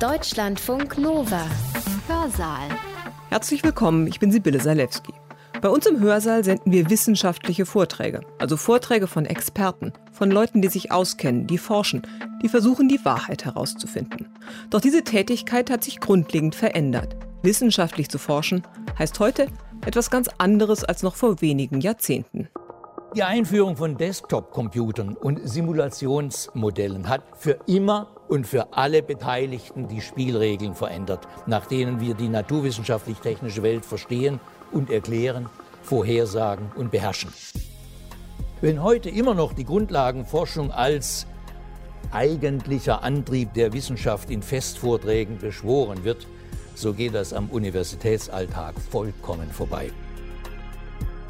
Deutschlandfunk 0.00 0.98
Nova. 0.98 1.46
Hörsaal. 2.08 2.68
Herzlich 3.30 3.62
willkommen, 3.62 4.08
ich 4.08 4.18
bin 4.18 4.32
Sibylle 4.32 4.60
Salewski. 4.60 5.12
Bei 5.62 5.68
uns 5.68 5.86
im 5.86 6.00
Hörsaal 6.00 6.42
senden 6.42 6.72
wir 6.72 6.90
wissenschaftliche 6.90 7.64
Vorträge, 7.64 8.22
also 8.40 8.56
Vorträge 8.56 9.06
von 9.06 9.24
Experten, 9.24 9.92
von 10.12 10.32
Leuten, 10.32 10.62
die 10.62 10.68
sich 10.68 10.90
auskennen, 10.90 11.46
die 11.46 11.58
forschen, 11.58 12.02
die 12.42 12.48
versuchen, 12.48 12.88
die 12.88 13.04
Wahrheit 13.04 13.44
herauszufinden. 13.44 14.34
Doch 14.68 14.80
diese 14.80 15.04
Tätigkeit 15.04 15.70
hat 15.70 15.84
sich 15.84 16.00
grundlegend 16.00 16.56
verändert. 16.56 17.16
Wissenschaftlich 17.42 18.08
zu 18.10 18.18
forschen 18.18 18.66
heißt 18.98 19.20
heute 19.20 19.46
etwas 19.86 20.10
ganz 20.10 20.28
anderes 20.38 20.82
als 20.82 21.04
noch 21.04 21.14
vor 21.14 21.40
wenigen 21.40 21.80
Jahrzehnten. 21.80 22.48
Die 23.14 23.22
Einführung 23.22 23.76
von 23.76 23.96
Desktop-Computern 23.96 25.16
und 25.16 25.40
Simulationsmodellen 25.48 27.08
hat 27.08 27.22
für 27.36 27.60
immer 27.68 28.08
und 28.34 28.48
für 28.48 28.72
alle 28.72 29.00
Beteiligten 29.00 29.86
die 29.86 30.00
Spielregeln 30.00 30.74
verändert, 30.74 31.28
nach 31.46 31.66
denen 31.66 32.00
wir 32.00 32.14
die 32.14 32.28
naturwissenschaftlich-technische 32.28 33.62
Welt 33.62 33.84
verstehen 33.86 34.40
und 34.72 34.90
erklären, 34.90 35.48
vorhersagen 35.82 36.72
und 36.74 36.90
beherrschen. 36.90 37.32
Wenn 38.60 38.82
heute 38.82 39.08
immer 39.08 39.34
noch 39.34 39.52
die 39.52 39.64
Grundlagenforschung 39.64 40.72
als 40.72 41.28
eigentlicher 42.10 43.04
Antrieb 43.04 43.54
der 43.54 43.72
Wissenschaft 43.72 44.28
in 44.30 44.42
Festvorträgen 44.42 45.38
beschworen 45.38 46.02
wird, 46.02 46.26
so 46.74 46.92
geht 46.92 47.14
das 47.14 47.32
am 47.32 47.48
Universitätsalltag 47.50 48.74
vollkommen 48.90 49.48
vorbei. 49.52 49.92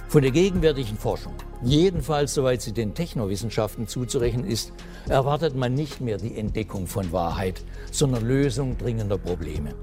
Von 0.09 0.23
der 0.23 0.31
gegenwärtigen 0.31 0.97
Forschung, 0.97 1.35
jedenfalls 1.65 2.35
soweit 2.35 2.63
sie 2.63 2.73
den 2.73 2.95
Technowissenschaften 2.95 3.87
zuzurechnen 3.87 4.47
ist, 4.47 4.73
erwartet 5.09 5.55
man 5.55 5.75
nicht 5.75 6.01
mehr 6.01 6.19
die 6.19 6.37
Entdeckung 6.37 6.87
von 6.87 7.13
Wahrheit, 7.13 7.63
sondern 7.91 8.27
Lösung 8.27 8.79
dringender 8.79 9.19
Probleme. 9.19 9.75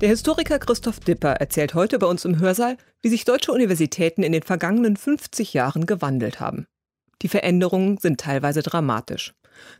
Der 0.00 0.08
Historiker 0.08 0.58
Christoph 0.58 1.00
Dipper 1.00 1.32
erzählt 1.34 1.74
heute 1.74 1.98
bei 1.98 2.06
uns 2.06 2.24
im 2.24 2.40
Hörsaal, 2.40 2.76
wie 3.00 3.08
sich 3.08 3.24
deutsche 3.24 3.52
Universitäten 3.52 4.22
in 4.22 4.32
den 4.32 4.42
vergangenen 4.42 4.96
50 4.96 5.54
Jahren 5.54 5.86
gewandelt 5.86 6.40
haben. 6.40 6.66
Die 7.22 7.28
Veränderungen 7.28 7.98
sind 7.98 8.20
teilweise 8.20 8.62
dramatisch. 8.62 9.34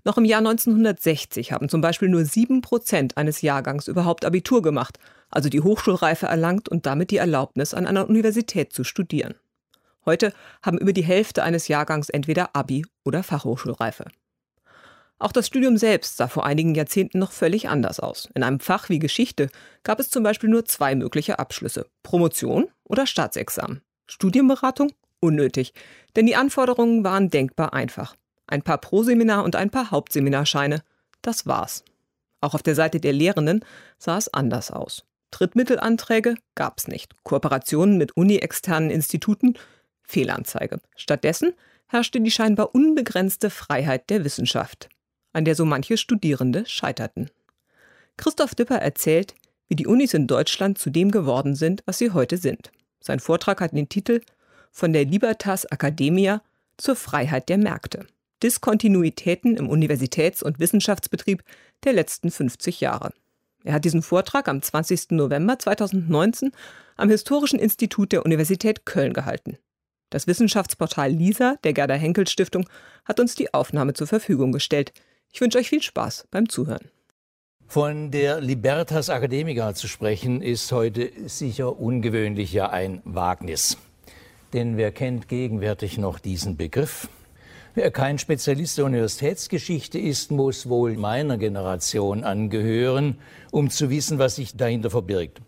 Noch 0.04 0.16
im 0.16 0.24
Jahr 0.24 0.38
1960 0.38 1.52
haben 1.52 1.68
zum 1.68 1.80
Beispiel 1.80 2.08
nur 2.08 2.24
sieben 2.24 2.62
Prozent 2.62 3.16
eines 3.16 3.42
Jahrgangs 3.42 3.88
überhaupt 3.88 4.24
Abitur 4.24 4.62
gemacht, 4.62 4.98
also 5.30 5.48
die 5.48 5.60
Hochschulreife 5.60 6.26
erlangt 6.26 6.68
und 6.68 6.86
damit 6.86 7.10
die 7.10 7.16
Erlaubnis, 7.16 7.74
an 7.74 7.86
einer 7.86 8.08
Universität 8.08 8.72
zu 8.72 8.84
studieren. 8.84 9.34
Heute 10.06 10.32
haben 10.62 10.78
über 10.78 10.92
die 10.92 11.04
Hälfte 11.04 11.42
eines 11.42 11.68
Jahrgangs 11.68 12.08
entweder 12.08 12.54
Abi 12.54 12.84
oder 13.04 13.22
Fachhochschulreife. 13.22 14.06
Auch 15.18 15.32
das 15.32 15.46
Studium 15.46 15.76
selbst 15.76 16.16
sah 16.16 16.28
vor 16.28 16.44
einigen 16.44 16.74
Jahrzehnten 16.74 17.18
noch 17.18 17.32
völlig 17.32 17.68
anders 17.68 18.00
aus. 18.00 18.28
In 18.34 18.42
einem 18.42 18.60
Fach 18.60 18.88
wie 18.88 18.98
Geschichte 18.98 19.48
gab 19.82 20.00
es 20.00 20.10
zum 20.10 20.22
Beispiel 20.22 20.50
nur 20.50 20.64
zwei 20.64 20.94
mögliche 20.94 21.38
Abschlüsse: 21.38 21.86
Promotion 22.02 22.68
oder 22.84 23.06
Staatsexamen. 23.06 23.80
Studienberatung? 24.06 24.92
Unnötig, 25.20 25.72
denn 26.16 26.26
die 26.26 26.36
Anforderungen 26.36 27.04
waren 27.04 27.30
denkbar 27.30 27.72
einfach. 27.72 28.14
Ein 28.46 28.60
paar 28.60 28.78
Proseminar 28.78 29.44
und 29.44 29.56
ein 29.56 29.70
paar 29.70 29.90
Hauptseminarscheine. 29.90 30.82
Das 31.22 31.46
war's. 31.46 31.84
Auch 32.42 32.54
auf 32.54 32.62
der 32.62 32.74
Seite 32.74 33.00
der 33.00 33.14
Lehrenden 33.14 33.64
sah 33.96 34.18
es 34.18 34.32
anders 34.34 34.70
aus. 34.70 35.04
Drittmittelanträge 35.30 36.34
gab's 36.54 36.86
nicht. 36.86 37.14
Kooperationen 37.22 37.96
mit 37.96 38.16
uni-externen 38.16 38.90
Instituten 38.90 39.54
Fehlanzeige. 40.04 40.78
Stattdessen 40.96 41.54
herrschte 41.88 42.20
die 42.20 42.30
scheinbar 42.30 42.74
unbegrenzte 42.74 43.50
Freiheit 43.50 44.08
der 44.10 44.24
Wissenschaft, 44.24 44.88
an 45.32 45.44
der 45.44 45.54
so 45.54 45.64
manche 45.64 45.96
Studierende 45.96 46.64
scheiterten. 46.66 47.30
Christoph 48.16 48.54
Dipper 48.54 48.76
erzählt, 48.76 49.34
wie 49.68 49.76
die 49.76 49.86
Unis 49.86 50.14
in 50.14 50.26
Deutschland 50.26 50.78
zu 50.78 50.90
dem 50.90 51.10
geworden 51.10 51.56
sind, 51.56 51.82
was 51.86 51.98
sie 51.98 52.10
heute 52.10 52.36
sind. 52.36 52.70
Sein 53.00 53.20
Vortrag 53.20 53.60
hat 53.60 53.72
den 53.72 53.88
Titel 53.88 54.20
Von 54.70 54.92
der 54.92 55.04
Libertas 55.04 55.64
Academia 55.64 56.42
zur 56.76 56.96
Freiheit 56.96 57.48
der 57.48 57.58
Märkte. 57.58 58.06
Diskontinuitäten 58.42 59.56
im 59.56 59.68
Universitäts- 59.68 60.42
und 60.42 60.58
Wissenschaftsbetrieb 60.58 61.42
der 61.84 61.92
letzten 61.92 62.30
50 62.30 62.80
Jahre. 62.80 63.12
Er 63.64 63.74
hat 63.74 63.84
diesen 63.84 64.02
Vortrag 64.02 64.48
am 64.48 64.60
20. 64.60 65.12
November 65.12 65.58
2019 65.58 66.52
am 66.96 67.08
Historischen 67.08 67.58
Institut 67.58 68.12
der 68.12 68.24
Universität 68.24 68.84
Köln 68.84 69.14
gehalten. 69.14 69.58
Das 70.14 70.28
Wissenschaftsportal 70.28 71.10
LISA 71.10 71.56
der 71.64 71.72
Gerda 71.72 71.94
Henkel 71.94 72.28
Stiftung 72.28 72.68
hat 73.04 73.18
uns 73.18 73.34
die 73.34 73.52
Aufnahme 73.52 73.94
zur 73.94 74.06
Verfügung 74.06 74.52
gestellt. 74.52 74.92
Ich 75.32 75.40
wünsche 75.40 75.58
euch 75.58 75.68
viel 75.68 75.82
Spaß 75.82 76.28
beim 76.30 76.48
Zuhören. 76.48 76.88
Von 77.66 78.12
der 78.12 78.40
Libertas 78.40 79.08
Academica 79.08 79.74
zu 79.74 79.88
sprechen, 79.88 80.40
ist 80.40 80.70
heute 80.70 81.10
sicher 81.26 81.80
ungewöhnlich 81.80 82.52
ja 82.52 82.70
ein 82.70 83.02
Wagnis. 83.04 83.76
Denn 84.52 84.76
wer 84.76 84.92
kennt 84.92 85.26
gegenwärtig 85.26 85.98
noch 85.98 86.20
diesen 86.20 86.56
Begriff? 86.56 87.08
Wer 87.74 87.90
kein 87.90 88.20
Spezialist 88.20 88.78
der 88.78 88.84
Universitätsgeschichte 88.84 89.98
ist, 89.98 90.30
muss 90.30 90.68
wohl 90.68 90.96
meiner 90.96 91.38
Generation 91.38 92.22
angehören, 92.22 93.18
um 93.50 93.68
zu 93.68 93.90
wissen, 93.90 94.20
was 94.20 94.36
sich 94.36 94.56
dahinter 94.56 94.90
verbirgt. 94.90 95.40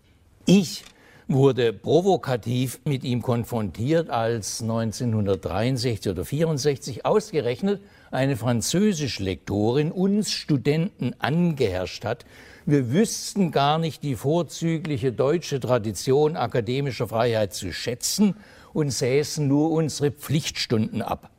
Ich 0.45 0.83
wurde 1.27 1.73
provokativ 1.73 2.79
mit 2.85 3.03
ihm 3.03 3.21
konfrontiert, 3.21 4.09
als 4.09 4.61
1963 4.61 6.11
oder 6.11 6.23
64 6.23 7.05
ausgerechnet 7.05 7.81
eine 8.11 8.37
Französischlektorin 8.37 9.91
uns 9.91 10.31
Studenten 10.31 11.13
angeherrscht 11.19 12.05
hat. 12.05 12.25
Wir 12.65 12.91
wüssten 12.91 13.51
gar 13.51 13.77
nicht 13.77 14.03
die 14.03 14.15
vorzügliche 14.15 15.11
deutsche 15.11 15.59
Tradition 15.59 16.37
akademischer 16.37 17.07
Freiheit 17.07 17.53
zu 17.53 17.73
schätzen 17.73 18.35
und 18.73 18.91
säßen 18.91 19.45
nur 19.45 19.71
unsere 19.71 20.11
Pflichtstunden 20.11 21.01
ab. 21.01 21.29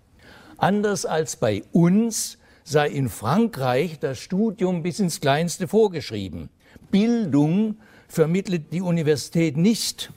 Anders 0.58 1.06
als 1.06 1.36
bei 1.36 1.62
uns 1.72 2.38
sei 2.64 2.88
in 2.88 3.08
Frankreich 3.08 3.98
das 3.98 4.18
Studium 4.18 4.82
bis 4.82 5.00
ins 5.00 5.20
Kleinste 5.20 5.68
vorgeschrieben. 5.68 6.50
Bildung 6.90 7.76
vermittelt 8.08 8.72
die 8.72 8.80
Universität 8.80 9.56
nicht. 9.56 10.10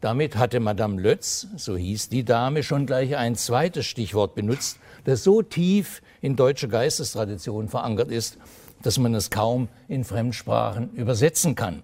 Damit 0.00 0.36
hatte 0.36 0.60
Madame 0.60 1.00
Lötz, 1.00 1.48
so 1.56 1.76
hieß 1.76 2.10
die 2.10 2.24
Dame, 2.24 2.62
schon 2.62 2.86
gleich 2.86 3.16
ein 3.16 3.34
zweites 3.34 3.86
Stichwort 3.86 4.34
benutzt, 4.34 4.78
das 5.04 5.24
so 5.24 5.42
tief 5.42 6.02
in 6.20 6.36
deutscher 6.36 6.68
Geistestradition 6.68 7.68
verankert 7.68 8.10
ist, 8.10 8.38
dass 8.82 8.98
man 8.98 9.14
es 9.14 9.30
kaum 9.30 9.68
in 9.88 10.04
Fremdsprachen 10.04 10.92
übersetzen 10.92 11.54
kann. 11.54 11.82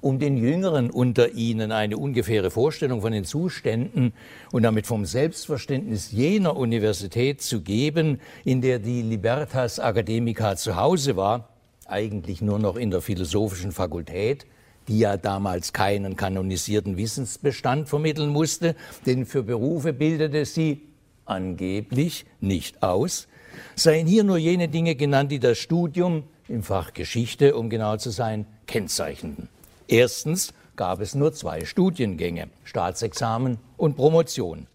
Um 0.00 0.18
den 0.18 0.36
Jüngeren 0.36 0.90
unter 0.90 1.32
Ihnen 1.32 1.72
eine 1.72 1.96
ungefähre 1.96 2.50
Vorstellung 2.50 3.00
von 3.00 3.12
den 3.12 3.24
Zuständen 3.24 4.12
und 4.52 4.62
damit 4.62 4.86
vom 4.86 5.04
Selbstverständnis 5.06 6.12
jener 6.12 6.56
Universität 6.56 7.40
zu 7.42 7.62
geben, 7.62 8.20
in 8.44 8.60
der 8.60 8.78
die 8.78 9.02
Libertas 9.02 9.78
Academica 9.78 10.56
zu 10.56 10.76
Hause 10.76 11.16
war, 11.16 11.48
eigentlich 11.88 12.40
nur 12.42 12.58
noch 12.58 12.76
in 12.76 12.90
der 12.90 13.00
philosophischen 13.00 13.72
Fakultät, 13.72 14.46
die 14.88 14.98
ja 14.98 15.16
damals 15.16 15.72
keinen 15.72 16.16
kanonisierten 16.16 16.96
Wissensbestand 16.96 17.88
vermitteln 17.88 18.30
musste, 18.30 18.74
denn 19.06 19.26
für 19.26 19.42
Berufe 19.42 19.92
bildete 19.92 20.44
sie 20.44 20.82
angeblich 21.26 22.24
nicht 22.40 22.82
aus, 22.82 23.28
seien 23.74 24.06
hier 24.06 24.24
nur 24.24 24.38
jene 24.38 24.68
Dinge 24.68 24.94
genannt, 24.94 25.30
die 25.30 25.40
das 25.40 25.58
Studium 25.58 26.24
im 26.48 26.62
Fach 26.62 26.94
Geschichte, 26.94 27.54
um 27.54 27.68
genau 27.68 27.96
zu 27.96 28.10
sein, 28.10 28.46
kennzeichneten. 28.66 29.48
Erstens 29.86 30.54
gab 30.76 31.00
es 31.00 31.14
nur 31.14 31.32
zwei 31.32 31.64
Studiengänge, 31.64 32.48
Staatsexamen 32.64 33.58
und 33.76 33.96
Promotion. 33.96 34.66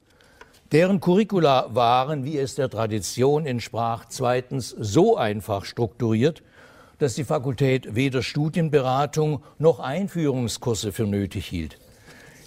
Deren 0.71 0.99
Curricula 0.99 1.69
waren, 1.73 2.25
wie 2.25 2.37
es 2.37 2.55
der 2.55 2.69
Tradition 2.69 3.45
entsprach, 3.45 4.05
zweitens 4.09 4.69
so 4.69 5.17
einfach 5.17 5.65
strukturiert, 5.65 6.41
dass 7.03 7.15
die 7.15 7.25
Fakultät 7.25 7.95
weder 7.95 8.23
Studienberatung 8.23 9.43
noch 9.59 9.81
Einführungskurse 9.81 10.93
für 10.93 11.03
nötig 11.03 11.45
hielt. 11.45 11.77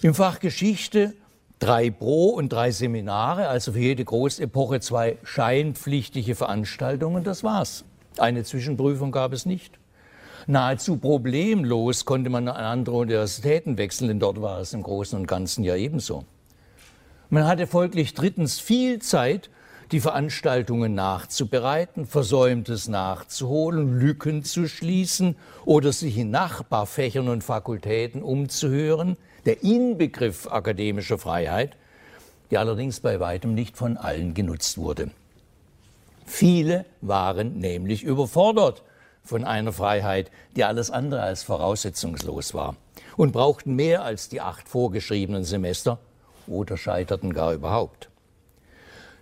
Im 0.01 0.15
Fach 0.15 0.39
Geschichte 0.39 1.13
drei 1.59 1.91
Pro- 1.91 2.29
und 2.29 2.49
drei 2.49 2.71
Seminare, 2.71 3.49
also 3.49 3.73
für 3.73 3.79
jede 3.79 4.03
Großepoche 4.03 4.79
zwei 4.79 5.17
scheinpflichtige 5.23 6.33
Veranstaltungen, 6.33 7.23
das 7.23 7.43
war's. 7.43 7.85
Eine 8.17 8.43
Zwischenprüfung 8.43 9.11
gab 9.11 9.31
es 9.31 9.45
nicht. 9.45 9.77
Nahezu 10.47 10.97
problemlos 10.97 12.05
konnte 12.05 12.31
man 12.31 12.47
an 12.47 12.55
andere 12.55 12.95
Universitäten 12.95 13.77
wechseln, 13.77 14.07
denn 14.07 14.19
dort 14.19 14.41
war 14.41 14.59
es 14.59 14.73
im 14.73 14.81
Großen 14.81 15.19
und 15.19 15.27
Ganzen 15.27 15.63
ja 15.63 15.75
ebenso. 15.75 16.23
Man 17.29 17.45
hatte 17.45 17.67
folglich 17.67 18.15
drittens 18.15 18.59
viel 18.59 18.99
Zeit, 18.99 19.51
die 19.91 20.01
Veranstaltungen 20.01 20.95
nachzubereiten, 20.95 22.05
Versäumtes 22.05 22.87
nachzuholen, 22.87 23.99
Lücken 23.99 24.43
zu 24.43 24.67
schließen 24.67 25.35
oder 25.65 25.93
sich 25.93 26.17
in 26.17 26.29
Nachbarfächern 26.29 27.29
und 27.29 27.43
Fakultäten 27.43 28.21
umzuhören, 28.21 29.17
der 29.45 29.63
Inbegriff 29.63 30.47
akademischer 30.51 31.17
Freiheit, 31.17 31.77
die 32.51 32.57
allerdings 32.57 32.99
bei 32.99 33.19
weitem 33.19 33.53
nicht 33.53 33.77
von 33.77 33.95
allen 33.95 34.33
genutzt 34.33 34.77
wurde. 34.77 35.11
Viele 36.25 36.85
waren 36.99 37.57
nämlich 37.57 38.03
überfordert 38.03 38.83
von 39.23 39.45
einer 39.45 39.71
Freiheit, 39.71 40.31
die 40.55 40.65
alles 40.65 40.91
andere 40.91 41.21
als 41.21 41.43
voraussetzungslos 41.43 42.53
war 42.53 42.75
und 43.15 43.31
brauchten 43.31 43.75
mehr 43.75 44.03
als 44.03 44.27
die 44.27 44.41
acht 44.41 44.67
vorgeschriebenen 44.67 45.45
Semester 45.45 45.99
oder 46.45 46.75
scheiterten 46.75 47.33
gar 47.33 47.53
überhaupt. 47.53 48.09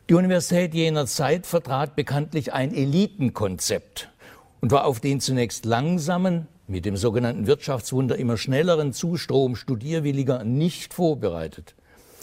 Die 0.07 0.13
Universität 0.13 0.75
jener 0.75 1.07
Zeit 1.07 1.47
vertrat 1.47 1.95
bekanntlich 1.95 2.53
ein 2.53 2.75
Elitenkonzept 2.75 4.11
und 4.61 4.71
war 4.71 4.85
auf 4.85 4.99
den 4.99 5.19
zunächst 5.19 5.65
langsamen, 5.65 6.45
mit 6.67 6.85
dem 6.85 6.95
sogenannten 6.95 7.47
Wirtschaftswunder 7.47 8.15
immer 8.15 8.37
schnelleren 8.37 8.93
Zustrom 8.93 9.55
Studierwilliger 9.55 10.43
nicht 10.43 10.93
vorbereitet. 10.93 11.73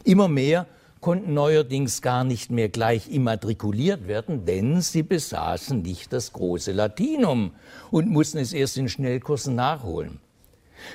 Immer 0.04 0.28
mehr 0.28 0.66
konnten 1.00 1.34
neuerdings 1.34 2.02
gar 2.02 2.22
nicht 2.22 2.52
mehr 2.52 2.68
gleich 2.68 3.10
immatrikuliert 3.10 4.06
werden, 4.06 4.44
denn 4.44 4.80
sie 4.80 5.02
besaßen 5.02 5.82
nicht 5.82 6.12
das 6.12 6.32
große 6.32 6.70
Latinum 6.70 7.50
und 7.90 8.08
mussten 8.08 8.38
es 8.38 8.52
erst 8.52 8.76
in 8.76 8.88
Schnellkursen 8.88 9.56
nachholen. 9.56 10.20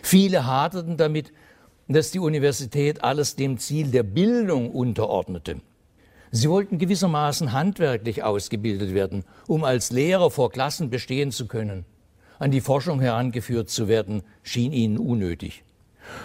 Viele 0.03 0.45
haderten 0.45 0.95
damit, 0.95 1.33
dass 1.89 2.11
die 2.11 2.19
Universität 2.19 3.03
alles 3.03 3.35
dem 3.35 3.57
Ziel 3.57 3.91
der 3.91 4.03
Bildung 4.03 4.71
unterordnete. 4.71 5.59
Sie 6.31 6.49
wollten 6.49 6.77
gewissermaßen 6.77 7.53
handwerklich 7.53 8.23
ausgebildet 8.23 8.93
werden, 8.93 9.23
um 9.47 9.63
als 9.63 9.91
Lehrer 9.91 10.29
vor 10.29 10.51
Klassen 10.51 10.89
bestehen 10.89 11.31
zu 11.31 11.47
können. 11.47 11.85
An 12.39 12.51
die 12.51 12.61
Forschung 12.61 12.99
herangeführt 12.99 13.69
zu 13.69 13.87
werden, 13.87 14.23
schien 14.43 14.73
ihnen 14.73 14.97
unnötig. 14.97 15.63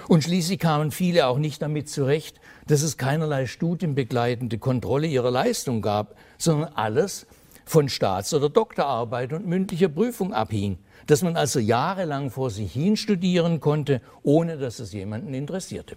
Und 0.09 0.25
schließlich 0.25 0.59
kamen 0.59 0.91
viele 0.91 1.27
auch 1.27 1.39
nicht 1.39 1.63
damit 1.63 1.89
zurecht, 1.89 2.41
dass 2.67 2.83
es 2.83 2.97
keinerlei 2.97 3.47
studienbegleitende 3.47 4.59
Kontrolle 4.59 5.07
ihrer 5.07 5.31
Leistung 5.31 5.83
gab, 5.83 6.17
sondern 6.39 6.73
alles 6.75 7.27
von 7.65 7.89
Staats- 7.89 8.35
oder 8.35 8.49
Doktorarbeit 8.49 9.33
und 9.33 9.47
mündlicher 9.47 9.89
Prüfung 9.89 10.33
abhing, 10.33 10.79
dass 11.07 11.23
man 11.23 11.37
also 11.37 11.59
jahrelang 11.59 12.31
vor 12.31 12.51
sich 12.51 12.73
hin 12.73 12.97
studieren 12.97 13.61
konnte, 13.61 14.01
ohne 14.23 14.59
dass 14.59 14.79
es 14.79 14.93
jemanden 14.93 15.35
interessierte. 15.35 15.97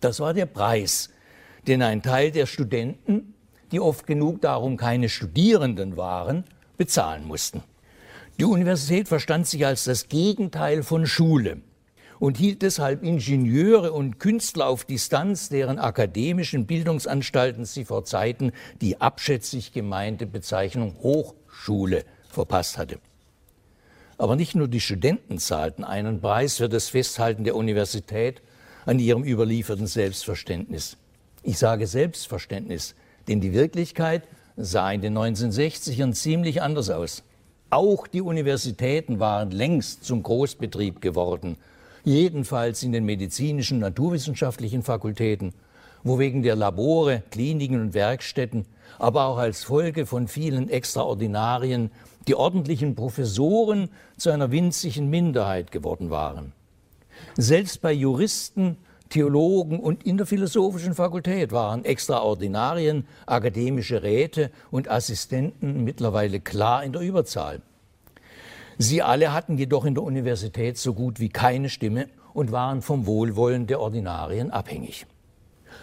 Das 0.00 0.20
war 0.20 0.34
der 0.34 0.46
Preis, 0.46 1.10
den 1.66 1.82
ein 1.82 2.02
Teil 2.02 2.30
der 2.30 2.46
Studenten, 2.46 3.34
die 3.70 3.80
oft 3.80 4.06
genug 4.06 4.40
darum 4.40 4.76
keine 4.76 5.08
Studierenden 5.08 5.96
waren, 5.96 6.44
bezahlen 6.76 7.24
mussten. 7.26 7.62
Die 8.38 8.44
Universität 8.44 9.08
verstand 9.08 9.46
sich 9.46 9.66
als 9.66 9.84
das 9.84 10.08
Gegenteil 10.08 10.82
von 10.82 11.06
Schule 11.06 11.60
und 12.18 12.38
hielt 12.38 12.62
deshalb 12.62 13.02
Ingenieure 13.02 13.92
und 13.92 14.18
Künstler 14.18 14.66
auf 14.68 14.84
Distanz, 14.84 15.48
deren 15.48 15.78
akademischen 15.78 16.66
Bildungsanstalten 16.66 17.64
sie 17.64 17.84
vor 17.84 18.04
Zeiten 18.04 18.52
die 18.80 19.00
abschätzig 19.00 19.72
gemeinte 19.72 20.26
Bezeichnung 20.26 20.96
Hochschule 21.02 22.04
verpasst 22.28 22.78
hatte. 22.78 22.98
Aber 24.18 24.36
nicht 24.36 24.54
nur 24.54 24.68
die 24.68 24.80
Studenten 24.80 25.38
zahlten 25.38 25.84
einen 25.84 26.20
Preis 26.20 26.58
für 26.58 26.68
das 26.68 26.88
Festhalten 26.88 27.44
der 27.44 27.56
Universität 27.56 28.40
an 28.86 28.98
ihrem 28.98 29.24
überlieferten 29.24 29.86
Selbstverständnis. 29.86 30.96
Ich 31.44 31.58
sage 31.58 31.88
Selbstverständnis, 31.88 32.94
denn 33.26 33.40
die 33.40 33.52
Wirklichkeit 33.52 34.28
sah 34.56 34.92
in 34.92 35.00
den 35.00 35.18
1960ern 35.18 36.12
ziemlich 36.12 36.62
anders 36.62 36.88
aus. 36.88 37.24
Auch 37.70 38.06
die 38.06 38.20
Universitäten 38.20 39.18
waren 39.18 39.50
längst 39.50 40.04
zum 40.04 40.22
Großbetrieb 40.22 41.00
geworden, 41.00 41.56
jedenfalls 42.04 42.84
in 42.84 42.92
den 42.92 43.04
medizinischen, 43.04 43.80
naturwissenschaftlichen 43.80 44.84
Fakultäten, 44.84 45.52
wo 46.04 46.20
wegen 46.20 46.42
der 46.42 46.54
Labore, 46.54 47.22
Kliniken 47.30 47.80
und 47.80 47.94
Werkstätten, 47.94 48.66
aber 49.00 49.24
auch 49.24 49.38
als 49.38 49.64
Folge 49.64 50.06
von 50.06 50.28
vielen 50.28 50.68
Extraordinarien 50.68 51.90
die 52.28 52.36
ordentlichen 52.36 52.94
Professoren 52.94 53.88
zu 54.16 54.30
einer 54.30 54.52
winzigen 54.52 55.10
Minderheit 55.10 55.72
geworden 55.72 56.10
waren. 56.10 56.52
Selbst 57.36 57.80
bei 57.80 57.92
Juristen 57.92 58.76
Theologen 59.12 59.78
und 59.78 60.04
in 60.04 60.16
der 60.16 60.24
philosophischen 60.24 60.94
Fakultät 60.94 61.52
waren 61.52 61.84
Extraordinarien, 61.84 63.06
akademische 63.26 64.02
Räte 64.02 64.50
und 64.70 64.90
Assistenten 64.90 65.84
mittlerweile 65.84 66.40
klar 66.40 66.82
in 66.82 66.94
der 66.94 67.02
Überzahl. 67.02 67.60
Sie 68.78 69.02
alle 69.02 69.34
hatten 69.34 69.58
jedoch 69.58 69.84
in 69.84 69.94
der 69.94 70.02
Universität 70.02 70.78
so 70.78 70.94
gut 70.94 71.20
wie 71.20 71.28
keine 71.28 71.68
Stimme 71.68 72.08
und 72.32 72.52
waren 72.52 72.80
vom 72.80 73.04
Wohlwollen 73.04 73.66
der 73.66 73.80
Ordinarien 73.80 74.50
abhängig. 74.50 75.04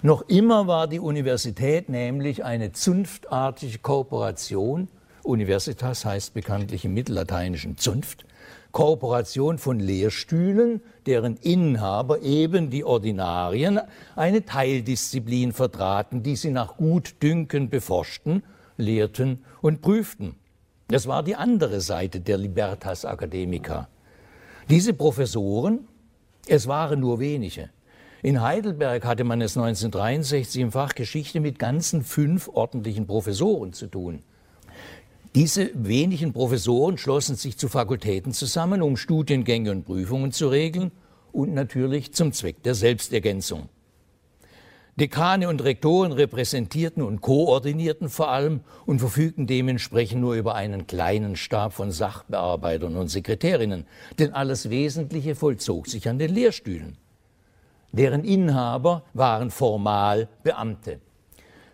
Noch 0.01 0.23
immer 0.27 0.65
war 0.65 0.87
die 0.87 0.99
Universität 0.99 1.87
nämlich 1.87 2.43
eine 2.43 2.71
zunftartige 2.71 3.77
Kooperation, 3.77 4.87
Universitas 5.21 6.03
heißt 6.03 6.33
bekanntlich 6.33 6.83
im 6.83 6.95
Mittellateinischen 6.95 7.77
Zunft, 7.77 8.25
Kooperation 8.71 9.57
von 9.57 9.79
Lehrstühlen, 9.79 10.81
deren 11.05 11.37
Inhaber 11.37 12.21
eben 12.21 12.69
die 12.69 12.83
Ordinarien 12.83 13.79
eine 14.15 14.45
Teildisziplin 14.45 15.53
vertraten, 15.53 16.21
die 16.21 16.35
sie 16.35 16.51
nach 16.51 16.77
Gutdünken 16.77 17.69
beforschten, 17.69 18.43
lehrten 18.77 19.43
und 19.61 19.81
prüften. 19.81 20.35
Das 20.87 21.07
war 21.07 21.23
die 21.23 21.35
andere 21.35 21.81
Seite 21.81 22.19
der 22.19 22.37
Libertas 22.37 23.03
Academica. 23.03 23.87
Diese 24.69 24.93
Professoren, 24.93 25.87
es 26.47 26.67
waren 26.67 26.99
nur 26.99 27.19
wenige. 27.19 27.69
In 28.21 28.41
Heidelberg 28.41 29.05
hatte 29.05 29.23
man 29.23 29.41
es 29.41 29.57
1963 29.57 30.61
im 30.61 30.71
Fach 30.71 30.93
Geschichte 30.93 31.39
mit 31.39 31.57
ganzen 31.57 32.03
fünf 32.03 32.49
ordentlichen 32.49 33.07
Professoren 33.07 33.73
zu 33.73 33.87
tun. 33.87 34.23
Diese 35.35 35.69
wenigen 35.75 36.33
Professoren 36.33 36.97
schlossen 36.97 37.35
sich 37.35 37.55
zu 37.55 37.67
Fakultäten 37.67 38.33
zusammen, 38.33 38.81
um 38.81 38.97
Studiengänge 38.97 39.69
und 39.69 39.85
Prüfungen 39.85 40.31
zu 40.31 40.47
regeln 40.47 40.91
und 41.31 41.53
natürlich 41.53 42.13
zum 42.15 42.31
Zweck 42.31 42.63
der 42.63 42.73
Selbstergänzung. 42.73 43.69
Dekane 44.99 45.47
und 45.47 45.63
Rektoren 45.63 46.11
repräsentierten 46.11 47.03
und 47.03 47.21
koordinierten 47.21 48.09
vor 48.09 48.29
allem 48.29 48.61
und 48.87 48.99
verfügten 48.99 49.45
dementsprechend 49.45 50.19
nur 50.19 50.33
über 50.33 50.55
einen 50.55 50.87
kleinen 50.87 51.35
Stab 51.35 51.73
von 51.73 51.91
Sachbearbeitern 51.91 52.97
und 52.97 53.07
Sekretärinnen, 53.07 53.85
denn 54.17 54.33
alles 54.33 54.71
Wesentliche 54.71 55.35
vollzog 55.35 55.87
sich 55.87 56.09
an 56.09 56.17
den 56.17 56.33
Lehrstühlen. 56.33 56.97
Deren 57.91 58.23
Inhaber 58.23 59.03
waren 59.13 59.51
formal 59.51 60.27
Beamte 60.43 60.99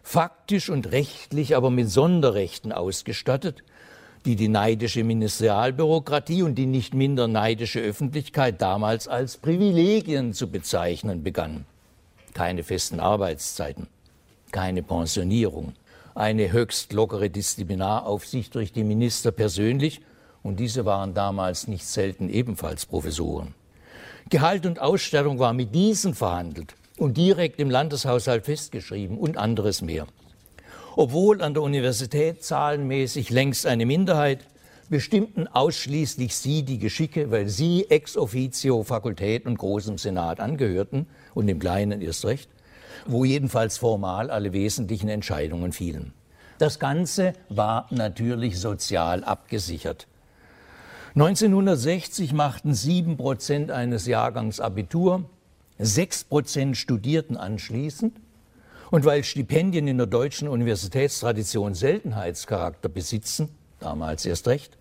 faktisch 0.05 0.69
und 0.69 0.91
rechtlich 0.91 1.55
aber 1.55 1.71
mit 1.71 1.89
Sonderrechten 1.89 2.71
ausgestattet, 2.71 3.63
die 4.23 4.35
die 4.35 4.49
neidische 4.49 5.03
Ministerialbürokratie 5.03 6.43
und 6.43 6.55
die 6.55 6.67
nicht 6.67 6.93
minder 6.93 7.27
neidische 7.27 7.79
Öffentlichkeit 7.79 8.61
damals 8.61 9.07
als 9.07 9.37
Privilegien 9.37 10.33
zu 10.33 10.47
bezeichnen 10.47 11.23
begannen. 11.23 11.65
Keine 12.35 12.63
festen 12.63 12.99
Arbeitszeiten, 12.99 13.87
keine 14.51 14.83
Pensionierung, 14.83 15.73
eine 16.13 16.51
höchst 16.51 16.93
lockere 16.93 17.31
Disziplinaraufsicht 17.31 18.53
durch 18.53 18.71
die 18.71 18.83
Minister 18.83 19.31
persönlich, 19.31 20.01
und 20.43 20.59
diese 20.59 20.85
waren 20.85 21.15
damals 21.15 21.67
nicht 21.67 21.87
selten 21.87 22.29
ebenfalls 22.29 22.85
Professoren. 22.85 23.55
Gehalt 24.29 24.67
und 24.67 24.79
Ausstattung 24.79 25.39
war 25.39 25.53
mit 25.53 25.73
diesen 25.73 26.13
verhandelt 26.13 26.75
und 26.97 27.17
direkt 27.17 27.59
im 27.59 27.69
Landeshaushalt 27.69 28.45
festgeschrieben 28.45 29.17
und 29.17 29.37
anderes 29.37 29.81
mehr. 29.81 30.07
Obwohl 30.95 31.41
an 31.41 31.53
der 31.53 31.63
Universität 31.63 32.43
zahlenmäßig 32.43 33.29
längst 33.29 33.65
eine 33.65 33.85
Minderheit, 33.85 34.45
bestimmten 34.89 35.47
ausschließlich 35.47 36.35
sie 36.35 36.63
die 36.63 36.79
Geschicke, 36.79 37.31
weil 37.31 37.49
sie 37.49 37.89
ex 37.89 38.15
officio 38.15 38.83
Fakultät 38.83 39.45
und 39.45 39.57
großem 39.57 39.97
Senat 39.97 40.39
angehörten 40.39 41.07
und 41.33 41.49
im 41.49 41.59
Kleinen 41.59 42.01
erst 42.01 42.25
recht, 42.25 42.49
wo 43.05 43.25
jedenfalls 43.25 43.77
formal 43.77 44.29
alle 44.29 44.53
wesentlichen 44.53 45.09
Entscheidungen 45.09 45.73
fielen. 45.73 46.13
Das 46.59 46.79
Ganze 46.79 47.33
war 47.49 47.87
natürlich 47.89 48.59
sozial 48.59 49.23
abgesichert. 49.23 50.07
1960 51.15 52.33
machten 52.33 52.73
sieben 52.73 53.17
Prozent 53.17 53.71
eines 53.71 54.05
Jahrgangs 54.05 54.59
Abitur, 54.59 55.25
Sechs 55.77 56.23
Prozent 56.23 56.77
studierten 56.77 57.37
anschließend. 57.37 58.19
Und 58.91 59.03
weil 59.03 59.23
Stipendien 59.23 59.87
in 59.87 59.97
der 59.97 60.07
deutschen 60.07 60.47
Universitätstradition 60.47 61.73
Seltenheitscharakter 61.73 62.87
besitzen, 62.87 63.49
damals 63.79 64.25
erst 64.25 64.47
recht, 64.47 64.77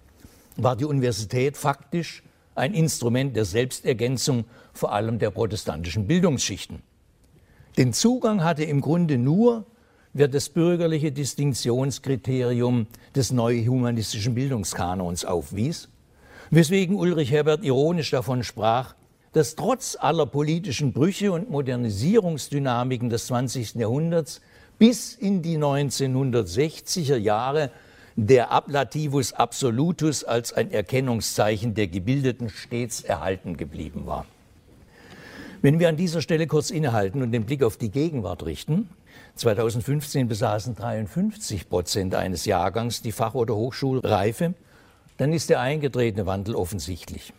war 0.56 0.76
die 0.76 0.84
Universität 0.84 1.56
faktisch 1.56 2.22
ein 2.54 2.74
Instrument 2.74 3.34
der 3.34 3.44
Selbstergänzung 3.44 4.44
vor 4.72 4.92
allem 4.92 5.18
der 5.18 5.30
protestantischen 5.30 6.06
Bildungsschichten. 6.06 6.82
Den 7.76 7.92
Zugang 7.92 8.44
hatte 8.44 8.62
im 8.62 8.80
Grunde 8.80 9.18
nur, 9.18 9.66
wer 10.12 10.28
das 10.28 10.48
bürgerliche 10.48 11.10
Distinktionskriterium 11.10 12.86
des 13.16 13.32
neuhumanistischen 13.32 14.34
Bildungskanons 14.34 15.24
aufwies, 15.24 15.88
weswegen 16.50 16.94
Ulrich 16.94 17.32
Herbert 17.32 17.64
ironisch 17.64 18.10
davon 18.10 18.44
sprach, 18.44 18.94
dass 19.34 19.56
trotz 19.56 19.96
aller 20.00 20.26
politischen 20.26 20.92
Brüche 20.92 21.32
und 21.32 21.50
Modernisierungsdynamiken 21.50 23.10
des 23.10 23.26
20. 23.26 23.74
Jahrhunderts 23.74 24.40
bis 24.78 25.14
in 25.14 25.42
die 25.42 25.58
1960er 25.58 27.16
Jahre 27.16 27.70
der 28.14 28.52
Ablativus 28.52 29.32
absolutus 29.32 30.22
als 30.22 30.52
ein 30.52 30.70
Erkennungszeichen 30.70 31.74
der 31.74 31.88
Gebildeten 31.88 32.48
stets 32.48 33.02
erhalten 33.02 33.56
geblieben 33.56 34.06
war. 34.06 34.24
Wenn 35.62 35.80
wir 35.80 35.88
an 35.88 35.96
dieser 35.96 36.20
Stelle 36.20 36.46
kurz 36.46 36.70
innehalten 36.70 37.20
und 37.20 37.32
den 37.32 37.44
Blick 37.44 37.64
auf 37.64 37.76
die 37.76 37.90
Gegenwart 37.90 38.46
richten, 38.46 38.88
2015 39.34 40.28
besaßen 40.28 40.76
53 40.76 41.68
Prozent 41.68 42.14
eines 42.14 42.44
Jahrgangs 42.44 43.02
die 43.02 43.10
Fach- 43.10 43.34
oder 43.34 43.56
Hochschulreife, 43.56 44.54
dann 45.16 45.32
ist 45.32 45.50
der 45.50 45.58
eingetretene 45.60 46.26
Wandel 46.26 46.54
offensichtlich. 46.54 47.32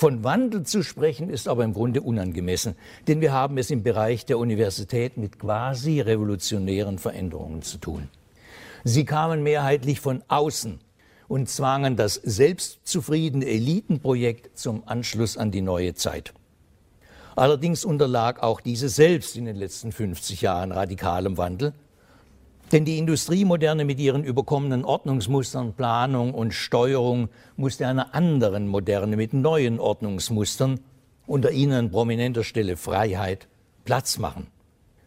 Von 0.00 0.24
Wandel 0.24 0.62
zu 0.62 0.82
sprechen 0.82 1.28
ist 1.28 1.46
aber 1.46 1.62
im 1.62 1.74
Grunde 1.74 2.00
unangemessen, 2.00 2.74
denn 3.06 3.20
wir 3.20 3.34
haben 3.34 3.58
es 3.58 3.70
im 3.70 3.82
Bereich 3.82 4.24
der 4.24 4.38
Universität 4.38 5.18
mit 5.18 5.38
quasi 5.38 6.00
revolutionären 6.00 6.98
Veränderungen 6.98 7.60
zu 7.60 7.76
tun. 7.76 8.08
Sie 8.82 9.04
kamen 9.04 9.42
mehrheitlich 9.42 10.00
von 10.00 10.24
außen 10.26 10.80
und 11.28 11.50
zwangen 11.50 11.96
das 11.96 12.14
selbstzufriedene 12.14 13.44
Elitenprojekt 13.44 14.58
zum 14.58 14.84
Anschluss 14.88 15.36
an 15.36 15.50
die 15.50 15.60
neue 15.60 15.92
Zeit. 15.92 16.32
Allerdings 17.36 17.84
unterlag 17.84 18.42
auch 18.42 18.62
diese 18.62 18.88
selbst 18.88 19.36
in 19.36 19.44
den 19.44 19.56
letzten 19.56 19.92
50 19.92 20.40
Jahren 20.40 20.72
radikalem 20.72 21.36
Wandel, 21.36 21.74
denn 22.72 22.84
die 22.84 22.98
Industriemoderne 22.98 23.84
mit 23.84 23.98
ihren 23.98 24.22
überkommenen 24.22 24.84
Ordnungsmustern, 24.84 25.74
Planung 25.74 26.34
und 26.34 26.54
Steuerung 26.54 27.28
musste 27.56 27.86
einer 27.86 28.14
anderen 28.14 28.68
Moderne 28.68 29.16
mit 29.16 29.32
neuen 29.32 29.80
Ordnungsmustern, 29.80 30.80
unter 31.26 31.50
ihnen 31.50 31.72
an 31.72 31.90
prominenter 31.90 32.44
Stelle 32.44 32.76
Freiheit, 32.76 33.48
Platz 33.84 34.18
machen. 34.18 34.46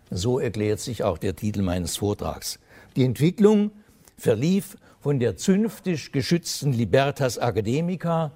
So 0.10 0.40
erklärt 0.40 0.80
sich 0.80 1.04
auch 1.04 1.18
der 1.18 1.36
Titel 1.36 1.62
meines 1.62 1.98
Vortrags. 1.98 2.60
Die 2.96 3.04
Entwicklung 3.04 3.72
verlief 4.18 4.78
von 5.00 5.20
der 5.20 5.38
zünftig 5.38 6.12
geschützten 6.12 6.72
Libertas 6.72 7.38
Academica 7.38 8.32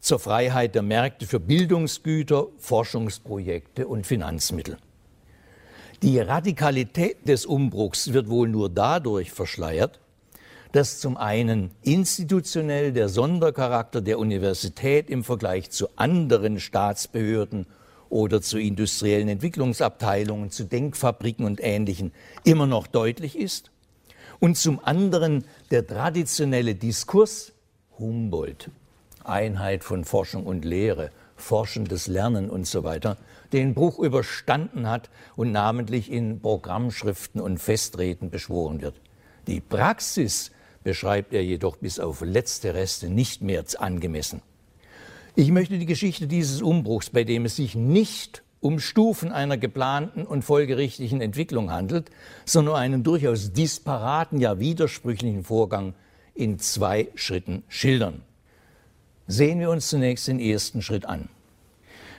zur 0.00 0.18
Freiheit 0.18 0.74
der 0.74 0.82
Märkte 0.82 1.26
für 1.26 1.40
Bildungsgüter, 1.40 2.48
Forschungsprojekte 2.58 3.86
und 3.86 4.06
Finanzmittel. 4.06 4.76
Die 6.02 6.18
Radikalität 6.18 7.28
des 7.28 7.44
Umbruchs 7.44 8.14
wird 8.14 8.30
wohl 8.30 8.48
nur 8.48 8.70
dadurch 8.70 9.32
verschleiert, 9.32 10.00
dass 10.72 10.98
zum 10.98 11.18
einen 11.18 11.72
institutionell 11.82 12.92
der 12.92 13.10
Sondercharakter 13.10 14.00
der 14.00 14.18
Universität 14.18 15.10
im 15.10 15.24
Vergleich 15.24 15.70
zu 15.70 15.88
anderen 15.96 16.58
Staatsbehörden 16.58 17.66
oder 18.08 18.40
zu 18.40 18.58
industriellen 18.58 19.28
Entwicklungsabteilungen, 19.28 20.50
zu 20.50 20.64
Denkfabriken 20.64 21.44
und 21.44 21.60
Ähnlichen 21.62 22.12
immer 22.44 22.66
noch 22.66 22.86
deutlich 22.86 23.38
ist. 23.38 23.70
Und 24.38 24.56
zum 24.56 24.82
anderen 24.82 25.44
der 25.70 25.86
traditionelle 25.86 26.76
Diskurs 26.76 27.52
Humboldt, 27.98 28.70
Einheit 29.22 29.84
von 29.84 30.06
Forschung 30.06 30.46
und 30.46 30.64
Lehre, 30.64 31.10
forschendes 31.36 32.06
Lernen 32.06 32.48
und 32.48 32.66
so 32.66 32.84
weiter, 32.84 33.18
den 33.52 33.74
Bruch 33.74 33.98
überstanden 33.98 34.88
hat 34.88 35.10
und 35.36 35.52
namentlich 35.52 36.10
in 36.10 36.40
Programmschriften 36.40 37.40
und 37.40 37.58
Festreden 37.58 38.30
beschworen 38.30 38.80
wird. 38.80 39.00
Die 39.46 39.60
Praxis 39.60 40.50
beschreibt 40.84 41.32
er 41.32 41.44
jedoch 41.44 41.76
bis 41.76 41.98
auf 41.98 42.20
letzte 42.22 42.74
Reste 42.74 43.08
nicht 43.08 43.42
mehr 43.42 43.64
angemessen. 43.78 44.42
Ich 45.36 45.50
möchte 45.50 45.78
die 45.78 45.86
Geschichte 45.86 46.26
dieses 46.26 46.62
Umbruchs, 46.62 47.10
bei 47.10 47.24
dem 47.24 47.44
es 47.44 47.56
sich 47.56 47.74
nicht 47.74 48.42
um 48.60 48.78
Stufen 48.78 49.32
einer 49.32 49.56
geplanten 49.56 50.26
und 50.26 50.42
folgerichtigen 50.42 51.20
Entwicklung 51.20 51.70
handelt, 51.70 52.10
sondern 52.44 52.76
einen 52.76 53.02
durchaus 53.02 53.52
disparaten, 53.52 54.38
ja 54.38 54.58
widersprüchlichen 54.58 55.44
Vorgang 55.44 55.94
in 56.34 56.58
zwei 56.58 57.08
Schritten 57.14 57.62
schildern. 57.68 58.22
Sehen 59.26 59.60
wir 59.60 59.70
uns 59.70 59.88
zunächst 59.88 60.28
den 60.28 60.40
ersten 60.40 60.82
Schritt 60.82 61.06
an. 61.06 61.28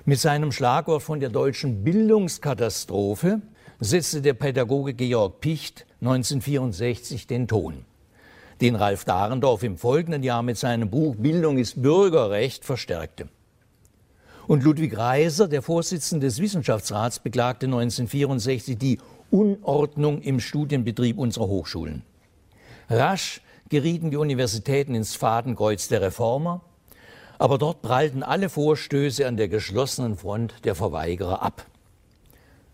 Mit 0.06 0.20
seinem 0.20 0.52
Schlagwort 0.52 1.04
von 1.04 1.20
der 1.20 1.30
deutschen 1.30 1.84
Bildungskatastrophe 1.84 3.42
setzte 3.80 4.22
der 4.22 4.34
Pädagoge 4.34 4.94
Georg 4.94 5.42
Picht 5.42 5.86
1964 6.02 7.28
den 7.28 7.48
Ton 7.48 7.86
den 8.62 8.76
Ralf 8.76 9.06
Dahrendorf 9.06 9.64
im 9.64 9.78
folgenden 9.78 10.22
Jahr 10.22 10.44
mit 10.44 10.58
seinem 10.58 10.90
Buch 10.90 11.16
Bildung 11.16 11.58
ist 11.58 11.82
Bürgerrecht 11.82 12.64
verstärkte. 12.64 13.28
Und 14.48 14.64
Ludwig 14.64 14.98
Reiser, 14.98 15.48
der 15.48 15.62
Vorsitzende 15.62 16.28
des 16.28 16.40
Wissenschaftsrats, 16.40 17.20
beklagte 17.20 17.66
1964 17.66 18.78
die 18.78 19.00
Unordnung 19.32 20.22
im 20.22 20.40
Studienbetrieb 20.40 21.18
unserer 21.18 21.48
Hochschulen. 21.48 22.04
Rasch 22.90 23.42
gerieten 23.70 24.12
die 24.12 24.18
Universitäten 24.18 24.94
ins 24.94 25.16
Fadenkreuz 25.16 25.88
der 25.88 26.02
Reformer, 26.02 26.62
aber 27.42 27.58
dort 27.58 27.82
prallten 27.82 28.22
alle 28.22 28.50
Vorstöße 28.50 29.28
an 29.28 29.36
der 29.36 29.48
geschlossenen 29.48 30.16
Front 30.16 30.54
der 30.64 30.76
Verweigerer 30.76 31.42
ab. 31.42 31.66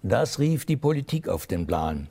Das 0.04 0.40
rief 0.40 0.66
die 0.66 0.76
Politik 0.78 1.30
auf 1.30 1.48
den 1.48 1.66
Plan. 1.66 2.10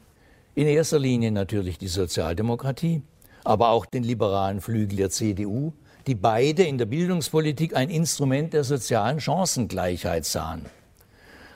In 0.55 0.67
erster 0.67 0.99
Linie 0.99 1.33
natürlich 1.33 1.77
die 1.77 1.89
Sozialdemokratie 1.89 3.03
aber 3.47 3.69
auch 3.69 3.87
den 3.87 4.03
liberalen 4.03 4.61
Flügel 4.61 4.97
der 4.97 5.11
CDU, 5.11 5.73
die 6.07 6.17
beide 6.17 6.65
in 6.65 6.79
der 6.79 6.87
Bildungspolitik 6.87 7.77
ein 7.77 7.91
Instrument 7.91 8.53
der 8.53 8.65
sozialen 8.65 9.21
Chancengleichheit 9.21 10.25
sahen. 10.25 10.67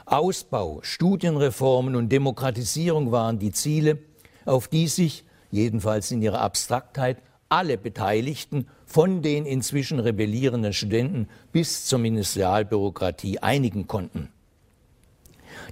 Ausbau, 0.07 0.81
Studienreformen 0.83 1.97
und 1.97 2.11
Demokratisierung 2.11 3.11
waren 3.11 3.39
die 3.41 3.51
Ziele, 3.51 3.99
auf 4.45 4.69
die 4.69 4.87
sich, 4.87 5.25
jedenfalls 5.51 6.11
in 6.13 6.23
ihrer 6.23 6.41
Abstraktheit, 6.41 7.19
alle 7.49 7.77
Beteiligten, 7.77 8.69
von 8.91 9.23
den 9.23 9.47
inzwischen 9.47 10.01
rebellierenden 10.01 10.73
Studenten 10.73 11.29
bis 11.53 11.87
zur 11.87 12.01
Ministerialbürokratie 12.01 13.39
einigen 13.39 13.87
konnten. 13.87 14.31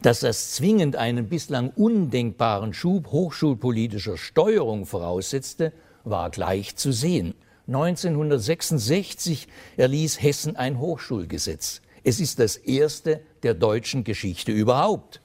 Dass 0.02 0.20
das 0.20 0.52
zwingend 0.52 0.94
einen 0.94 1.28
bislang 1.28 1.70
undenkbaren 1.70 2.72
Schub 2.72 3.08
hochschulpolitischer 3.08 4.16
Steuerung 4.16 4.86
voraussetzte, 4.86 5.72
war 6.04 6.30
gleich 6.30 6.76
zu 6.76 6.92
sehen. 6.92 7.34
1966 7.66 9.48
erließ 9.76 10.22
Hessen 10.22 10.54
ein 10.54 10.78
Hochschulgesetz. 10.78 11.82
Es 12.04 12.20
ist 12.20 12.38
das 12.38 12.56
erste 12.56 13.20
der 13.42 13.54
deutschen 13.54 14.04
Geschichte 14.04 14.52
überhaupt. 14.52 15.20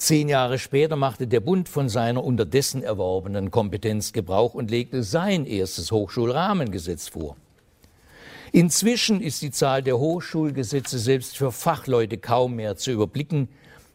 Zehn 0.00 0.30
Jahre 0.30 0.58
später 0.58 0.96
machte 0.96 1.26
der 1.26 1.40
Bund 1.40 1.68
von 1.68 1.90
seiner 1.90 2.24
unterdessen 2.24 2.82
erworbenen 2.82 3.50
Kompetenz 3.50 4.14
Gebrauch 4.14 4.54
und 4.54 4.70
legte 4.70 5.02
sein 5.02 5.44
erstes 5.44 5.92
Hochschulrahmengesetz 5.92 7.08
vor. 7.08 7.36
Inzwischen 8.50 9.20
ist 9.20 9.42
die 9.42 9.50
Zahl 9.50 9.82
der 9.82 9.98
Hochschulgesetze 9.98 10.98
selbst 10.98 11.36
für 11.36 11.52
Fachleute 11.52 12.16
kaum 12.16 12.56
mehr 12.56 12.78
zu 12.78 12.92
überblicken. 12.92 13.50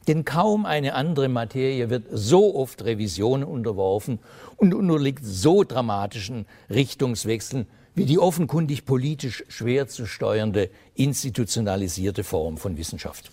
Denn 0.07 0.25
kaum 0.25 0.67
eine 0.67 0.93
andere 0.93 1.27
Materie 1.27 1.89
wird 1.89 2.05
so 2.12 2.55
oft 2.55 2.85
Revisionen 2.85 3.43
unterworfen 3.47 4.19
und 4.57 4.75
unterliegt 4.75 5.25
so 5.25 5.63
dramatischen 5.63 6.45
Richtungswechseln 6.69 7.65
wie 7.95 8.05
die 8.05 8.19
offenkundig 8.19 8.85
politisch 8.85 9.43
schwer 9.47 9.88
zu 9.88 10.05
steuernde 10.05 10.69
institutionalisierte 10.93 12.24
Form 12.24 12.57
von 12.57 12.77
Wissenschaft. 12.77 13.31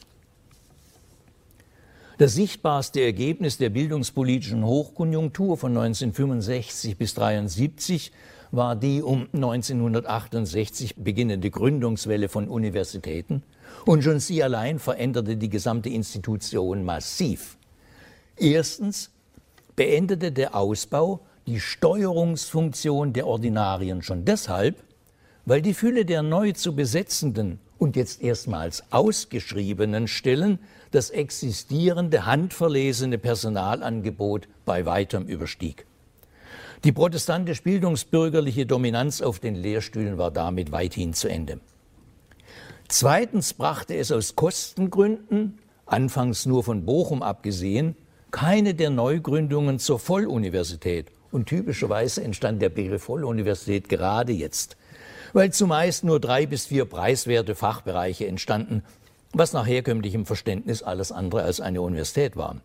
Das 2.23 2.35
sichtbarste 2.35 3.01
Ergebnis 3.01 3.59
der 3.59 3.71
bildungspolitischen 3.71 4.65
Hochkonjunktur 4.65 5.57
von 5.57 5.77
1965 5.77 6.97
bis 6.97 7.19
1973 7.19 8.13
war 8.53 8.77
die 8.77 9.03
um 9.03 9.27
1968 9.33 10.95
beginnende 10.99 11.51
Gründungswelle 11.51 12.29
von 12.29 12.47
Universitäten, 12.47 13.43
und 13.87 14.05
schon 14.05 14.21
sie 14.21 14.41
allein 14.41 14.79
veränderte 14.79 15.37
die 15.37 15.49
gesamte 15.49 15.89
Institution 15.89 16.85
massiv. 16.85 17.57
Erstens 18.37 19.11
beendete 19.75 20.31
der 20.31 20.55
Ausbau 20.55 21.23
die 21.49 21.59
Steuerungsfunktion 21.59 23.13
der 23.13 23.27
Ordinarien 23.27 24.01
schon 24.01 24.25
deshalb, 24.25 24.77
weil 25.45 25.61
die 25.61 25.75
Fülle 25.75 26.05
der 26.05 26.23
neu 26.23 26.53
zu 26.53 26.77
besetzenden 26.77 27.59
und 27.79 27.97
jetzt 27.97 28.23
erstmals 28.23 28.85
ausgeschriebenen 28.93 30.07
Stellen 30.07 30.61
das 30.95 31.11
existierende 31.11 32.27
handverlesene 32.27 33.19
Personalangebot 33.19 34.49
bei 34.65 34.87
weitem 34.87 35.27
überstieg. 35.27 35.87
Die 36.85 36.93
protestantisch-bildungsbürgerliche 36.93 38.67
Dominanz 38.67 39.23
auf 39.23 39.39
den 39.39 39.55
Lehrstühlen 39.55 40.19
war 40.19 40.31
damit 40.31 40.73
weithin 40.73 41.15
zu 41.15 41.29
Ende. 41.29 41.61
Zweitens 42.89 43.55
brachte 43.55 43.97
es 43.97 44.11
aus 44.11 44.35
Kostengründen, 44.37 45.59
anfangs 45.87 46.45
nur 46.45 46.65
von 46.65 46.85
Bochum 46.85 47.23
abgesehen, 47.23 47.97
keine 48.33 48.75
der 48.75 48.91
Neugründungen 48.91 49.79
zur 49.79 49.99
Volluniversität. 49.99 51.07
Und 51.31 51.47
typischerweise 51.47 52.23
entstand 52.23 52.61
der 52.61 52.69
Begriff 52.69 53.09
Volluniversität 53.09 53.89
gerade 53.89 54.33
jetzt, 54.33 54.77
weil 55.33 55.53
zumeist 55.53 56.05
nur 56.05 56.21
drei 56.21 56.45
bis 56.45 56.67
vier 56.67 56.85
preiswerte 56.85 57.55
Fachbereiche 57.55 58.27
entstanden, 58.27 58.83
was 59.33 59.53
nach 59.53 59.67
herkömmlichem 59.67 60.27
Verständnis 60.27 60.83
alles 60.83 61.13
andere 61.13 61.43
als 61.43 61.61
eine 61.61 61.83
Universität 61.83 62.37
war. 62.37 62.61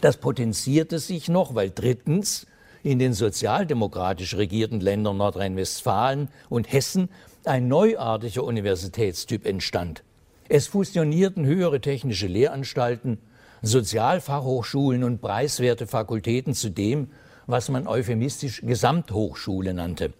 Das 0.00 0.16
potenzierte 0.16 0.98
sich 0.98 1.28
noch, 1.28 1.54
weil 1.54 1.70
drittens 1.70 2.46
in 2.82 2.98
den 2.98 3.12
sozialdemokratisch 3.12 4.36
regierten 4.36 4.80
Ländern 4.80 5.18
Nordrhein-Westfalen 5.18 6.28
und 6.48 6.72
Hessen 6.72 7.10
ein 7.44 7.68
neuartiger 7.68 8.44
Universitätstyp 8.44 9.46
entstand. 9.46 10.02
Es 10.48 10.66
fusionierten 10.66 11.44
höhere 11.44 11.80
technische 11.80 12.26
Lehranstalten, 12.26 13.18
Sozialfachhochschulen 13.62 15.04
und 15.04 15.20
preiswerte 15.20 15.86
Fakultäten 15.86 16.54
zu 16.54 16.70
dem, 16.70 17.08
was 17.46 17.68
man 17.68 17.86
euphemistisch 17.86 18.62
Gesamthochschule 18.62 19.74
nannte. 19.74 20.12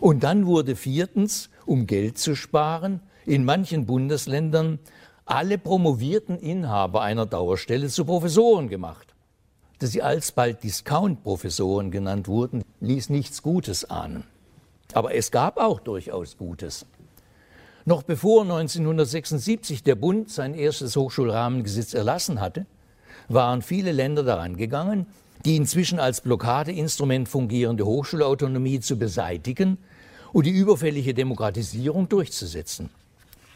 Und 0.00 0.24
dann 0.24 0.46
wurde 0.46 0.76
viertens, 0.76 1.50
um 1.66 1.86
Geld 1.86 2.18
zu 2.18 2.34
sparen, 2.34 3.00
in 3.26 3.44
manchen 3.44 3.86
Bundesländern 3.86 4.78
alle 5.24 5.58
promovierten 5.58 6.38
Inhaber 6.38 7.02
einer 7.02 7.26
Dauerstelle 7.26 7.88
zu 7.88 8.04
Professoren 8.04 8.68
gemacht. 8.68 9.14
Dass 9.78 9.92
sie 9.92 10.02
alsbald 10.02 10.62
Discount-Professoren 10.62 11.90
genannt 11.90 12.28
wurden, 12.28 12.62
ließ 12.80 13.08
nichts 13.10 13.42
Gutes 13.42 13.88
ahnen. 13.90 14.24
Aber 14.92 15.14
es 15.14 15.30
gab 15.30 15.56
auch 15.56 15.80
durchaus 15.80 16.36
Gutes. 16.36 16.86
Noch 17.86 18.02
bevor 18.02 18.42
1976 18.42 19.82
der 19.82 19.94
Bund 19.94 20.30
sein 20.30 20.54
erstes 20.54 20.96
Hochschulrahmengesetz 20.96 21.92
erlassen 21.94 22.40
hatte, 22.40 22.66
waren 23.28 23.62
viele 23.62 23.92
Länder 23.92 24.22
daran 24.22 24.56
gegangen, 24.56 25.06
die 25.44 25.56
inzwischen 25.56 25.98
als 25.98 26.20
Blockadeinstrument 26.20 27.28
fungierende 27.28 27.84
Hochschulautonomie 27.84 28.80
zu 28.80 28.98
beseitigen 28.98 29.78
und 30.32 30.46
die 30.46 30.50
überfällige 30.50 31.12
Demokratisierung 31.12 32.08
durchzusetzen. 32.08 32.90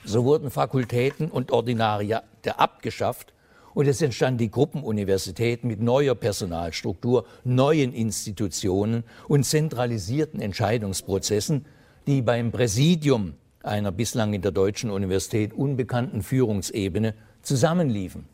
So 0.04 0.24
wurden 0.24 0.50
Fakultäten 0.50 1.30
und 1.30 1.50
Ordinariate 1.50 2.58
abgeschafft 2.58 3.32
und 3.74 3.86
es 3.86 4.02
entstand 4.02 4.40
die 4.40 4.50
Gruppenuniversität 4.50 5.64
mit 5.64 5.80
neuer 5.80 6.14
Personalstruktur, 6.14 7.26
neuen 7.44 7.92
Institutionen 7.92 9.04
und 9.28 9.44
zentralisierten 9.44 10.40
Entscheidungsprozessen, 10.40 11.66
die 12.06 12.22
beim 12.22 12.50
Präsidium 12.50 13.34
einer 13.62 13.92
bislang 13.92 14.32
in 14.32 14.42
der 14.42 14.52
deutschen 14.52 14.90
Universität 14.90 15.52
unbekannten 15.52 16.22
Führungsebene 16.22 17.14
zusammenliefen. 17.42 18.26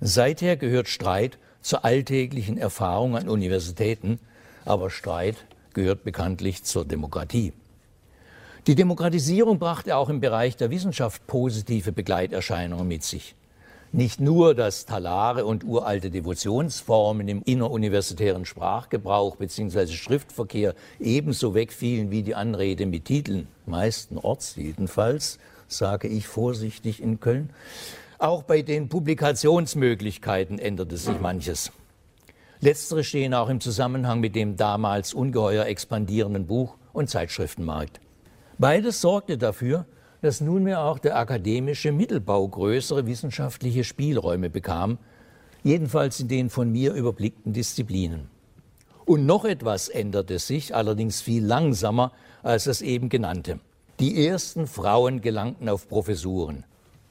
Seither 0.00 0.56
gehört 0.56 0.88
Streit 0.88 1.38
zur 1.60 1.84
alltäglichen 1.84 2.58
Erfahrung 2.58 3.16
an 3.16 3.28
Universitäten, 3.28 4.20
aber 4.64 4.90
Streit 4.90 5.36
gehört 5.74 6.04
bekanntlich 6.04 6.62
zur 6.64 6.84
Demokratie. 6.84 7.52
Die 8.66 8.74
Demokratisierung 8.74 9.60
brachte 9.60 9.96
auch 9.96 10.08
im 10.08 10.18
Bereich 10.18 10.56
der 10.56 10.72
Wissenschaft 10.72 11.24
positive 11.28 11.92
Begleiterscheinungen 11.92 12.88
mit 12.88 13.04
sich. 13.04 13.36
Nicht 13.92 14.20
nur, 14.20 14.56
dass 14.56 14.86
Talare 14.86 15.46
und 15.46 15.62
uralte 15.62 16.10
Devotionsformen 16.10 17.28
im 17.28 17.42
inneruniversitären 17.42 18.44
Sprachgebrauch 18.44 19.36
bzw. 19.36 19.86
Schriftverkehr 19.86 20.74
ebenso 20.98 21.54
wegfielen 21.54 22.10
wie 22.10 22.24
die 22.24 22.34
Anrede 22.34 22.86
mit 22.86 23.04
Titeln, 23.04 23.46
meistenorts 23.66 24.56
jedenfalls, 24.56 25.38
sage 25.68 26.08
ich 26.08 26.26
vorsichtig 26.26 27.00
in 27.00 27.20
Köln. 27.20 27.50
Auch 28.18 28.42
bei 28.42 28.62
den 28.62 28.88
Publikationsmöglichkeiten 28.88 30.58
änderte 30.58 30.96
sich 30.96 31.20
manches. 31.20 31.70
Letztere 32.58 33.04
stehen 33.04 33.32
auch 33.32 33.48
im 33.48 33.60
Zusammenhang 33.60 34.18
mit 34.18 34.34
dem 34.34 34.56
damals 34.56 35.14
ungeheuer 35.14 35.66
expandierenden 35.66 36.48
Buch- 36.48 36.76
und 36.92 37.08
Zeitschriftenmarkt. 37.08 38.00
Beides 38.58 39.02
sorgte 39.02 39.36
dafür, 39.36 39.84
dass 40.22 40.40
nunmehr 40.40 40.82
auch 40.82 40.98
der 40.98 41.16
akademische 41.16 41.92
Mittelbau 41.92 42.48
größere 42.48 43.06
wissenschaftliche 43.06 43.84
Spielräume 43.84 44.48
bekam, 44.48 44.98
jedenfalls 45.62 46.20
in 46.20 46.28
den 46.28 46.48
von 46.48 46.72
mir 46.72 46.94
überblickten 46.94 47.52
Disziplinen. 47.52 48.30
Und 49.04 49.26
noch 49.26 49.44
etwas 49.44 49.88
änderte 49.88 50.38
sich, 50.38 50.74
allerdings 50.74 51.20
viel 51.20 51.44
langsamer 51.44 52.12
als 52.42 52.64
das 52.64 52.80
eben 52.80 53.08
genannte. 53.08 53.60
Die 54.00 54.26
ersten 54.26 54.66
Frauen 54.66 55.20
gelangten 55.20 55.68
auf 55.68 55.88
Professuren, 55.88 56.64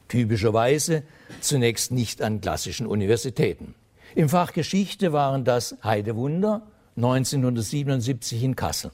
typischerweise 0.07 1.03
zunächst 1.41 1.91
nicht 1.91 2.21
an 2.21 2.41
klassischen 2.41 2.87
Universitäten. 2.87 3.75
Im 4.15 4.29
Fach 4.29 4.51
Geschichte 4.51 5.13
waren 5.13 5.45
das 5.45 5.77
Heidewunder 5.83 6.63
1977 6.95 8.43
in 8.43 8.55
Kassel. 8.55 8.91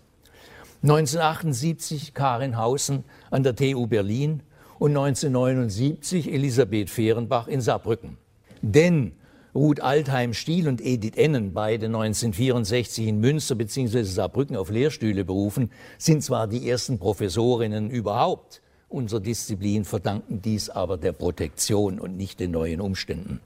1978 0.84 2.16
Karin 2.16 2.58
Hausen 2.58 3.04
an 3.30 3.44
der 3.44 3.56
TU 3.56 3.86
Berlin 3.86 4.42
und 4.80 4.98
1979 4.98 6.34
Elisabeth 6.34 6.90
Fehrenbach 6.90 7.48
in 7.48 7.62
Saarbrücken. 7.62 8.18
Denn 8.64 9.12
Ruth 9.54 9.80
Altheim-Stiel 9.80 10.68
und 10.68 10.82
Edith 10.82 11.18
Ennen, 11.18 11.54
beide 11.54 11.86
1964 11.86 13.06
in 13.06 13.20
Münster 13.20 13.54
bzw. 13.54 14.02
Saarbrücken 14.02 14.56
auf 14.56 14.72
Lehrstühle 14.72 15.24
berufen, 15.24 15.70
sind 16.00 16.24
zwar 16.24 16.48
die 16.48 16.68
ersten 16.68 16.98
Professorinnen 16.98 17.92
überhaupt 17.92 18.64
unserer 18.90 19.20
Disziplin, 19.20 19.86
verdanken 19.86 20.42
dies 20.42 20.72
aber 20.72 20.98
der 20.98 21.12
Protektion 21.12 22.00
und 22.00 22.18
nicht 22.18 22.40
den 22.40 22.52
neuen 22.52 22.82
Umständen. 22.82 23.40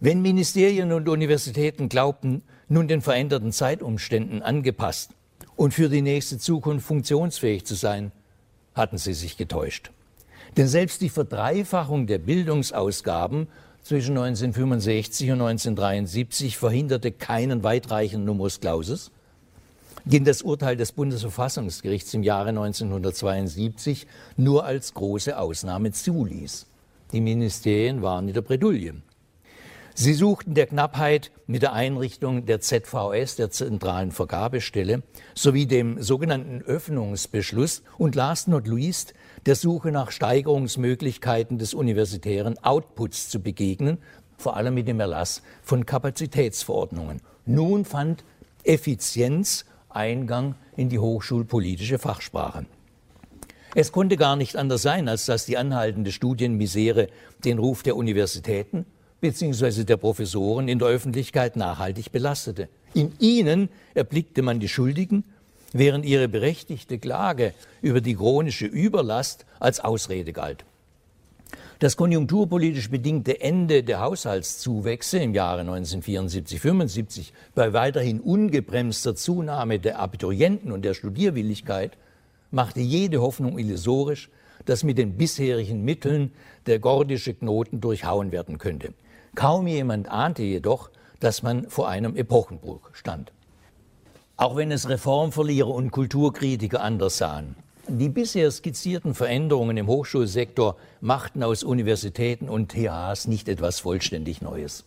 Wenn 0.00 0.22
Ministerien 0.22 0.92
und 0.92 1.10
Universitäten 1.10 1.90
glaubten, 1.90 2.42
nun 2.68 2.88
den 2.88 3.02
veränderten 3.02 3.52
Zeitumständen 3.52 4.40
angepasst 4.40 5.10
und 5.56 5.74
für 5.74 5.88
die 5.88 6.02
nächste 6.02 6.38
Zukunft 6.38 6.86
funktionsfähig 6.86 7.64
zu 7.64 7.74
sein, 7.74 8.12
hatten 8.74 8.98
sie 8.98 9.14
sich 9.14 9.36
getäuscht. 9.36 9.90
Denn 10.56 10.68
selbst 10.68 11.00
die 11.00 11.08
Verdreifachung 11.08 12.06
der 12.06 12.18
Bildungsausgaben 12.18 13.48
zwischen 13.82 14.16
1965 14.16 15.30
und 15.32 15.42
1973 15.42 16.56
verhinderte 16.56 17.12
keinen 17.12 17.62
weitreichenden 17.62 18.24
Numerus 18.24 18.60
Clausus, 18.60 19.10
den 20.04 20.24
das 20.24 20.42
Urteil 20.42 20.76
des 20.76 20.92
Bundesverfassungsgerichts 20.92 22.12
im 22.14 22.22
Jahre 22.22 22.50
1972 22.50 24.06
nur 24.36 24.64
als 24.64 24.94
große 24.94 25.36
Ausnahme 25.38 25.92
zuließ. 25.92 26.66
Die 27.12 27.20
Ministerien 27.20 28.02
waren 28.02 28.28
in 28.28 28.34
der 28.34 28.42
Bredouille. 28.42 28.94
Sie 29.96 30.12
suchten 30.12 30.54
der 30.54 30.66
Knappheit 30.66 31.30
mit 31.46 31.62
der 31.62 31.72
Einrichtung 31.72 32.46
der 32.46 32.60
ZVS, 32.60 33.36
der 33.36 33.52
zentralen 33.52 34.10
Vergabestelle, 34.10 35.04
sowie 35.36 35.66
dem 35.66 36.02
sogenannten 36.02 36.62
Öffnungsbeschluss 36.62 37.84
und 37.96 38.16
last 38.16 38.48
not 38.48 38.66
least 38.66 39.14
der 39.46 39.54
Suche 39.54 39.92
nach 39.92 40.10
Steigerungsmöglichkeiten 40.10 41.58
des 41.58 41.74
universitären 41.74 42.58
Outputs 42.58 43.28
zu 43.28 43.38
begegnen, 43.38 43.98
vor 44.36 44.56
allem 44.56 44.74
mit 44.74 44.88
dem 44.88 44.98
Erlass 44.98 45.42
von 45.62 45.86
Kapazitätsverordnungen. 45.86 47.20
Nun 47.46 47.84
fand 47.84 48.24
Effizienz 48.64 49.64
Eingang 49.90 50.56
in 50.76 50.88
die 50.88 50.98
hochschulpolitische 50.98 52.00
Fachsprache. 52.00 52.66
Es 53.76 53.92
konnte 53.92 54.16
gar 54.16 54.34
nicht 54.34 54.56
anders 54.56 54.82
sein, 54.82 55.08
als 55.08 55.26
dass 55.26 55.46
die 55.46 55.56
anhaltende 55.56 56.10
Studienmisere 56.10 57.06
den 57.44 57.58
Ruf 57.58 57.84
der 57.84 57.94
Universitäten 57.94 58.86
bzw. 59.24 59.84
der 59.84 59.96
Professoren 59.96 60.68
in 60.68 60.78
der 60.78 60.88
Öffentlichkeit 60.88 61.56
nachhaltig 61.56 62.12
belastete. 62.12 62.68
In 62.92 63.12
ihnen 63.20 63.70
erblickte 63.94 64.42
man 64.42 64.60
die 64.60 64.68
Schuldigen, 64.68 65.24
während 65.72 66.04
ihre 66.04 66.28
berechtigte 66.28 66.98
Klage 66.98 67.54
über 67.80 68.02
die 68.02 68.16
chronische 68.16 68.66
Überlast 68.66 69.46
als 69.60 69.80
Ausrede 69.80 70.34
galt. 70.34 70.66
Das 71.78 71.96
konjunkturpolitisch 71.96 72.90
bedingte 72.90 73.40
Ende 73.40 73.82
der 73.82 74.00
Haushaltszuwächse 74.00 75.18
im 75.20 75.32
Jahre 75.32 75.62
1974-75 75.62 77.32
bei 77.54 77.72
weiterhin 77.72 78.20
ungebremster 78.20 79.16
Zunahme 79.16 79.78
der 79.78 80.00
Abiturienten 80.00 80.70
und 80.70 80.84
der 80.84 80.92
Studierwilligkeit 80.92 81.96
machte 82.50 82.80
jede 82.80 83.22
Hoffnung 83.22 83.58
illusorisch, 83.58 84.28
dass 84.66 84.84
mit 84.84 84.98
den 84.98 85.16
bisherigen 85.16 85.82
Mitteln 85.82 86.30
der 86.66 86.78
gordische 86.78 87.32
Knoten 87.32 87.80
durchhauen 87.80 88.32
werden 88.32 88.58
könnte. 88.58 88.92
Kaum 89.34 89.66
jemand 89.66 90.08
ahnte 90.08 90.42
jedoch, 90.42 90.90
dass 91.20 91.42
man 91.42 91.68
vor 91.68 91.88
einem 91.88 92.16
Epochenbruch 92.16 92.90
stand. 92.92 93.32
Auch 94.36 94.56
wenn 94.56 94.70
es 94.70 94.88
Reformverlierer 94.88 95.70
und 95.70 95.90
Kulturkritiker 95.90 96.80
anders 96.80 97.18
sahen. 97.18 97.56
Die 97.86 98.08
bisher 98.08 98.50
skizzierten 98.50 99.14
Veränderungen 99.14 99.76
im 99.76 99.88
Hochschulsektor 99.88 100.76
machten 101.00 101.42
aus 101.42 101.62
Universitäten 101.62 102.48
und 102.48 102.72
THs 102.72 103.26
nicht 103.26 103.48
etwas 103.48 103.80
vollständig 103.80 104.40
Neues. 104.40 104.84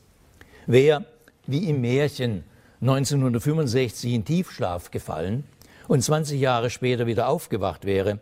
Wer, 0.66 1.06
wie 1.46 1.70
im 1.70 1.82
Märchen, 1.82 2.44
1965 2.82 4.14
in 4.14 4.26
Tiefschlaf 4.26 4.92
gefallen 4.92 5.44
und 5.88 6.04
20 6.04 6.40
Jahre 6.40 6.70
später 6.70 7.06
wieder 7.06 7.28
aufgewacht 7.30 7.86
wäre, 7.86 8.20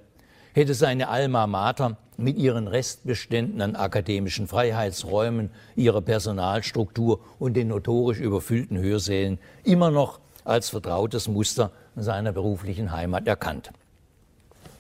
hätte 0.55 0.73
seine 0.73 1.09
Alma 1.09 1.47
Mater 1.47 1.97
mit 2.15 2.37
ihren 2.37 2.69
Restbeständen 2.69 3.61
an 3.61 3.75
akademischen 3.75 4.47
Freiheitsräumen, 4.47 5.49
ihrer 5.75 5.99
Personalstruktur 5.99 7.19
und 7.39 7.55
den 7.55 7.67
notorisch 7.67 8.21
überfüllten 8.21 8.77
Hörsälen 8.77 9.37
immer 9.65 9.91
noch 9.91 10.21
als 10.45 10.69
vertrautes 10.69 11.27
Muster 11.27 11.71
seiner 11.97 12.31
beruflichen 12.31 12.93
Heimat 12.93 13.27
erkannt. 13.27 13.71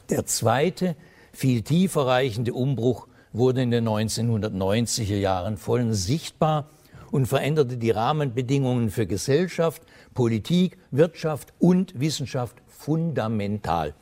Der 0.09 0.25
zweite, 0.25 0.95
viel 1.33 1.61
tiefer 1.61 2.07
reichende 2.07 2.53
Umbruch 2.53 3.09
wurde 3.33 3.61
in 3.61 3.71
den 3.71 3.85
1990er 3.85 5.17
Jahren 5.17 5.57
voll 5.57 5.91
sichtbar 5.91 6.69
und 7.11 7.25
veränderte 7.25 7.75
die 7.75 7.91
Rahmenbedingungen 7.91 8.89
für 8.91 9.07
Gesellschaft, 9.07 9.81
Politik, 10.13 10.77
Wirtschaft 10.91 11.51
und 11.59 11.99
Wissenschaft 11.99 12.55
fundamental. 12.69 13.93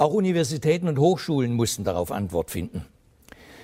Auch 0.00 0.14
Universitäten 0.14 0.88
und 0.88 0.98
Hochschulen 0.98 1.52
mussten 1.52 1.84
darauf 1.84 2.10
Antwort 2.10 2.50
finden. 2.50 2.86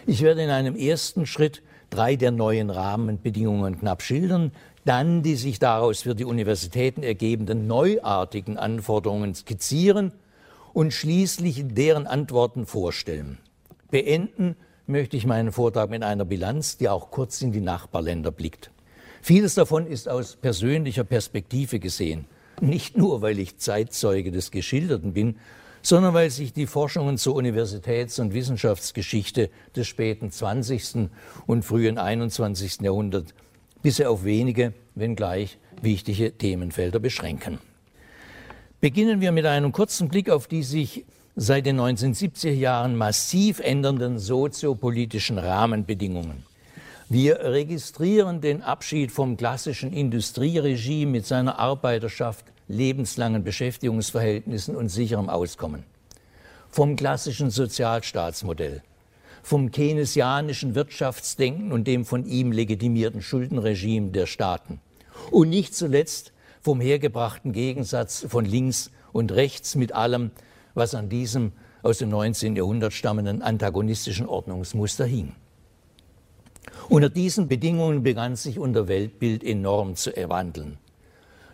Ich 0.04 0.20
werde 0.20 0.42
in 0.42 0.50
einem 0.50 0.76
ersten 0.76 1.24
Schritt 1.24 1.62
drei 1.88 2.16
der 2.16 2.30
neuen 2.30 2.68
Rahmenbedingungen 2.68 3.80
knapp 3.80 4.02
schildern, 4.02 4.52
dann 4.84 5.22
die 5.22 5.36
sich 5.36 5.60
daraus 5.60 6.02
für 6.02 6.14
die 6.14 6.26
Universitäten 6.26 7.02
ergebenden 7.02 7.66
neuartigen 7.66 8.58
Anforderungen 8.58 9.34
skizzieren 9.34 10.12
und 10.74 10.92
schließlich 10.92 11.68
deren 11.68 12.06
Antworten 12.06 12.66
vorstellen. 12.66 13.38
Beenden 13.90 14.56
möchte 14.86 15.16
ich 15.16 15.24
meinen 15.24 15.52
Vortrag 15.52 15.88
mit 15.88 16.02
einer 16.02 16.26
Bilanz, 16.26 16.76
die 16.76 16.90
auch 16.90 17.10
kurz 17.10 17.40
in 17.40 17.52
die 17.52 17.62
Nachbarländer 17.62 18.30
blickt. 18.30 18.70
Vieles 19.22 19.54
davon 19.54 19.86
ist 19.86 20.06
aus 20.06 20.36
persönlicher 20.36 21.04
Perspektive 21.04 21.78
gesehen. 21.78 22.26
Nicht 22.60 22.98
nur, 22.98 23.22
weil 23.22 23.38
ich 23.38 23.56
Zeitzeuge 23.56 24.32
des 24.32 24.50
Geschilderten 24.50 25.14
bin, 25.14 25.36
sondern 25.86 26.14
weil 26.14 26.30
sich 26.30 26.52
die 26.52 26.66
Forschungen 26.66 27.16
zur 27.16 27.36
Universitäts- 27.36 28.18
und 28.18 28.34
Wissenschaftsgeschichte 28.34 29.50
des 29.76 29.86
späten 29.86 30.32
20. 30.32 31.08
und 31.46 31.64
frühen 31.64 31.96
21. 31.96 32.80
Jahrhunderts 32.80 33.32
bisher 33.82 34.10
auf 34.10 34.24
wenige, 34.24 34.72
wenngleich 34.96 35.58
wichtige 35.80 36.36
Themenfelder 36.36 36.98
beschränken. 36.98 37.60
Beginnen 38.80 39.20
wir 39.20 39.30
mit 39.30 39.46
einem 39.46 39.70
kurzen 39.70 40.08
Blick 40.08 40.28
auf 40.28 40.48
die 40.48 40.64
sich 40.64 41.04
seit 41.36 41.66
den 41.66 41.78
1970er 41.78 42.50
Jahren 42.50 42.96
massiv 42.96 43.60
ändernden 43.60 44.18
soziopolitischen 44.18 45.38
Rahmenbedingungen. 45.38 46.42
Wir 47.08 47.38
registrieren 47.38 48.40
den 48.40 48.60
Abschied 48.60 49.12
vom 49.12 49.36
klassischen 49.36 49.92
Industrieregime 49.92 51.12
mit 51.12 51.26
seiner 51.26 51.60
Arbeiterschaft, 51.60 52.46
lebenslangen 52.68 53.44
Beschäftigungsverhältnissen 53.44 54.76
und 54.76 54.88
sicherem 54.88 55.28
Auskommen. 55.28 55.84
Vom 56.68 56.96
klassischen 56.96 57.50
Sozialstaatsmodell, 57.50 58.82
vom 59.42 59.70
keynesianischen 59.70 60.74
Wirtschaftsdenken 60.74 61.72
und 61.72 61.86
dem 61.86 62.04
von 62.04 62.26
ihm 62.26 62.52
legitimierten 62.52 63.22
Schuldenregime 63.22 64.10
der 64.10 64.26
Staaten. 64.26 64.80
Und 65.30 65.50
nicht 65.50 65.74
zuletzt 65.74 66.32
vom 66.60 66.80
hergebrachten 66.80 67.52
Gegensatz 67.52 68.26
von 68.28 68.44
links 68.44 68.90
und 69.12 69.32
rechts 69.32 69.76
mit 69.76 69.92
allem, 69.92 70.32
was 70.74 70.94
an 70.94 71.08
diesem 71.08 71.52
aus 71.82 71.98
dem 71.98 72.08
19. 72.08 72.56
Jahrhundert 72.56 72.92
stammenden 72.92 73.42
antagonistischen 73.42 74.26
Ordnungsmuster 74.26 75.04
hing. 75.04 75.36
Unter 76.88 77.08
diesen 77.08 77.48
Bedingungen 77.48 78.02
begann 78.02 78.36
sich 78.36 78.58
unser 78.58 78.88
Weltbild 78.88 79.44
enorm 79.44 79.94
zu 79.94 80.16
erwandeln. 80.16 80.78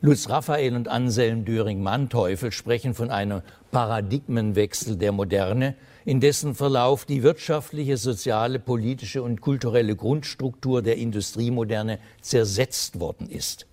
Lutz 0.04 0.28
Raphael 0.28 0.74
und 0.74 0.88
Anselm 0.88 1.44
Döring-Manteuffel 1.44 2.50
sprechen 2.50 2.92
von 2.92 3.12
einem 3.12 3.42
Paradigmenwechsel 3.70 4.96
der 4.96 5.12
Moderne, 5.12 5.76
in 6.04 6.18
dessen 6.18 6.56
Verlauf 6.56 7.04
die 7.04 7.22
wirtschaftliche, 7.22 7.96
soziale, 7.96 8.58
politische 8.58 9.22
und 9.22 9.40
kulturelle 9.40 9.94
Grundstruktur 9.94 10.82
der 10.82 10.96
Industriemoderne 10.96 12.00
zersetzt 12.20 12.98
worden 12.98 13.30
ist. 13.30 13.68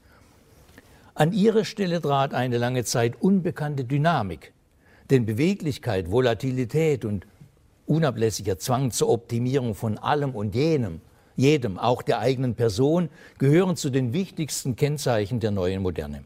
An 1.15 1.34
ihre 1.34 1.65
Stelle 1.65 2.00
trat 2.00 2.36
eine 2.36 2.60
lange 2.60 2.84
Zeit 2.84 3.20
unbekannte 3.20 3.84
Dynamik, 3.84 4.54
denn 5.10 5.26
Beweglichkeit, 5.26 6.12
Volatilität 6.12 7.06
und 7.06 7.26
unablässiger 7.88 8.60
Zwang 8.60 8.92
zur 8.92 9.10
Optimierung 9.10 9.74
von 9.74 9.98
allem 9.98 10.36
und 10.36 10.54
jenem, 10.54 11.02
jedem, 11.39 11.80
auch 11.80 12.02
der 12.02 12.19
eigenen 12.19 12.56
Person, 12.56 13.10
gehören 13.38 13.78
zu 13.78 13.89
den 13.89 14.12
wichtigsten 14.12 14.75
Kennzeichen 14.75 15.39
der 15.39 15.52
neuen 15.52 15.82
Moderne. 15.82 16.23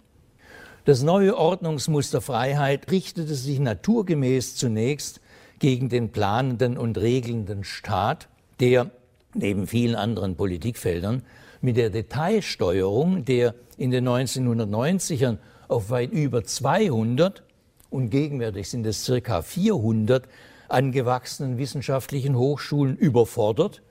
Das 0.86 1.04
neue 1.04 1.38
Ordnungsmuster 1.38 2.19
Freiheit 2.19 2.91
richtete 2.91 3.36
sich 3.36 3.60
naturgemäß 3.60 4.56
zunächst 4.56 5.21
gegen 5.60 5.88
den 5.88 6.10
planenden 6.10 6.78
und 6.78 6.97
regelnden 6.97 7.63
Staat, 7.63 8.28
der 8.60 8.89
neben 9.36 9.67
vielen 9.67 9.95
anderen 9.95 10.36
Politikfeldern 10.36 11.21
mit 11.62 11.78
der 11.78 11.91
Detailsteuerung 11.91 13.23
der 13.23 13.54
in 13.78 13.91
den 13.91 14.10
1990ern 14.10 15.38
auf 15.67 15.91
weit 15.91 16.12
über 16.12 16.43
200 16.43 17.43
und 17.91 18.10
gegenwärtig 18.10 18.67
sind 18.67 18.86
es 18.88 19.06
circa 19.06 19.43
400 19.43 20.28
angewachsenen 20.69 21.60
wissenschaftlichen 21.60 22.36
Hochschulen 22.36 22.97
überfordert 22.97 23.83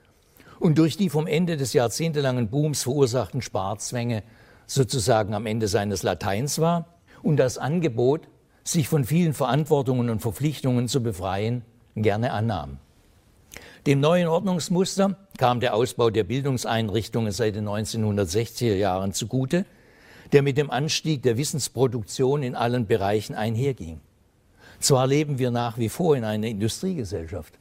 und 0.62 0.78
durch 0.78 0.96
die 0.96 1.10
vom 1.10 1.26
Ende 1.26 1.56
des 1.56 1.72
jahrzehntelangen 1.72 2.48
Booms 2.48 2.84
verursachten 2.84 3.42
Sparzwänge 3.42 4.22
sozusagen 4.68 5.34
am 5.34 5.44
Ende 5.44 5.66
seines 5.66 6.04
Lateins 6.04 6.60
war 6.60 6.86
und 7.20 7.36
das 7.36 7.58
Angebot, 7.58 8.28
sich 8.62 8.86
von 8.86 9.04
vielen 9.04 9.34
Verantwortungen 9.34 10.08
und 10.08 10.22
Verpflichtungen 10.22 10.86
zu 10.86 11.02
befreien, 11.02 11.62
gerne 11.96 12.32
annahm. 12.32 12.78
Dem 13.86 13.98
neuen 13.98 14.28
Ordnungsmuster 14.28 15.16
kam 15.36 15.58
der 15.58 15.74
Ausbau 15.74 16.10
der 16.10 16.22
Bildungseinrichtungen 16.22 17.32
seit 17.32 17.56
den 17.56 17.68
1960er 17.68 18.76
Jahren 18.76 19.12
zugute, 19.12 19.66
der 20.30 20.42
mit 20.42 20.56
dem 20.58 20.70
Anstieg 20.70 21.24
der 21.24 21.36
Wissensproduktion 21.38 22.44
in 22.44 22.54
allen 22.54 22.86
Bereichen 22.86 23.34
einherging. 23.34 24.00
Zwar 24.78 25.08
leben 25.08 25.40
wir 25.40 25.50
nach 25.50 25.76
wie 25.76 25.88
vor 25.88 26.16
in 26.16 26.22
einer 26.22 26.46
Industriegesellschaft, 26.46 27.58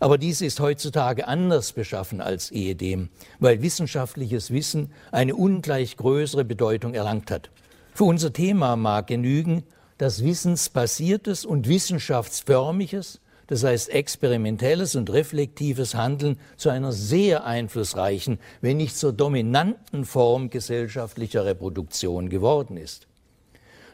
aber 0.00 0.18
diese 0.18 0.46
ist 0.46 0.60
heutzutage 0.60 1.26
anders 1.26 1.72
beschaffen 1.72 2.20
als 2.20 2.50
ehedem, 2.50 3.08
weil 3.38 3.62
wissenschaftliches 3.62 4.50
Wissen 4.50 4.92
eine 5.12 5.34
ungleich 5.34 5.96
größere 5.96 6.44
Bedeutung 6.44 6.94
erlangt 6.94 7.30
hat. 7.30 7.50
Für 7.94 8.04
unser 8.04 8.32
Thema 8.32 8.76
mag 8.76 9.08
genügen, 9.08 9.64
dass 9.98 10.22
wissensbasiertes 10.22 11.44
und 11.44 11.68
wissenschaftsförmiges 11.68 13.20
das 13.48 13.64
heißt 13.64 13.88
experimentelles 13.88 14.94
und 14.94 15.10
reflektives 15.10 15.94
Handeln 15.94 16.38
zu 16.56 16.68
einer 16.68 16.92
sehr 16.92 17.44
einflussreichen, 17.44 18.38
wenn 18.60 18.76
nicht 18.76 18.96
zur 18.96 19.12
dominanten 19.12 20.04
Form 20.04 20.50
gesellschaftlicher 20.50 21.44
Reproduktion 21.46 22.28
geworden 22.28 22.76
ist. 22.76 23.08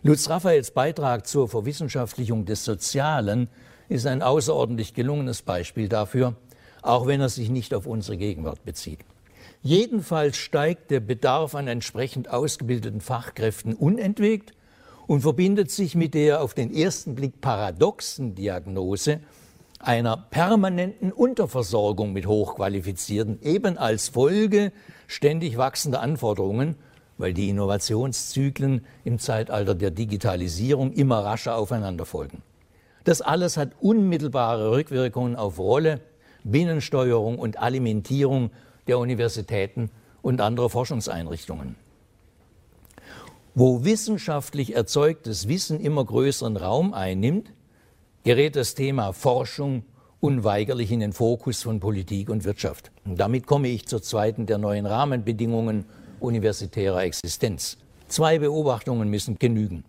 Lutz 0.02 0.28
Raphaels 0.28 0.72
Beitrag 0.72 1.26
zur 1.26 1.48
Verwissenschaftlichung 1.48 2.44
des 2.44 2.64
Sozialen 2.64 3.48
ist 3.94 4.06
ein 4.06 4.22
außerordentlich 4.22 4.92
gelungenes 4.92 5.42
Beispiel 5.42 5.88
dafür, 5.88 6.34
auch 6.82 7.06
wenn 7.06 7.20
er 7.20 7.28
sich 7.28 7.48
nicht 7.48 7.72
auf 7.72 7.86
unsere 7.86 8.16
Gegenwart 8.16 8.64
bezieht. 8.64 8.98
Jedenfalls 9.62 10.36
steigt 10.36 10.90
der 10.90 11.00
Bedarf 11.00 11.54
an 11.54 11.68
entsprechend 11.68 12.28
ausgebildeten 12.28 13.00
Fachkräften 13.00 13.72
unentwegt 13.72 14.52
und 15.06 15.20
verbindet 15.20 15.70
sich 15.70 15.94
mit 15.94 16.12
der 16.14 16.42
auf 16.42 16.54
den 16.54 16.74
ersten 16.74 17.14
Blick 17.14 17.40
paradoxen 17.40 18.34
Diagnose, 18.34 19.20
einer 19.78 20.16
permanenten 20.16 21.12
Unterversorgung 21.12 22.12
mit 22.12 22.26
Hochqualifizierten, 22.26 23.40
eben 23.42 23.78
als 23.78 24.08
Folge 24.08 24.72
ständig 25.06 25.56
wachsender 25.56 26.00
Anforderungen, 26.00 26.76
weil 27.16 27.32
die 27.32 27.48
Innovationszyklen 27.48 28.84
im 29.04 29.18
Zeitalter 29.18 29.74
der 29.74 29.92
Digitalisierung 29.92 30.92
immer 30.92 31.20
rascher 31.20 31.56
aufeinander 31.56 32.06
folgen. 32.06 32.42
Das 33.04 33.20
alles 33.20 33.56
hat 33.56 33.72
unmittelbare 33.80 34.70
Rückwirkungen 34.70 35.36
auf 35.36 35.58
Rolle, 35.58 36.00
Binnensteuerung 36.42 37.38
und 37.38 37.58
Alimentierung 37.58 38.50
der 38.86 38.98
Universitäten 38.98 39.90
und 40.22 40.40
anderer 40.40 40.70
Forschungseinrichtungen. 40.70 41.76
Wo 43.54 43.84
wissenschaftlich 43.84 44.74
erzeugtes 44.74 45.48
Wissen 45.48 45.80
immer 45.80 46.04
größeren 46.04 46.56
Raum 46.56 46.92
einnimmt, 46.92 47.52
gerät 48.24 48.56
das 48.56 48.74
Thema 48.74 49.12
Forschung 49.12 49.84
unweigerlich 50.20 50.90
in 50.90 51.00
den 51.00 51.12
Fokus 51.12 51.62
von 51.62 51.80
Politik 51.80 52.30
und 52.30 52.44
Wirtschaft. 52.44 52.90
Und 53.04 53.20
damit 53.20 53.46
komme 53.46 53.68
ich 53.68 53.86
zur 53.86 54.02
zweiten 54.02 54.46
der 54.46 54.56
neuen 54.56 54.86
Rahmenbedingungen 54.86 55.84
universitärer 56.20 57.02
Existenz. 57.02 57.76
Zwei 58.08 58.38
Beobachtungen 58.38 59.10
müssen 59.10 59.38
genügen. 59.38 59.84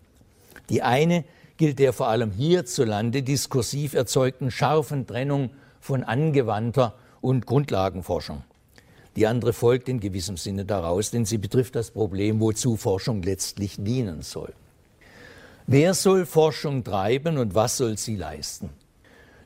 Die 0.70 0.82
eine 0.82 1.24
gilt 1.58 1.80
der 1.80 1.94
vor 1.94 2.08
allem 2.08 2.32
hierzulande 2.32 3.24
diskursiv 3.24 3.94
erzeugten 3.94 4.52
scharfen 4.52 5.08
Trennung 5.08 5.52
von 5.80 6.04
angewandter 6.04 6.96
und 7.22 7.46
Grundlagenforschung. 7.46 8.44
Die 9.16 9.28
andere 9.28 9.54
folgt 9.54 9.88
in 9.88 10.00
gewissem 10.00 10.36
Sinne 10.36 10.66
daraus, 10.66 11.12
denn 11.12 11.26
sie 11.26 11.38
betrifft 11.38 11.76
das 11.76 11.92
Problem, 11.92 12.42
wozu 12.42 12.76
Forschung 12.76 13.22
letztlich 13.22 13.78
dienen 13.78 14.22
soll. 14.22 14.54
Wer 15.68 15.94
soll 15.94 16.26
Forschung 16.26 16.84
treiben 16.84 17.38
und 17.38 17.56
was 17.56 17.78
soll 17.78 17.98
sie 17.98 18.18
leisten? 18.18 18.70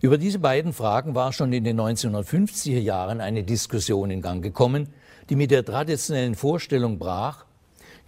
Über 0.02 0.18
diese 0.18 0.40
beiden 0.40 0.74
Fragen 0.74 1.14
war 1.14 1.34
schon 1.34 1.54
in 1.54 1.64
den 1.64 1.80
1950er 1.80 2.80
Jahren 2.80 3.22
eine 3.22 3.44
Diskussion 3.44 4.10
in 4.10 4.22
Gang 4.22 4.42
gekommen, 4.42 4.88
die 5.30 5.36
mit 5.36 5.52
der 5.52 5.64
traditionellen 5.64 6.36
Vorstellung 6.36 6.98
brach, 6.98 7.46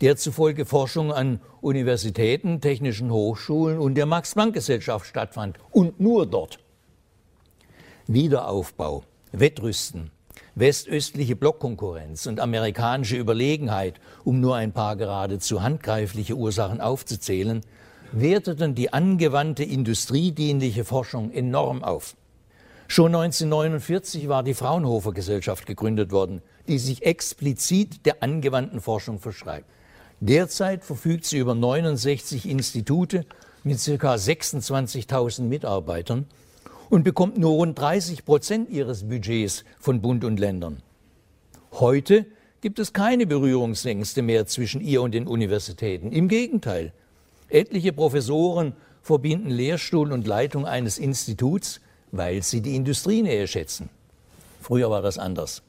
der 0.02 0.18
zufolge 0.18 0.66
Forschung 0.66 1.14
an 1.14 1.40
Universitäten, 1.62 2.60
technischen 2.60 3.12
Hochschulen 3.12 3.78
und 3.78 3.96
der 3.96 4.08
Max-Planck-Gesellschaft 4.08 5.06
stattfand 5.06 5.58
und 5.70 6.00
nur 6.00 6.26
dort. 6.26 6.60
Wiederaufbau, 8.08 9.04
Wettrüsten, 9.32 10.10
westöstliche 10.56 11.36
Blockkonkurrenz 11.36 12.26
und 12.26 12.40
amerikanische 12.40 13.16
Überlegenheit, 13.16 14.02
um 14.24 14.40
nur 14.40 14.56
ein 14.56 14.74
paar 14.74 14.96
geradezu 14.96 15.62
handgreifliche 15.62 16.36
Ursachen 16.36 16.82
aufzuzählen, 16.82 17.62
werteten 18.12 18.76
die 18.76 18.92
angewandte 18.92 19.64
industriedienliche 19.64 20.84
Forschung 20.84 21.32
enorm 21.32 21.84
auf. 21.84 22.16
Schon 22.88 23.16
1949 23.16 24.28
war 24.28 24.44
die 24.44 24.54
Fraunhofer 24.54 25.14
Gesellschaft 25.14 25.66
gegründet 25.66 26.12
worden, 26.12 26.42
die 26.68 26.78
sich 26.78 27.06
explizit 27.06 28.06
der 28.06 28.22
angewandten 28.22 28.82
Forschung 28.82 29.20
verschreibt. 29.20 29.70
Derzeit 30.24 30.86
verfügt 30.86 31.26
sie 31.26 31.40
über 31.40 31.56
69 31.56 32.48
Institute 32.48 33.26
mit 33.64 33.84
ca. 33.84 34.14
26.000 34.14 35.42
Mitarbeitern 35.42 36.28
und 36.92 37.04
bekommt 37.04 37.40
nur 37.40 37.54
rund 37.54 37.80
30 37.80 38.24
Prozent 38.24 38.70
ihres 38.70 39.10
Budgets 39.10 39.66
von 39.80 40.00
Bund 40.00 40.24
und 40.24 40.40
Ländern. 40.40 40.84
Heute 41.72 42.28
gibt 42.62 42.78
es 42.78 42.94
keine 42.94 43.26
Berührungsängste 43.26 44.22
mehr 44.22 44.46
zwischen 44.46 44.80
ihr 44.80 45.02
und 45.02 45.16
den 45.16 45.26
Universitäten. 45.26 46.12
Im 46.12 46.28
Gegenteil, 46.28 46.94
etliche 47.50 47.92
Professoren 47.92 48.74
verbinden 49.02 49.50
Lehrstuhl 49.50 50.12
und 50.12 50.28
Leitung 50.28 50.68
eines 50.68 51.00
Instituts, 51.00 51.82
weil 52.12 52.44
sie 52.44 52.62
die 52.62 52.76
Industrienähe 52.76 53.48
schätzen. 53.48 53.90
Früher 54.62 54.92
war 54.92 55.02
das 55.02 55.18
anders. 55.18 55.64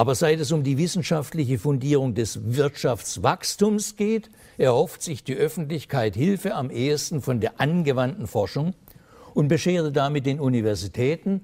Aber 0.00 0.14
seit 0.14 0.40
es 0.40 0.50
um 0.50 0.62
die 0.62 0.78
wissenschaftliche 0.78 1.58
Fundierung 1.58 2.14
des 2.14 2.54
Wirtschaftswachstums 2.56 3.96
geht, 3.96 4.30
erhofft 4.56 5.02
sich 5.02 5.24
die 5.24 5.34
Öffentlichkeit 5.34 6.16
Hilfe 6.16 6.54
am 6.54 6.70
ehesten 6.70 7.20
von 7.20 7.38
der 7.38 7.60
angewandten 7.60 8.26
Forschung 8.26 8.72
und 9.34 9.48
bescherte 9.48 9.92
damit 9.92 10.24
den 10.24 10.40
Universitäten, 10.40 11.42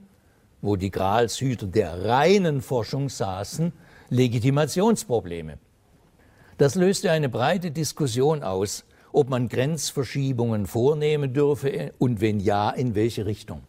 wo 0.62 0.76
die 0.76 0.90
Gralshüter 0.90 1.66
der 1.66 2.06
reinen 2.06 2.62
Forschung 2.62 3.10
saßen, 3.10 3.74
Legitimationsprobleme. 4.08 5.58
Das 6.56 6.76
löste 6.76 7.10
eine 7.10 7.28
breite 7.28 7.72
Diskussion 7.72 8.42
aus, 8.42 8.86
ob 9.12 9.28
man 9.28 9.50
Grenzverschiebungen 9.50 10.64
vornehmen 10.64 11.34
dürfe 11.34 11.92
und 11.98 12.22
wenn 12.22 12.40
ja, 12.40 12.70
in 12.70 12.94
welche 12.94 13.26
Richtung. 13.26 13.64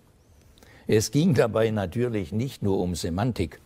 Es 0.88 1.12
ging 1.12 1.34
dabei 1.34 1.71
natürlich 1.71 2.32
nicht 2.32 2.63
nur 2.63 2.80
um 2.80 2.95
Semantik, 2.95 3.60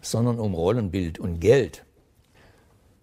sondern 0.00 0.38
um 0.38 0.54
Rollenbild 0.54 1.18
und 1.18 1.40
Geld. 1.40 1.84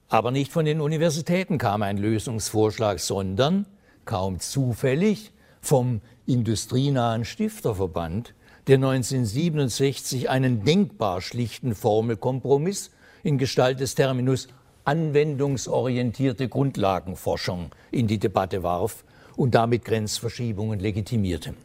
Aber 0.08 0.32
nicht 0.32 0.52
von 0.52 0.66
den 0.66 0.82
Universitäten 0.82 1.58
kam 1.58 1.82
ein 1.82 1.98
Lösungsvorschlag, 1.98 3.00
sondern 3.00 3.66
kaum 4.06 4.40
zufällig 4.40 5.32
vom 5.62 6.02
industrienahen 6.26 7.26
Stifterverband, 7.26 8.34
der 8.68 8.76
1967 8.76 10.30
einen 10.30 10.64
denkbar 10.64 11.22
schlichten 11.22 11.76
Formelkompromiss 11.76 12.92
in 13.24 13.38
Gestalt 13.38 13.80
des 13.80 13.96
Terminus 13.96 14.48
anwendungsorientierte 14.86 16.48
Grundlagenforschung 16.48 17.72
in 17.92 18.08
die 18.08 18.20
Debatte 18.20 18.64
warf 18.64 19.04
und 19.36 19.56
damit 19.56 19.84
Grenzverschiebungen 19.86 20.80
legitimierte. 20.80 21.56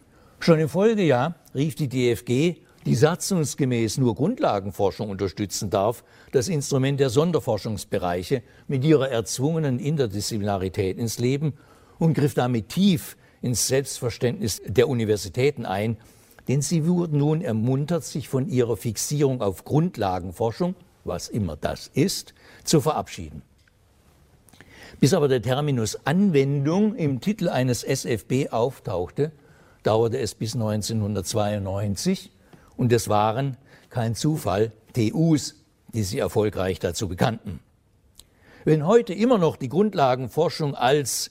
Schon 0.40 0.58
im 0.58 0.70
Folgejahr 0.70 1.34
rief 1.54 1.74
die 1.74 1.88
DFG, 1.88 2.62
die 2.86 2.94
satzungsgemäß 2.94 3.98
nur 3.98 4.14
Grundlagenforschung 4.14 5.10
unterstützen 5.10 5.70
darf, 5.70 6.02
das 6.32 6.48
Instrument 6.48 6.98
der 6.98 7.10
Sonderforschungsbereiche 7.10 8.42
mit 8.68 8.84
ihrer 8.84 9.10
erzwungenen 9.10 9.78
Interdisziplinarität 9.78 10.98
ins 10.98 11.18
Leben 11.18 11.54
und 11.98 12.14
griff 12.14 12.34
damit 12.34 12.70
tief 12.70 13.16
ins 13.42 13.66
Selbstverständnis 13.68 14.62
der 14.66 14.88
Universitäten 14.88 15.66
ein, 15.66 15.98
denn 16.48 16.62
sie 16.62 16.86
wurden 16.86 17.18
nun 17.18 17.42
ermuntert, 17.42 18.04
sich 18.04 18.28
von 18.28 18.48
ihrer 18.48 18.76
Fixierung 18.76 19.42
auf 19.42 19.64
Grundlagenforschung, 19.64 20.74
was 21.04 21.28
immer 21.28 21.56
das 21.56 21.90
ist, 21.92 22.34
zu 22.64 22.80
verabschieden. 22.80 23.42
Bis 24.98 25.14
aber 25.14 25.28
der 25.28 25.42
Terminus 25.42 26.06
Anwendung 26.06 26.94
im 26.94 27.20
Titel 27.20 27.48
eines 27.48 27.84
SFB 27.84 28.48
auftauchte, 28.50 29.32
dauerte 29.82 30.18
es 30.18 30.34
bis 30.34 30.54
1992 30.54 32.32
und 32.80 32.94
es 32.94 33.10
waren, 33.10 33.58
kein 33.90 34.14
Zufall, 34.14 34.72
TUs, 34.94 35.54
die 35.92 36.02
sie 36.02 36.18
erfolgreich 36.18 36.78
dazu 36.78 37.08
bekannten. 37.08 37.60
Wenn 38.64 38.86
heute 38.86 39.12
immer 39.12 39.36
noch 39.36 39.56
die 39.56 39.68
Grundlagenforschung 39.68 40.74
als 40.74 41.30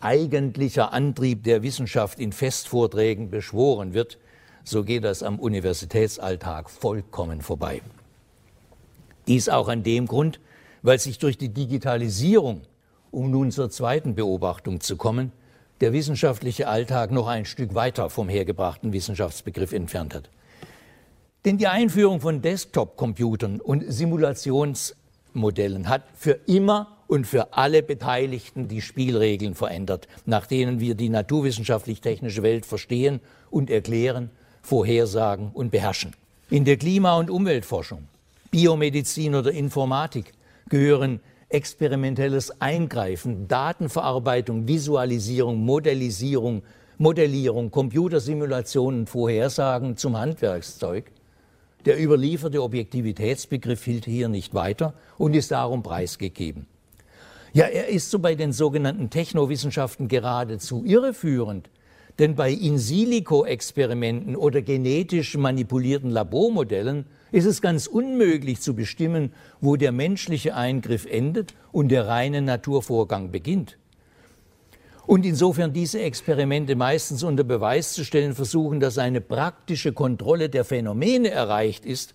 eigentlicher 0.00 0.92
Antrieb 0.92 1.44
der 1.44 1.62
Wissenschaft 1.62 2.18
in 2.18 2.32
Festvorträgen 2.32 3.30
beschworen 3.30 3.94
wird, 3.94 4.18
so 4.64 4.82
geht 4.82 5.04
das 5.04 5.22
am 5.22 5.38
Universitätsalltag 5.38 6.68
vollkommen 6.68 7.42
vorbei. 7.42 7.80
Dies 9.28 9.48
auch 9.48 9.68
an 9.68 9.84
dem 9.84 10.06
Grund, 10.06 10.40
weil 10.82 10.98
sich 10.98 11.20
durch 11.20 11.38
die 11.38 11.50
Digitalisierung, 11.54 12.62
um 13.12 13.30
nun 13.30 13.52
zur 13.52 13.70
zweiten 13.70 14.16
Beobachtung 14.16 14.80
zu 14.80 14.96
kommen, 14.96 15.30
der 15.80 15.92
wissenschaftliche 15.92 16.68
Alltag 16.68 17.10
noch 17.10 17.26
ein 17.26 17.44
Stück 17.44 17.74
weiter 17.74 18.10
vom 18.10 18.28
hergebrachten 18.28 18.92
Wissenschaftsbegriff 18.92 19.72
entfernt 19.72 20.14
hat. 20.14 20.30
Denn 21.44 21.58
die 21.58 21.68
Einführung 21.68 22.20
von 22.20 22.42
Desktop-Computern 22.42 23.60
und 23.60 23.84
Simulationsmodellen 23.86 25.88
hat 25.88 26.02
für 26.14 26.40
immer 26.46 26.96
und 27.06 27.26
für 27.26 27.52
alle 27.52 27.82
Beteiligten 27.82 28.68
die 28.68 28.80
Spielregeln 28.80 29.54
verändert, 29.54 30.08
nach 30.24 30.46
denen 30.46 30.80
wir 30.80 30.94
die 30.94 31.08
naturwissenschaftlich-technische 31.08 32.42
Welt 32.42 32.66
verstehen 32.66 33.20
und 33.50 33.70
erklären, 33.70 34.30
vorhersagen 34.62 35.50
und 35.54 35.70
beherrschen. 35.70 36.14
In 36.50 36.64
der 36.64 36.76
Klima- 36.76 37.16
und 37.16 37.30
Umweltforschung, 37.30 38.08
Biomedizin 38.50 39.34
oder 39.34 39.52
Informatik 39.52 40.32
gehören 40.68 41.20
experimentelles 41.48 42.60
Eingreifen, 42.60 43.48
Datenverarbeitung, 43.48 44.66
Visualisierung, 44.66 45.64
Modellisierung, 45.64 46.62
Modellierung, 46.98 47.70
Computersimulationen 47.70 49.06
Vorhersagen 49.06 49.96
zum 49.96 50.16
Handwerkszeug. 50.16 51.12
Der 51.84 52.02
überlieferte 52.02 52.62
Objektivitätsbegriff 52.62 53.84
hielt 53.84 54.06
hier 54.06 54.28
nicht 54.28 54.54
weiter 54.54 54.94
und 55.18 55.36
ist 55.36 55.52
darum 55.52 55.82
preisgegeben. 55.82 56.66
Ja, 57.52 57.66
er 57.66 57.88
ist 57.88 58.10
so 58.10 58.18
bei 58.18 58.34
den 58.34 58.52
sogenannten 58.52 59.08
Technowissenschaften 59.08 60.08
geradezu 60.08 60.84
irreführend. 60.84 61.70
Denn 62.18 62.34
bei 62.34 62.50
In-Silico-Experimenten 62.50 64.36
oder 64.36 64.62
genetisch 64.62 65.36
manipulierten 65.36 66.10
Labormodellen 66.10 67.04
ist 67.32 67.44
es 67.44 67.60
ganz 67.60 67.86
unmöglich 67.86 68.60
zu 68.60 68.74
bestimmen, 68.74 69.32
wo 69.60 69.76
der 69.76 69.92
menschliche 69.92 70.54
Eingriff 70.54 71.06
endet 71.06 71.54
und 71.72 71.88
der 71.88 72.06
reine 72.06 72.42
Naturvorgang 72.42 73.30
beginnt. 73.30 73.78
Und 75.06 75.24
insofern 75.24 75.72
diese 75.72 76.00
Experimente 76.00 76.74
meistens 76.74 77.22
unter 77.22 77.44
Beweis 77.44 77.92
zu 77.92 78.04
stellen 78.04 78.34
versuchen, 78.34 78.80
dass 78.80 78.98
eine 78.98 79.20
praktische 79.20 79.92
Kontrolle 79.92 80.48
der 80.48 80.64
Phänomene 80.64 81.30
erreicht 81.30 81.86
ist, 81.86 82.14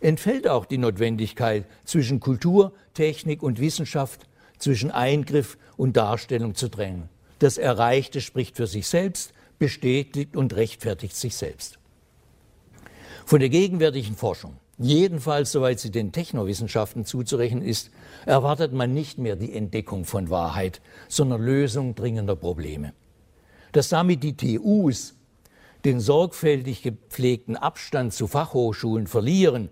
entfällt 0.00 0.48
auch 0.48 0.64
die 0.64 0.78
Notwendigkeit 0.78 1.66
zwischen 1.84 2.20
Kultur, 2.20 2.72
Technik 2.94 3.42
und 3.42 3.60
Wissenschaft 3.60 4.26
zwischen 4.58 4.90
Eingriff 4.90 5.58
und 5.76 5.96
Darstellung 5.96 6.54
zu 6.54 6.68
trennen. 6.68 7.10
Das 7.40 7.58
Erreichte 7.58 8.20
spricht 8.20 8.56
für 8.56 8.66
sich 8.66 8.86
selbst, 8.86 9.32
bestätigt 9.58 10.36
und 10.36 10.54
rechtfertigt 10.56 11.16
sich 11.16 11.34
selbst. 11.36 11.79
Von 13.30 13.38
der 13.38 13.48
gegenwärtigen 13.48 14.16
Forschung, 14.16 14.56
jedenfalls 14.76 15.52
soweit 15.52 15.78
sie 15.78 15.92
den 15.92 16.10
Technowissenschaften 16.10 17.04
zuzurechnen 17.04 17.62
ist, 17.62 17.92
erwartet 18.26 18.72
man 18.72 18.92
nicht 18.92 19.18
mehr 19.18 19.36
die 19.36 19.54
Entdeckung 19.54 20.04
von 20.04 20.30
Wahrheit, 20.30 20.80
sondern 21.06 21.40
Lösung 21.40 21.94
dringender 21.94 22.34
Probleme. 22.34 22.92
Dass 23.70 23.88
damit 23.88 24.24
die 24.24 24.36
TUs 24.36 25.14
den 25.84 26.00
sorgfältig 26.00 26.82
gepflegten 26.82 27.54
Abstand 27.54 28.14
zu 28.14 28.26
Fachhochschulen 28.26 29.06
verlieren, 29.06 29.68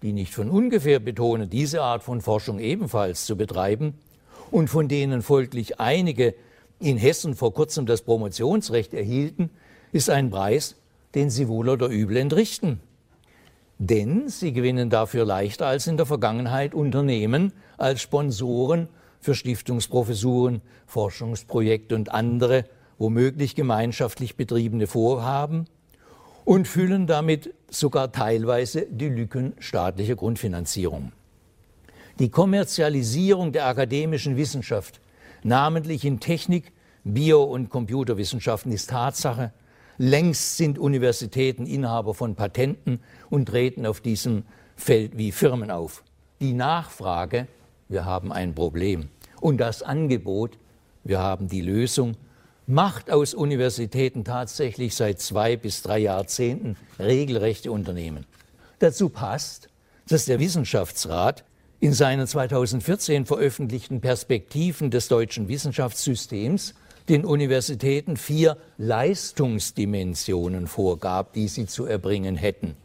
die 0.00 0.14
nicht 0.14 0.32
von 0.32 0.48
ungefähr 0.48 0.98
betonen, 0.98 1.50
diese 1.50 1.82
Art 1.82 2.04
von 2.04 2.22
Forschung 2.22 2.58
ebenfalls 2.58 3.26
zu 3.26 3.36
betreiben, 3.36 3.98
und 4.50 4.68
von 4.68 4.88
denen 4.88 5.20
folglich 5.20 5.78
einige 5.78 6.34
in 6.80 6.96
Hessen 6.96 7.36
vor 7.36 7.52
kurzem 7.52 7.84
das 7.84 8.00
Promotionsrecht 8.00 8.94
erhielten, 8.94 9.50
ist 9.92 10.08
ein 10.08 10.30
Preis, 10.30 10.76
den 11.14 11.28
sie 11.28 11.48
wohl 11.48 11.68
oder 11.68 11.88
übel 11.88 12.16
entrichten. 12.16 12.80
Denn 13.78 14.28
sie 14.28 14.52
gewinnen 14.52 14.90
dafür 14.90 15.24
leichter 15.24 15.66
als 15.66 15.86
in 15.86 15.96
der 15.96 16.06
Vergangenheit 16.06 16.74
Unternehmen 16.74 17.52
als 17.76 18.02
Sponsoren 18.02 18.88
für 19.20 19.34
Stiftungsprofessuren, 19.34 20.60
Forschungsprojekte 20.86 21.94
und 21.94 22.12
andere 22.12 22.66
womöglich 22.98 23.54
gemeinschaftlich 23.54 24.36
betriebene 24.36 24.86
Vorhaben 24.86 25.66
und 26.44 26.68
füllen 26.68 27.06
damit 27.06 27.54
sogar 27.68 28.12
teilweise 28.12 28.86
die 28.88 29.08
Lücken 29.08 29.54
staatlicher 29.58 30.14
Grundfinanzierung. 30.14 31.12
Die 32.18 32.28
Kommerzialisierung 32.28 33.52
der 33.52 33.66
akademischen 33.66 34.36
Wissenschaft, 34.36 35.00
namentlich 35.42 36.04
in 36.04 36.20
Technik, 36.20 36.72
Bio- 37.02 37.42
und 37.42 37.70
Computerwissenschaften, 37.70 38.70
ist 38.72 38.90
Tatsache. 38.90 39.52
Längst 39.98 40.56
sind 40.56 40.78
Universitäten 40.78 41.66
Inhaber 41.66 42.14
von 42.14 42.34
Patenten 42.34 43.00
und 43.30 43.46
treten 43.46 43.86
auf 43.86 44.00
diesem 44.00 44.44
fällt 44.76 45.16
wie 45.16 45.30
Firmen 45.30 45.70
auf. 45.70 46.02
Die 46.40 46.52
Nachfrage, 46.52 47.46
wir 47.88 48.04
haben 48.04 48.32
ein 48.32 48.54
Problem. 48.54 49.08
Und 49.40 49.58
das 49.58 49.82
Angebot, 49.82 50.58
wir 51.04 51.20
haben 51.20 51.48
die 51.48 51.60
Lösung, 51.60 52.16
macht 52.66 53.10
aus 53.10 53.34
Universitäten 53.34 54.24
tatsächlich 54.24 54.96
seit 54.96 55.20
zwei 55.20 55.56
bis 55.56 55.82
drei 55.82 55.98
Jahrzehnten 55.98 56.76
regelrechte 56.98 57.70
Unternehmen. 57.70 58.26
Dazu 58.78 59.10
passt, 59.10 59.68
dass 60.08 60.24
der 60.24 60.40
Wissenschaftsrat 60.40 61.44
in 61.80 61.92
seinen 61.92 62.26
2014 62.26 63.26
veröffentlichten 63.26 64.00
Perspektiven 64.00 64.90
des 64.90 65.08
deutschen 65.08 65.48
Wissenschaftssystems 65.48 66.74
den 67.08 67.24
Universitäten 67.24 68.16
vier 68.16 68.56
Leistungsdimensionen 68.78 70.66
vorgab, 70.66 71.32
die 71.34 71.48
sie 71.48 71.66
zu 71.66 71.84
erbringen 71.84 72.36
hätten. 72.36 72.76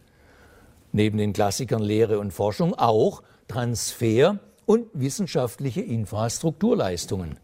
Neben 0.92 1.18
den 1.18 1.34
Klassikern 1.34 1.82
Lehre 1.82 2.20
und 2.20 2.32
Forschung 2.32 2.74
auch 2.74 3.24
Transfer 3.48 4.40
und 4.66 4.88
wissenschaftliche 4.94 5.82
Infrastrukturleistungen. 5.82 7.38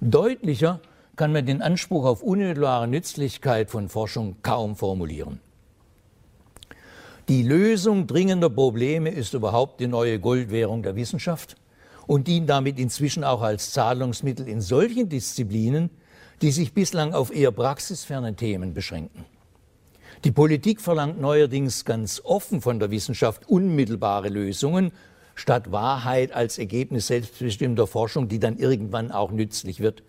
Deutlicher 0.00 0.80
kann 1.16 1.32
man 1.32 1.46
den 1.46 1.62
Anspruch 1.62 2.04
auf 2.04 2.22
unmittelbare 2.22 2.88
Nützlichkeit 2.88 3.70
von 3.70 3.88
Forschung 3.88 4.36
kaum 4.42 4.76
formulieren. 4.76 5.40
Die 7.28 7.42
Lösung 7.42 8.06
dringender 8.06 8.50
Probleme 8.50 9.08
ist 9.10 9.32
überhaupt 9.32 9.80
die 9.80 9.86
neue 9.86 10.20
Goldwährung 10.20 10.82
der 10.82 10.94
Wissenschaft 10.94 11.56
und 12.06 12.28
dient 12.28 12.48
damit 12.48 12.78
inzwischen 12.78 13.24
auch 13.24 13.42
als 13.42 13.72
Zahlungsmittel 13.72 14.48
in 14.48 14.60
solchen 14.60 15.08
Disziplinen, 15.08 15.90
die 16.42 16.50
sich 16.50 16.74
bislang 16.74 17.14
auf 17.14 17.34
eher 17.34 17.52
praxisferne 17.52 18.34
Themen 18.34 18.74
beschränken. 18.74 19.24
Die 20.24 20.32
Politik 20.32 20.80
verlangt 20.80 21.20
neuerdings 21.20 21.84
ganz 21.84 22.20
offen 22.24 22.60
von 22.60 22.78
der 22.78 22.90
Wissenschaft 22.90 23.48
unmittelbare 23.48 24.28
Lösungen 24.28 24.92
statt 25.34 25.72
Wahrheit 25.72 26.32
als 26.32 26.58
Ergebnis 26.58 27.08
selbstbestimmter 27.08 27.86
Forschung, 27.86 28.28
die 28.28 28.38
dann 28.38 28.56
irgendwann 28.56 29.10
auch 29.10 29.32
nützlich 29.32 29.80
wird. 29.80 30.02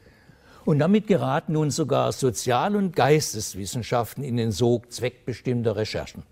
Und 0.63 0.79
damit 0.79 1.07
geraten 1.07 1.53
nun 1.53 1.69
sogar 1.69 2.11
Sozial- 2.11 2.75
und 2.75 2.95
Geisteswissenschaften 2.95 4.23
in 4.23 4.37
den 4.37 4.51
Sog 4.51 4.91
zweckbestimmter 4.91 5.75
Recherchen. 5.75 6.23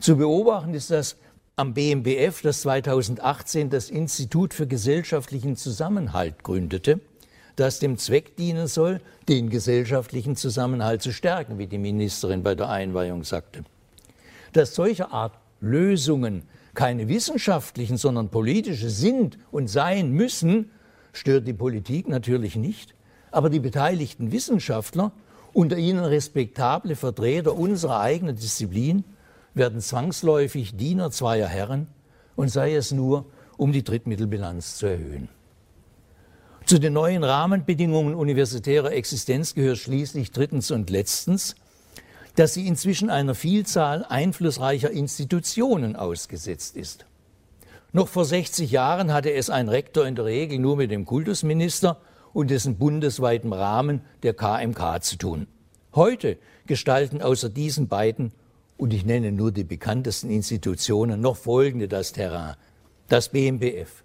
Zu 0.00 0.16
beobachten 0.16 0.74
ist 0.74 0.90
das 0.90 1.16
am 1.56 1.72
BMBF, 1.72 2.42
das 2.42 2.62
2018 2.62 3.70
das 3.70 3.88
Institut 3.88 4.54
für 4.54 4.66
gesellschaftlichen 4.66 5.56
Zusammenhalt 5.56 6.42
gründete, 6.42 7.00
das 7.54 7.78
dem 7.78 7.96
Zweck 7.96 8.36
dienen 8.36 8.66
soll, 8.66 9.00
den 9.28 9.50
gesellschaftlichen 9.50 10.34
Zusammenhalt 10.34 11.02
zu 11.02 11.12
stärken, 11.12 11.58
wie 11.58 11.68
die 11.68 11.78
Ministerin 11.78 12.42
bei 12.42 12.56
der 12.56 12.68
Einweihung 12.70 13.22
sagte. 13.22 13.64
Dass 14.52 14.74
solche 14.74 15.12
Art 15.12 15.38
Lösungen 15.60 16.42
keine 16.74 17.06
wissenschaftlichen, 17.06 17.98
sondern 17.98 18.30
politische 18.30 18.90
sind 18.90 19.38
und 19.52 19.68
sein 19.68 20.10
müssen, 20.10 20.72
stört 21.12 21.46
die 21.46 21.52
Politik 21.52 22.08
natürlich 22.08 22.56
nicht, 22.56 22.96
aber 23.30 23.48
die 23.48 23.60
beteiligten 23.60 24.32
Wissenschaftler, 24.32 25.12
unter 25.52 25.76
ihnen 25.76 26.04
respektable 26.04 26.96
Vertreter 26.96 27.56
unserer 27.56 28.00
eigenen 28.00 28.34
Disziplin, 28.34 29.04
werden 29.54 29.80
zwangsläufig 29.80 30.76
Diener 30.76 31.10
zweier 31.10 31.48
Herren 31.48 31.86
und 32.36 32.48
sei 32.48 32.74
es 32.74 32.92
nur, 32.92 33.26
um 33.56 33.72
die 33.72 33.84
Drittmittelbilanz 33.84 34.76
zu 34.76 34.86
erhöhen. 34.86 35.28
Zu 36.66 36.78
den 36.78 36.94
neuen 36.94 37.24
Rahmenbedingungen 37.24 38.14
universitärer 38.14 38.92
Existenz 38.92 39.54
gehört 39.54 39.78
schließlich 39.78 40.30
drittens 40.30 40.70
und 40.70 40.90
letztens, 40.90 41.54
dass 42.36 42.54
sie 42.54 42.66
inzwischen 42.66 43.10
einer 43.10 43.34
Vielzahl 43.34 44.04
einflussreicher 44.08 44.90
Institutionen 44.90 45.94
ausgesetzt 45.94 46.76
ist. 46.76 47.06
Noch 47.92 48.08
vor 48.08 48.24
60 48.24 48.70
Jahren 48.72 49.12
hatte 49.12 49.32
es 49.32 49.50
ein 49.50 49.68
Rektor 49.68 50.06
in 50.06 50.16
der 50.16 50.24
Regel 50.24 50.58
nur 50.58 50.76
mit 50.76 50.90
dem 50.90 51.04
Kultusminister 51.04 52.00
und 52.32 52.50
dessen 52.50 52.76
bundesweiten 52.76 53.52
Rahmen 53.52 54.00
der 54.24 54.34
KMK 54.34 55.02
zu 55.02 55.16
tun. 55.16 55.46
Heute 55.94 56.38
gestalten 56.66 57.22
außer 57.22 57.50
diesen 57.50 57.86
beiden 57.86 58.32
und 58.76 58.92
ich 58.92 59.04
nenne 59.04 59.32
nur 59.32 59.52
die 59.52 59.64
bekanntesten 59.64 60.30
Institutionen, 60.30 61.20
noch 61.20 61.36
folgende 61.36 61.88
das 61.88 62.12
Terrain. 62.12 62.56
Das 63.08 63.28
BMBF, 63.28 64.02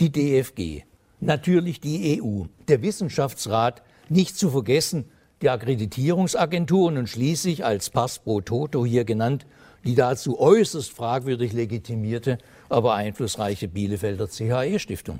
die 0.00 0.10
DFG, 0.10 0.82
natürlich 1.20 1.80
die 1.80 2.20
EU, 2.20 2.44
der 2.68 2.82
Wissenschaftsrat, 2.82 3.82
nicht 4.08 4.36
zu 4.36 4.50
vergessen 4.50 5.06
die 5.42 5.50
Akkreditierungsagenturen 5.50 6.96
und 6.96 7.08
schließlich 7.08 7.64
als 7.64 7.90
Pass 7.90 8.20
pro 8.20 8.40
Toto 8.40 8.86
hier 8.86 9.04
genannt, 9.04 9.44
die 9.84 9.96
dazu 9.96 10.38
äußerst 10.38 10.92
fragwürdig 10.92 11.52
legitimierte, 11.52 12.38
aber 12.68 12.94
einflussreiche 12.94 13.66
Bielefelder 13.66 14.28
CHE-Stiftung. 14.28 15.18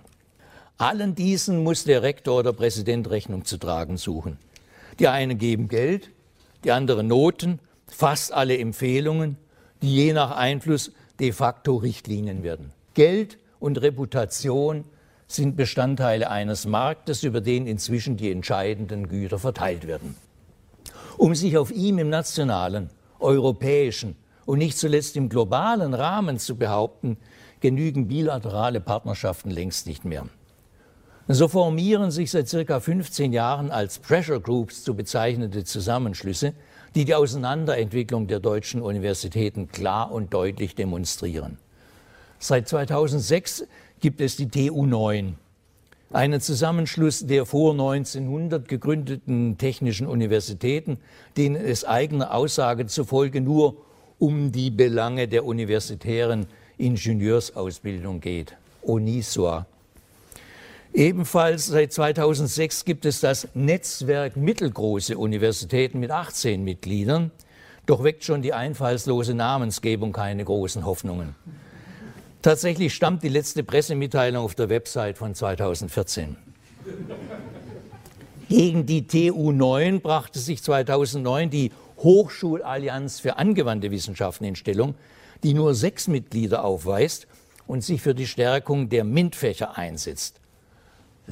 Allen 0.79 1.15
diesen 1.17 1.63
muss 1.65 1.85
der 1.85 2.03
Rektor 2.03 2.39
oder 2.39 2.53
Präsident 2.53 3.11
Rechnung 3.11 3.45
zu 3.45 3.59
tragen 3.59 3.97
suchen. 3.97 4.39
Die 4.99 5.09
einen 5.09 5.39
geben 5.39 5.69
Geld, 5.69 6.11
die 6.65 6.71
anderen 6.71 7.09
Noten 7.09 7.59
fast 7.95 8.33
alle 8.33 8.59
Empfehlungen, 8.59 9.37
die 9.83 9.95
je 9.95 10.13
nach 10.13 10.31
Einfluss 10.31 10.93
de 11.21 11.33
facto 11.33 11.77
Richtlinien 11.77 12.43
werden. 12.43 12.73
Geld 12.95 13.39
und 13.61 13.81
Reputation 13.81 14.85
sind 15.29 15.57
Bestandteile 15.57 16.31
eines 16.31 16.67
Marktes, 16.67 17.23
über 17.23 17.41
den 17.41 17.67
inzwischen 17.67 18.17
die 18.17 18.31
entscheidenden 18.31 19.09
Güter 19.09 19.39
verteilt 19.39 19.87
werden. 19.87 20.15
Um 21.17 21.35
sich 21.35 21.57
auf 21.57 21.71
ihm 21.71 21.99
im 21.99 22.11
nationalen, 22.11 22.91
europäischen 23.19 24.17
und 24.45 24.59
nicht 24.59 24.77
zuletzt 24.77 25.17
im 25.17 25.29
globalen 25.29 25.95
Rahmen 25.95 26.39
zu 26.39 26.57
behaupten, 26.57 27.17
genügen 27.61 28.09
bilaterale 28.09 28.81
Partnerschaften 28.81 29.51
längst 29.51 29.87
nicht 29.87 30.05
mehr. 30.05 30.27
So 31.29 31.47
formieren 31.47 32.11
sich 32.11 32.33
seit 32.33 32.49
circa 32.49 32.81
15 32.81 33.33
Jahren 33.33 33.71
als 33.71 34.01
Pressure 34.01 34.41
Groups 34.41 34.83
zu 34.83 34.95
bezeichnete 34.95 35.65
Zusammenschlüsse, 35.65 36.53
die 36.95 37.05
die 37.05 37.15
Auseinanderentwicklung 37.15 38.27
der 38.27 38.41
deutschen 38.41 38.83
Universitäten 38.83 39.69
klar 39.69 40.13
und 40.13 40.35
deutlich 40.35 40.75
demonstrieren. 40.75 41.59
Seit 42.39 42.69
2006 42.69 43.67
gibt 44.01 44.21
es 44.21 44.37
die 44.37 44.49
TU 44.49 44.85
9, 44.85 45.37
einen 46.13 46.41
Zusammenschluss 46.41 47.27
der 47.27 47.47
vor 47.47 47.73
1900 47.73 48.69
gegründeten 48.69 49.57
technischen 49.57 50.07
Universitäten, 50.07 50.99
denen 51.37 51.57
es 51.57 51.85
eigener 51.85 52.35
Aussage 52.35 52.87
zufolge 52.87 53.41
nur 53.41 53.77
um 54.19 54.53
die 54.53 54.71
Belange 54.71 55.27
der 55.29 55.45
universitären 55.47 56.47
Ingenieursausbildung 56.77 58.21
geht. 58.21 58.57
ONISOA 58.83 59.67
Ebenfalls 60.95 61.67
seit 61.67 61.91
2006 61.93 62.85
gibt 62.85 63.07
es 63.07 63.21
das 63.21 63.49
Netzwerk 63.55 64.37
mittelgroße 64.37 65.17
Universitäten 65.17 66.01
mit 66.01 66.11
18 66.11 66.63
Mitgliedern. 66.63 67.31
Doch 67.87 68.05
weckt 68.05 68.25
schon 68.25 68.43
die 68.43 68.53
einfallslose 68.53 69.33
Namensgebung 69.33 70.13
keine 70.13 70.45
großen 70.45 70.85
Hoffnungen. 70.85 71.35
Tatsächlich 72.43 72.93
stammt 72.93 73.23
die 73.23 73.31
letzte 73.31 73.65
Pressemitteilung 73.65 74.45
auf 74.45 74.55
der 74.55 74.69
Website 74.69 75.17
von 75.17 75.35
2014. 75.35 76.37
Gegen 78.51 78.85
die 78.85 79.07
TU 79.07 79.51
9 79.51 80.03
brachte 80.03 80.41
sich 80.41 80.63
2009 80.63 81.49
die 81.49 81.73
Hochschulallianz 81.99 83.19
für 83.19 83.39
angewandte 83.39 83.91
Wissenschaften 83.91 84.45
in 84.45 84.57
Stellung, 84.57 84.95
die 85.43 85.55
nur 85.55 85.75
sechs 85.75 86.07
Mitglieder 86.07 86.65
aufweist 86.65 87.27
und 87.67 87.83
sich 87.83 88.03
für 88.03 88.15
die 88.15 88.27
Stärkung 88.27 88.91
der 88.91 89.05
MINT-Fächer 89.05 89.79
einsetzt. 89.79 90.42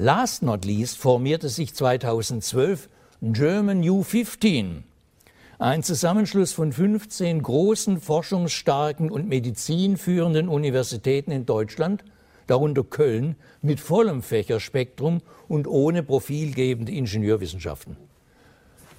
Last 0.03 0.41
not 0.41 0.65
least 0.65 0.97
formierte 0.97 1.47
sich 1.47 1.75
2012 1.75 2.89
German 3.21 3.83
U15, 3.83 4.81
ein 5.59 5.83
Zusammenschluss 5.83 6.53
von 6.53 6.73
15 6.73 7.43
großen, 7.43 8.01
forschungsstarken 8.01 9.11
und 9.11 9.29
medizinführenden 9.29 10.49
Universitäten 10.49 11.29
in 11.29 11.45
Deutschland, 11.45 12.03
darunter 12.47 12.83
Köln, 12.83 13.35
mit 13.61 13.79
vollem 13.79 14.23
Fächerspektrum 14.23 15.21
und 15.47 15.67
ohne 15.67 16.01
profilgebende 16.01 16.93
Ingenieurwissenschaften. 16.93 17.95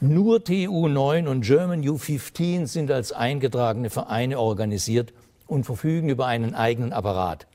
Nur 0.00 0.44
TU 0.44 0.86
9 0.86 1.26
und 1.26 1.40
German 1.40 1.82
U15 1.82 2.68
sind 2.68 2.92
als 2.92 3.11
eingetragene 3.11 3.90
Vereine 3.90 4.38
organisiert 4.38 5.12
und 5.48 5.64
verfügen 5.64 6.11
über 6.11 6.26
einen 6.26 6.55
eigenen 6.55 6.92
Apparat. 6.92 7.48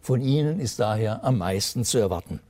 Von 0.00 0.20
ihnen 0.20 0.58
ist 0.58 0.80
daher 0.80 1.22
am 1.22 1.38
meisten 1.38 1.84
zu 1.84 1.98
erwarten. 1.98 2.40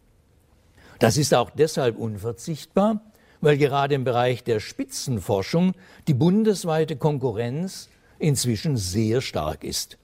Das 0.98 1.16
ist 1.16 1.32
auch 1.32 1.50
deshalb 1.50 1.96
unverzichtbar, 1.96 3.00
weil 3.40 3.56
gerade 3.56 3.94
im 3.94 4.02
Bereich 4.02 4.42
der 4.42 4.58
Spitzenforschung 4.58 5.74
die 6.08 6.14
bundesweite 6.14 6.96
Konkurrenz 6.96 7.88
inzwischen 8.18 8.76
sehr 8.76 9.20
stark 9.20 9.62
ist. 9.62 9.96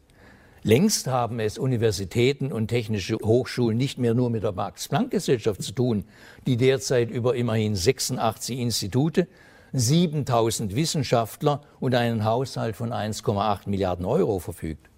Längst 0.62 1.08
haben 1.08 1.40
es 1.40 1.58
Universitäten 1.58 2.52
und 2.52 2.68
technische 2.68 3.16
Hochschulen 3.16 3.76
nicht 3.76 3.98
mehr 3.98 4.14
nur 4.14 4.30
mit 4.30 4.44
der 4.44 4.52
Max-Planck-Gesellschaft 4.52 5.62
zu 5.62 5.72
tun, 5.72 6.04
die 6.46 6.56
derzeit 6.56 7.10
über 7.10 7.34
immerhin 7.34 7.74
86 7.74 8.60
Institute, 8.60 9.26
7000 9.72 10.76
Wissenschaftler 10.76 11.60
und 11.80 11.94
einen 11.96 12.24
Haushalt 12.24 12.76
von 12.76 12.92
1,8 12.92 13.68
Milliarden 13.68 14.06
Euro 14.06 14.38
verfügt. 14.38 14.88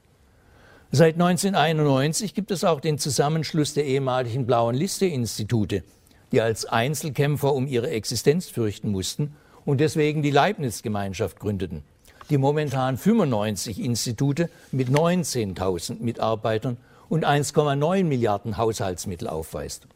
Seit 0.92 1.14
1991 1.14 2.32
gibt 2.32 2.52
es 2.52 2.62
auch 2.62 2.80
den 2.80 2.98
Zusammenschluss 2.98 3.74
der 3.74 3.84
ehemaligen 3.86 4.46
Blauen 4.46 4.76
Liste-Institute, 4.76 5.82
die 6.30 6.40
als 6.40 6.64
Einzelkämpfer 6.64 7.52
um 7.52 7.66
ihre 7.66 7.90
Existenz 7.90 8.48
fürchten 8.48 8.92
mussten 8.92 9.34
und 9.64 9.80
deswegen 9.80 10.22
die 10.22 10.30
Leibniz-Gemeinschaft 10.30 11.40
gründeten, 11.40 11.82
die 12.30 12.38
momentan 12.38 12.96
95 12.98 13.80
Institute 13.80 14.48
mit 14.70 14.88
19.000 14.88 16.00
Mitarbeitern 16.00 16.76
und 17.08 17.26
1,9 17.26 18.04
Milliarden 18.04 18.56
Haushaltsmittel 18.56 19.26
aufweist. 19.26 19.88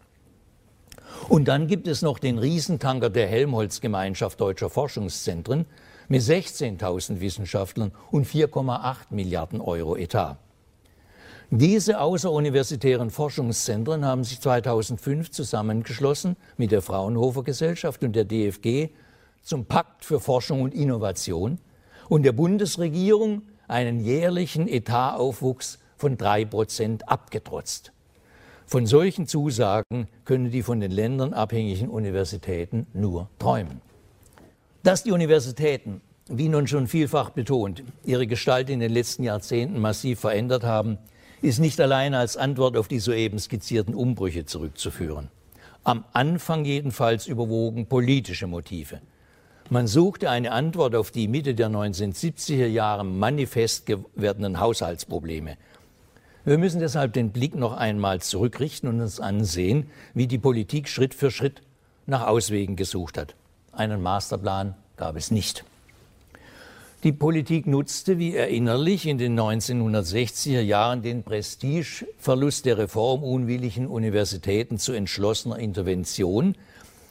Und 1.29 1.47
dann 1.47 1.69
gibt 1.69 1.87
es 1.87 2.03
noch 2.03 2.19
den 2.19 2.39
Riesentanker 2.39 3.11
der 3.11 3.29
Helmholtz-Gemeinschaft 3.29 4.41
deutscher 4.41 4.71
Forschungszentren 4.71 5.67
mit 6.09 6.23
16.000 6.23 7.21
Wissenschaftlern 7.21 7.93
und 8.11 8.27
4,8 8.27 8.97
Milliarden 9.11 9.61
Euro 9.61 9.97
Etat. 9.97 10.37
Diese 11.53 12.01
außeruniversitären 12.01 13.11
Forschungszentren 13.11 14.05
haben 14.05 14.23
sich 14.23 14.41
2005 14.41 15.33
zusammengeschlossen 15.33 16.37
mit 16.57 16.71
der 16.71 16.81
Fraunhofer 16.81 17.43
Gesellschaft 17.43 18.05
und 18.05 18.15
der 18.15 18.25
DFG 18.25 18.91
zum 19.43 19.65
Pakt 19.65 20.05
für 20.05 20.21
Forschung 20.21 20.63
und 20.63 20.73
Innovation 20.73 21.59
und 22.09 22.23
der 22.23 22.31
Bundesregierung 22.31 23.43
einen 23.67 23.99
jährlichen 23.99 24.69
Etataufwuchs 24.69 25.81
von 25.97 26.17
drei 26.17 26.45
Prozent 26.45 27.09
abgetrotzt. 27.09 27.91
Von 28.65 28.87
solchen 28.87 29.27
Zusagen 29.27 30.07
können 30.25 30.53
die 30.53 30.63
von 30.63 30.79
den 30.79 30.93
Ländern 30.93 31.35
abhängigen 31.35 31.89
Universitäten 31.89 32.87
nur 32.93 33.29
träumen. 33.41 33.81
Dass 34.85 35.03
die 35.03 35.11
Universitäten, 35.11 36.01
wie 36.29 36.49
nun 36.49 36.69
schon 36.69 36.87
vielfach 36.87 37.31
betont, 37.31 37.83
ihre 38.05 38.29
Gestalt 38.29 38.71
in 38.71 38.79
den 38.79 38.93
letzten 38.93 39.25
Jahrzehnten 39.25 39.81
massiv 39.81 40.21
verändert 40.21 40.63
haben, 40.63 40.99
ist 41.43 41.59
nicht 41.59 41.81
allein 41.81 42.15
als 42.15 42.37
Antwort 42.37 42.77
auf 42.77 42.89
die 42.89 42.99
soeben 42.99 43.39
skizzierten 43.39 43.95
Umbrüche 43.95 44.45
zurückzuführen. 44.45 45.29
Am 45.85 46.05
Anfang 46.13 46.65
jedenfalls 46.65 47.27
überwogen 47.27 47.87
politische 47.87 48.47
Motive. 48.47 49.01
Man 49.71 49.87
suchte 49.87 50.29
eine 50.29 50.53
Antwort 50.53 50.95
auf 50.95 51.11
die 51.11 51.29
Mitte 51.29 51.55
der 51.55 51.71
1970er 51.71 52.67
Jahre 52.67 53.05
manifest 53.05 53.87
gewordenen 53.87 54.61
Haushaltsprobleme– 54.61 55.57
wir 56.45 56.57
müssen 56.57 56.81
deshalb 56.81 57.13
den 57.13 57.33
Blick 57.33 57.55
noch 57.55 57.75
einmal 57.75 58.21
zurückrichten 58.23 58.89
und 58.89 59.01
uns 59.01 59.21
ansehen, 59.21 59.91
wie 60.15 60.27
die 60.27 60.39
Politik 60.39 60.89
Schritt 60.89 61.13
für 61.13 61.31
Schritt 61.31 61.61
nach 62.07 62.27
Auswegen 62.27 62.77
gesucht 62.77 63.19
hat. 63.19 63.35
Einen 63.73 64.01
Masterplan 64.01 64.75
gab 64.97 65.17
es 65.17 65.31
nicht. 65.31 65.65
Die 67.03 67.13
Politik 67.13 67.67
nutzte, 67.67 68.19
wie 68.19 68.37
erinnerlich, 68.37 69.07
in 69.07 69.17
den 69.17 69.41
1960er 69.41 70.61
Jahren 70.61 71.01
den 71.01 71.23
Prestigeverlust 71.23 72.67
der 72.67 72.77
reformunwilligen 72.77 73.87
Universitäten 73.87 74.79
zu 74.79 74.93
entschlossener 74.93 75.59
Intervention 75.59 76.57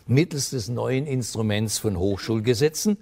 mittels 0.05 0.51
des 0.51 0.69
neuen 0.69 1.07
Instruments 1.07 1.79
von 1.79 1.97
Hochschulgesetzen 1.97 2.97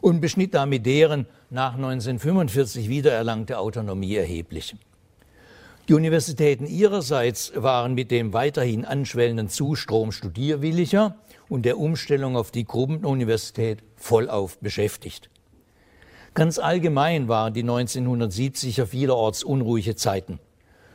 und 0.00 0.20
beschnitt 0.20 0.54
damit 0.54 0.84
deren 0.86 1.26
nach 1.50 1.76
1945 1.76 2.88
wiedererlangte 2.88 3.60
Autonomie 3.60 4.16
erheblich. 4.16 4.74
Die 5.88 5.94
Universitäten 5.94 6.66
ihrerseits 6.66 7.52
waren 7.54 7.94
mit 7.94 8.10
dem 8.10 8.32
weiterhin 8.32 8.84
anschwellenden 8.84 9.50
Zustrom 9.50 10.10
Studierwilliger 10.10 11.14
und 11.48 11.64
der 11.64 11.78
Umstellung 11.78 12.36
auf 12.36 12.50
die 12.50 12.64
Gruppenuniversität 12.64 13.84
vollauf 13.94 14.58
beschäftigt. 14.58 15.30
Ganz 16.34 16.58
allgemein 16.58 17.28
waren 17.28 17.54
die 17.54 17.62
1970er 17.62 18.86
vielerorts 18.86 19.44
unruhige 19.44 19.94
Zeiten. 19.94 20.40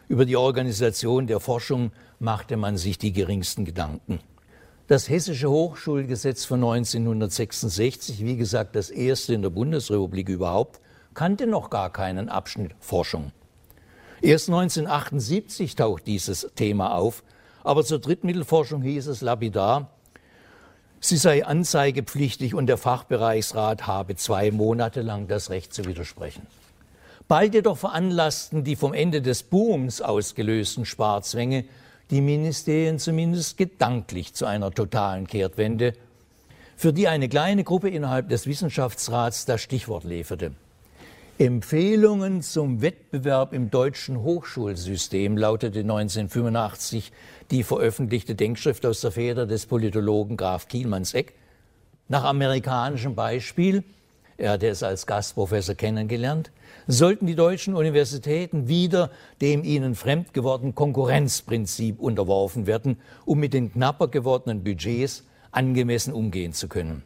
Über 0.09 0.25
die 0.25 0.35
Organisation 0.35 1.27
der 1.27 1.39
Forschung 1.39 1.91
machte 2.19 2.57
man 2.57 2.75
sich 2.75 2.97
die 2.97 3.13
geringsten 3.13 3.63
Gedanken. 3.63 4.19
Das 4.87 5.07
Hessische 5.07 5.49
Hochschulgesetz 5.49 6.43
von 6.43 6.61
1966, 6.61 8.25
wie 8.25 8.35
gesagt 8.35 8.75
das 8.75 8.89
erste 8.89 9.33
in 9.33 9.41
der 9.41 9.49
Bundesrepublik 9.49 10.27
überhaupt, 10.27 10.81
kannte 11.13 11.47
noch 11.47 11.69
gar 11.69 11.89
keinen 11.89 12.27
Abschnitt 12.27 12.75
Forschung. 12.81 13.31
Erst 14.21 14.49
1978 14.49 15.77
taucht 15.77 16.05
dieses 16.05 16.49
Thema 16.55 16.95
auf, 16.95 17.23
aber 17.63 17.85
zur 17.85 17.99
Drittmittelforschung 17.99 18.81
hieß 18.81 19.07
es 19.07 19.21
lapidar, 19.21 19.98
sie 20.99 21.17
sei 21.17 21.45
anzeigepflichtig 21.45 22.53
und 22.53 22.67
der 22.67 22.77
Fachbereichsrat 22.77 23.87
habe 23.87 24.15
zwei 24.15 24.51
Monate 24.51 25.01
lang 25.01 25.27
das 25.27 25.49
Recht 25.49 25.73
zu 25.73 25.85
widersprechen. 25.85 26.45
Bald 27.27 27.53
jedoch 27.53 27.77
veranlassten 27.77 28.63
die 28.63 28.75
vom 28.75 28.93
Ende 28.93 29.21
des 29.21 29.43
Booms 29.43 30.01
ausgelösten 30.01 30.85
Sparzwänge 30.85 31.65
die 32.09 32.21
Ministerien 32.21 32.97
zumindest 32.97 33.57
gedanklich 33.57 34.33
zu 34.33 34.45
einer 34.45 34.71
totalen 34.71 35.27
Kehrtwende, 35.27 35.93
für 36.75 36.93
die 36.93 37.07
eine 37.07 37.29
kleine 37.29 37.63
Gruppe 37.63 37.89
innerhalb 37.89 38.29
des 38.29 38.47
Wissenschaftsrats 38.47 39.45
das 39.45 39.61
Stichwort 39.61 40.05
lieferte. 40.05 40.53
Empfehlungen 41.41 42.41
zum 42.41 42.81
Wettbewerb 42.81 43.53
im 43.53 43.71
deutschen 43.71 44.23
Hochschulsystem 44.23 45.37
lautete 45.37 45.79
1985 45.79 47.13
die 47.49 47.63
veröffentlichte 47.63 48.35
Denkschrift 48.35 48.85
aus 48.85 48.99
der 48.99 49.11
Feder 49.13 49.47
des 49.47 49.65
Politologen 49.65 50.35
Graf 50.35 50.67
Kielmanns-Eck. 50.67 51.33
Nach 52.09 52.25
amerikanischem 52.25 53.15
Beispiel, 53.15 53.85
er 54.35 54.51
hatte 54.51 54.67
es 54.67 54.83
als 54.83 55.07
Gastprofessor 55.07 55.75
kennengelernt, 55.75 56.51
sollten 56.87 57.25
die 57.25 57.35
deutschen 57.35 57.73
Universitäten 57.73 58.67
wieder 58.67 59.09
dem 59.39 59.63
ihnen 59.63 59.95
fremd 59.95 60.33
gewordenen 60.33 60.75
Konkurrenzprinzip 60.75 62.01
unterworfen 62.01 62.67
werden, 62.67 62.97
um 63.23 63.39
mit 63.39 63.53
den 63.53 63.71
knapper 63.71 64.09
gewordenen 64.09 64.65
Budgets 64.65 65.23
angemessen 65.51 66.13
umgehen 66.13 66.51
zu 66.51 66.67
können. 66.67 67.03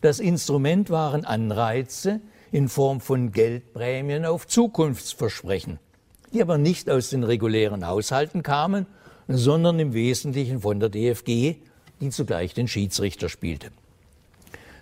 Das 0.00 0.20
Instrument 0.20 0.88
waren 0.88 1.26
Anreize, 1.26 2.22
in 2.52 2.68
Form 2.68 3.00
von 3.00 3.32
Geldprämien 3.32 4.24
auf 4.24 4.46
Zukunftsversprechen, 4.46 5.78
die 6.32 6.42
aber 6.42 6.58
nicht 6.58 6.90
aus 6.90 7.10
den 7.10 7.24
regulären 7.24 7.86
Haushalten 7.86 8.42
kamen, 8.42 8.86
sondern 9.28 9.78
im 9.78 9.92
Wesentlichen 9.92 10.60
von 10.60 10.80
der 10.80 10.88
DFG, 10.88 11.56
die 12.00 12.10
zugleich 12.10 12.54
den 12.54 12.68
Schiedsrichter 12.68 13.28
spielte. 13.28 13.70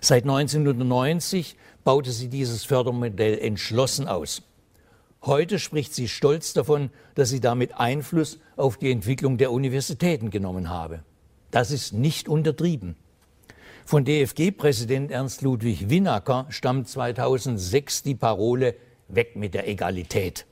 Seit 0.00 0.24
1990 0.24 1.56
baute 1.82 2.12
sie 2.12 2.28
dieses 2.28 2.64
Fördermodell 2.64 3.38
entschlossen 3.38 4.08
aus. 4.08 4.42
Heute 5.22 5.58
spricht 5.58 5.94
sie 5.94 6.08
stolz 6.08 6.52
davon, 6.52 6.90
dass 7.14 7.30
sie 7.30 7.40
damit 7.40 7.80
Einfluss 7.80 8.38
auf 8.56 8.76
die 8.76 8.90
Entwicklung 8.90 9.38
der 9.38 9.52
Universitäten 9.52 10.28
genommen 10.28 10.68
habe. 10.68 11.02
Das 11.50 11.70
ist 11.70 11.94
nicht 11.94 12.28
untertrieben. 12.28 12.96
Von 13.86 14.06
DFG-Präsident 14.06 15.10
Ernst 15.10 15.42
Ludwig 15.42 15.90
Winacker 15.90 16.46
stammt 16.48 16.88
2006 16.88 18.02
die 18.02 18.14
Parole 18.14 18.76
Weg 19.08 19.36
mit 19.36 19.52
der 19.52 19.68
Egalität. 19.68 20.46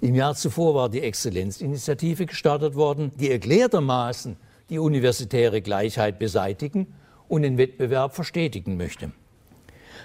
Im 0.00 0.14
Jahr 0.14 0.36
zuvor 0.36 0.76
war 0.76 0.88
die 0.88 1.00
Exzellenzinitiative 1.00 2.26
gestartet 2.26 2.76
worden, 2.76 3.10
die 3.16 3.32
erklärtermaßen 3.32 4.36
die 4.70 4.78
universitäre 4.78 5.60
Gleichheit 5.62 6.20
beseitigen 6.20 6.94
und 7.26 7.42
den 7.42 7.58
Wettbewerb 7.58 8.14
verstetigen 8.14 8.76
möchte. 8.76 9.10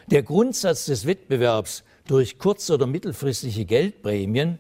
Der 0.08 0.24
Grundsatz 0.24 0.86
des 0.86 1.06
Wettbewerbs 1.06 1.84
durch 2.08 2.40
kurz- 2.40 2.72
oder 2.72 2.88
mittelfristige 2.88 3.66
Geldprämien, 3.66 4.58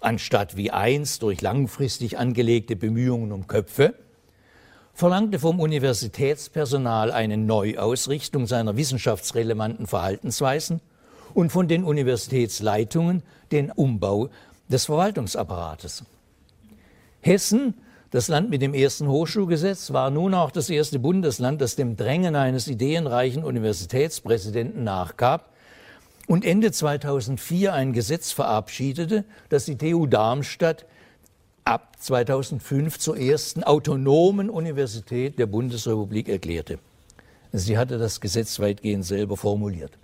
anstatt 0.00 0.56
wie 0.56 0.72
einst 0.72 1.22
durch 1.22 1.40
langfristig 1.40 2.18
angelegte 2.18 2.74
Bemühungen 2.74 3.30
um 3.30 3.46
Köpfe, 3.46 3.94
verlangte 4.96 5.38
vom 5.38 5.60
Universitätspersonal 5.60 7.12
eine 7.12 7.36
Neuausrichtung 7.36 8.46
seiner 8.46 8.78
wissenschaftsrelevanten 8.78 9.86
Verhaltensweisen 9.86 10.80
und 11.34 11.52
von 11.52 11.68
den 11.68 11.84
Universitätsleitungen 11.84 13.22
den 13.52 13.70
Umbau 13.70 14.30
des 14.68 14.86
Verwaltungsapparates. 14.86 16.04
Hessen, 17.20 17.74
das 18.10 18.28
Land 18.28 18.48
mit 18.48 18.62
dem 18.62 18.72
ersten 18.72 19.06
Hochschulgesetz, 19.06 19.92
war 19.92 20.10
nun 20.10 20.32
auch 20.32 20.50
das 20.50 20.70
erste 20.70 20.98
Bundesland, 20.98 21.60
das 21.60 21.76
dem 21.76 21.96
Drängen 21.96 22.34
eines 22.34 22.66
ideenreichen 22.66 23.44
Universitätspräsidenten 23.44 24.82
nachgab 24.82 25.52
und 26.26 26.42
Ende 26.42 26.72
2004 26.72 27.74
ein 27.74 27.92
Gesetz 27.92 28.32
verabschiedete, 28.32 29.26
das 29.50 29.66
die 29.66 29.76
TU 29.76 30.06
Darmstadt 30.06 30.86
ab 31.66 31.96
2005 31.98 32.96
zur 33.00 33.18
ersten 33.18 33.64
autonomen 33.64 34.50
Universität 34.50 35.36
der 35.36 35.46
Bundesrepublik 35.46 36.28
erklärte. 36.28 36.78
Sie 37.52 37.76
hatte 37.76 37.98
das 37.98 38.20
Gesetz 38.20 38.60
weitgehend 38.60 39.04
selber 39.04 39.36
formuliert. 39.36 39.98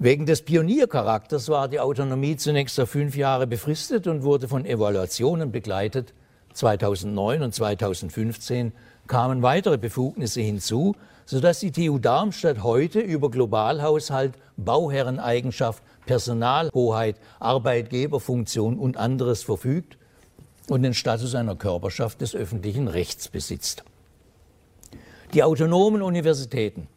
Wegen 0.00 0.26
des 0.26 0.42
Pioniercharakters 0.42 1.48
war 1.48 1.68
die 1.68 1.78
Autonomie 1.78 2.36
zunächst 2.36 2.78
auf 2.80 2.90
fünf 2.90 3.16
Jahre 3.16 3.46
befristet 3.46 4.08
und 4.08 4.24
wurde 4.24 4.48
von 4.48 4.66
Evaluationen 4.66 5.52
begleitet. 5.52 6.12
2009 6.54 7.42
und 7.42 7.54
2015 7.54 8.72
kamen 9.06 9.42
weitere 9.42 9.78
Befugnisse 9.78 10.40
hinzu, 10.40 10.96
sodass 11.24 11.60
die 11.60 11.70
TU 11.70 11.98
Darmstadt 11.98 12.64
heute 12.64 12.98
über 12.98 13.30
Globalhaushalt, 13.30 14.34
Bauherreneigenschaft, 14.56 15.84
Personalhoheit, 16.04 17.16
Arbeitgeberfunktion 17.38 18.76
und 18.76 18.96
anderes 18.96 19.44
verfügt 19.44 19.98
und 20.68 20.82
den 20.82 20.94
Status 20.94 21.34
einer 21.34 21.56
Körperschaft 21.56 22.20
des 22.20 22.34
öffentlichen 22.34 22.88
Rechts 22.88 23.28
besitzt. 23.28 23.84
Die 25.34 25.42
autonomen 25.42 26.02
Universitäten, 26.02 26.88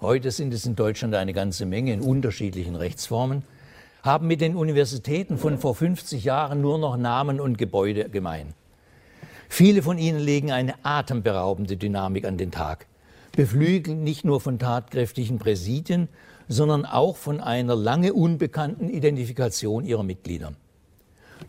heute 0.00 0.30
sind 0.30 0.54
es 0.54 0.66
in 0.66 0.76
Deutschland 0.76 1.14
eine 1.14 1.32
ganze 1.32 1.66
Menge 1.66 1.92
in 1.92 2.00
unterschiedlichen 2.00 2.76
Rechtsformen, 2.76 3.42
haben 4.02 4.26
mit 4.26 4.40
den 4.40 4.54
Universitäten 4.54 5.38
von 5.38 5.58
vor 5.58 5.74
50 5.74 6.24
Jahren 6.24 6.60
nur 6.60 6.78
noch 6.78 6.96
Namen 6.96 7.40
und 7.40 7.56
Gebäude 7.56 8.08
gemein. 8.10 8.54
Viele 9.48 9.82
von 9.82 9.98
ihnen 9.98 10.20
legen 10.20 10.52
eine 10.52 10.74
atemberaubende 10.84 11.76
Dynamik 11.76 12.26
an 12.26 12.36
den 12.36 12.50
Tag, 12.50 12.86
beflügeln 13.32 14.04
nicht 14.04 14.24
nur 14.24 14.40
von 14.40 14.58
tatkräftigen 14.58 15.38
Präsidien, 15.38 16.08
sondern 16.48 16.84
auch 16.84 17.16
von 17.16 17.40
einer 17.40 17.74
lange 17.74 18.12
unbekannten 18.12 18.88
Identifikation 18.88 19.84
ihrer 19.84 20.02
Mitglieder. 20.02 20.52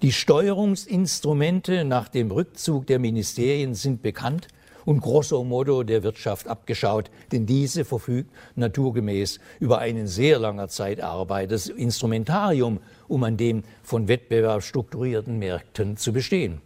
Die 0.02 0.12
Steuerungsinstrumente 0.12 1.86
nach 1.86 2.10
dem 2.10 2.30
Rückzug 2.30 2.86
der 2.88 3.00
Ministerien 3.00 3.74
sind 3.76 4.02
bekannt 4.02 4.50
und 4.84 5.02
grosso 5.02 5.44
modo 5.44 5.84
der 5.84 6.04
Wirtschaft 6.04 6.48
abgeschaut, 6.48 7.10
denn 7.32 7.46
diese 7.46 7.86
verfügt 7.86 8.30
naturgemäß 8.56 9.40
über 9.60 9.80
einen 9.80 10.08
sehr 10.08 10.38
langer 10.38 10.68
Zeit 10.68 11.00
erarbeitetes 11.00 11.70
Instrumentarium, 11.70 12.80
um 13.08 13.24
an 13.24 13.38
den 13.38 13.64
von 13.84 14.10
Wettbewerb 14.10 14.64
strukturierten 14.64 15.40
Märkten 15.40 15.96
zu 15.96 16.12
bestehen. 16.12 16.62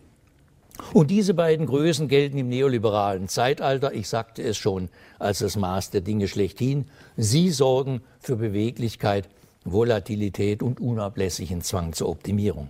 Und 0.93 1.11
diese 1.11 1.33
beiden 1.33 1.65
Größen 1.67 2.07
gelten 2.07 2.37
im 2.37 2.49
neoliberalen 2.49 3.27
Zeitalter, 3.27 3.93
ich 3.93 4.07
sagte 4.07 4.41
es 4.41 4.57
schon, 4.57 4.89
als 5.19 5.39
das 5.39 5.55
Maß 5.55 5.91
der 5.91 6.01
Dinge 6.01 6.27
schlechthin. 6.27 6.85
Sie 7.15 7.51
sorgen 7.51 8.01
für 8.19 8.37
Beweglichkeit, 8.37 9.29
Volatilität 9.65 10.63
und 10.63 10.79
unablässigen 10.79 11.61
Zwang 11.61 11.93
zur 11.93 12.09
Optimierung. 12.09 12.69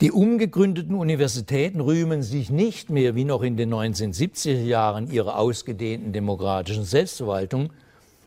Die 0.00 0.12
umgegründeten 0.12 0.94
Universitäten 0.94 1.78
rühmen 1.78 2.22
sich 2.22 2.48
nicht 2.48 2.88
mehr 2.88 3.14
wie 3.14 3.26
noch 3.26 3.42
in 3.42 3.58
den 3.58 3.74
1970er 3.74 4.62
Jahren 4.62 5.10
ihrer 5.12 5.38
ausgedehnten 5.38 6.14
demokratischen 6.14 6.84
Selbstverwaltung, 6.84 7.70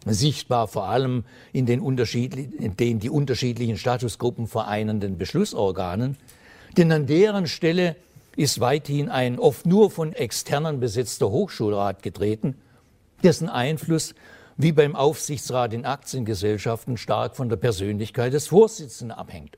sichtbar 0.05 0.67
vor 0.67 0.83
allem 0.87 1.23
in 1.51 1.65
den, 1.65 1.81
in 1.81 2.77
den 2.77 2.99
die 2.99 3.09
unterschiedlichen 3.09 3.79
Statusgruppen 3.79 4.45
vereinenden 4.45 5.17
Beschlussorganen, 5.17 6.15
denn 6.77 6.91
an 6.91 7.07
deren 7.07 7.47
Stelle 7.47 7.95
ist 8.35 8.59
weithin 8.59 9.09
ein 9.09 9.39
oft 9.39 9.65
nur 9.65 9.89
von 9.89 10.13
Externen 10.13 10.79
besetzter 10.79 11.31
Hochschulrat 11.31 12.03
getreten, 12.03 12.53
dessen 13.23 13.49
Einfluss 13.49 14.13
wie 14.57 14.73
beim 14.73 14.95
Aufsichtsrat 14.95 15.73
in 15.73 15.85
Aktiengesellschaften 15.85 16.97
stark 16.97 17.35
von 17.35 17.49
der 17.49 17.57
Persönlichkeit 17.57 18.33
des 18.33 18.45
Vorsitzenden 18.45 19.17
abhängt. 19.17 19.57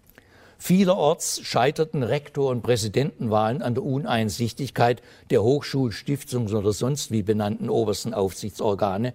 Vielerorts 0.57 1.41
scheiterten 1.43 2.03
Rektor- 2.03 2.49
und 2.49 2.61
Präsidentenwahlen 2.61 3.61
an 3.61 3.75
der 3.75 3.83
Uneinsichtigkeit 3.83 5.01
der 5.29 5.41
Hochschulstiftungs- 5.41 6.55
oder 6.55 6.71
sonst 6.71 7.11
wie 7.11 7.23
benannten 7.23 7.69
obersten 7.69 8.13
Aufsichtsorgane, 8.13 9.13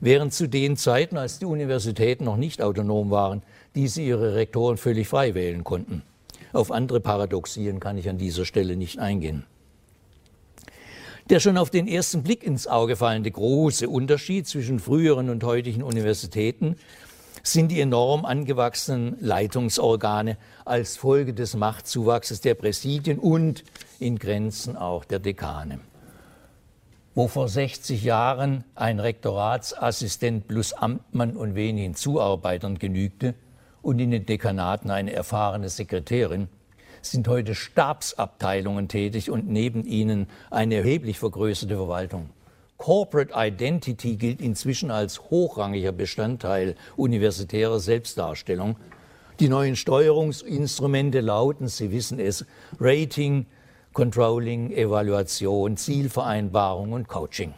während 0.00 0.34
zu 0.34 0.48
den 0.48 0.76
Zeiten, 0.76 1.16
als 1.16 1.38
die 1.38 1.46
Universitäten 1.46 2.24
noch 2.24 2.36
nicht 2.36 2.60
autonom 2.60 3.10
waren, 3.10 3.42
diese 3.74 4.02
ihre 4.02 4.34
Rektoren 4.34 4.76
völlig 4.76 5.08
frei 5.08 5.34
wählen 5.34 5.64
konnten. 5.64 6.02
Auf 6.52 6.70
andere 6.70 7.00
Paradoxien 7.00 7.80
kann 7.80 7.96
ich 7.96 8.08
an 8.08 8.18
dieser 8.18 8.44
Stelle 8.44 8.76
nicht 8.76 8.98
eingehen. 8.98 9.44
Der 11.30 11.40
schon 11.40 11.56
auf 11.56 11.70
den 11.70 11.86
ersten 11.86 12.22
Blick 12.22 12.42
ins 12.42 12.66
Auge 12.66 12.96
fallende 12.96 13.30
große 13.30 13.88
Unterschied 13.88 14.46
zwischen 14.46 14.80
früheren 14.80 15.30
und 15.30 15.44
heutigen 15.44 15.82
Universitäten 15.82 16.76
sind 17.42 17.68
die 17.68 17.80
enorm 17.80 18.24
angewachsenen 18.24 19.16
Leitungsorgane 19.20 20.36
als 20.64 20.96
Folge 20.96 21.34
des 21.34 21.56
Machtzuwachses 21.56 22.40
der 22.40 22.54
Präsidien 22.54 23.18
und 23.18 23.64
in 23.98 24.18
Grenzen 24.18 24.76
auch 24.76 25.04
der 25.04 25.18
Dekane. 25.18 25.80
Wo 27.14 27.28
vor 27.28 27.48
60 27.48 28.02
Jahren 28.02 28.64
ein 28.74 29.00
Rektoratsassistent 29.00 30.48
plus 30.48 30.72
Amtmann 30.72 31.36
und 31.36 31.54
wenigen 31.54 31.94
Zuarbeitern 31.94 32.78
genügte, 32.78 33.34
und 33.82 33.98
in 33.98 34.12
den 34.12 34.24
Dekanaten 34.24 34.90
eine 34.90 35.12
erfahrene 35.12 35.68
Sekretärin, 35.68 36.48
sind 37.02 37.26
heute 37.26 37.56
Stabsabteilungen 37.56 38.86
tätig 38.86 39.28
und 39.28 39.48
neben 39.48 39.84
ihnen 39.84 40.28
eine 40.50 40.76
erheblich 40.76 41.18
vergrößerte 41.18 41.74
Verwaltung. 41.74 42.30
Corporate 42.82 43.32
Identity 43.32 44.16
gilt 44.16 44.40
inzwischen 44.40 44.90
als 44.90 45.30
hochrangiger 45.30 45.92
Bestandteil 45.92 46.74
universitärer 46.96 47.78
Selbstdarstellung. 47.78 48.74
Die 49.38 49.48
neuen 49.48 49.76
Steuerungsinstrumente 49.76 51.20
lauten, 51.20 51.68
Sie 51.68 51.92
wissen 51.92 52.18
es, 52.18 52.44
Rating, 52.80 53.46
Controlling, 53.92 54.72
Evaluation, 54.72 55.76
Zielvereinbarung 55.76 56.90
und 56.90 57.06
Coaching. 57.06 57.54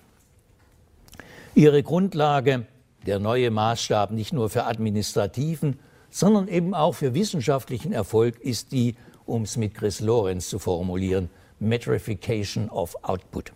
Ihre 1.54 1.82
Grundlage, 1.82 2.66
der 3.06 3.18
neue 3.18 3.50
Maßstab 3.50 4.10
nicht 4.10 4.34
nur 4.34 4.50
für 4.50 4.66
administrativen, 4.66 5.78
sondern 6.10 6.48
eben 6.48 6.74
auch 6.74 6.96
für 6.96 7.14
wissenschaftlichen 7.14 7.94
Erfolg 7.94 8.38
ist 8.40 8.72
die, 8.72 8.94
um 9.24 9.44
es 9.44 9.56
mit 9.56 9.74
Chris 9.74 10.00
Lorenz 10.00 10.50
zu 10.50 10.58
formulieren, 10.58 11.30
Metrification 11.60 12.68
of 12.68 12.94
Output. 13.02 13.52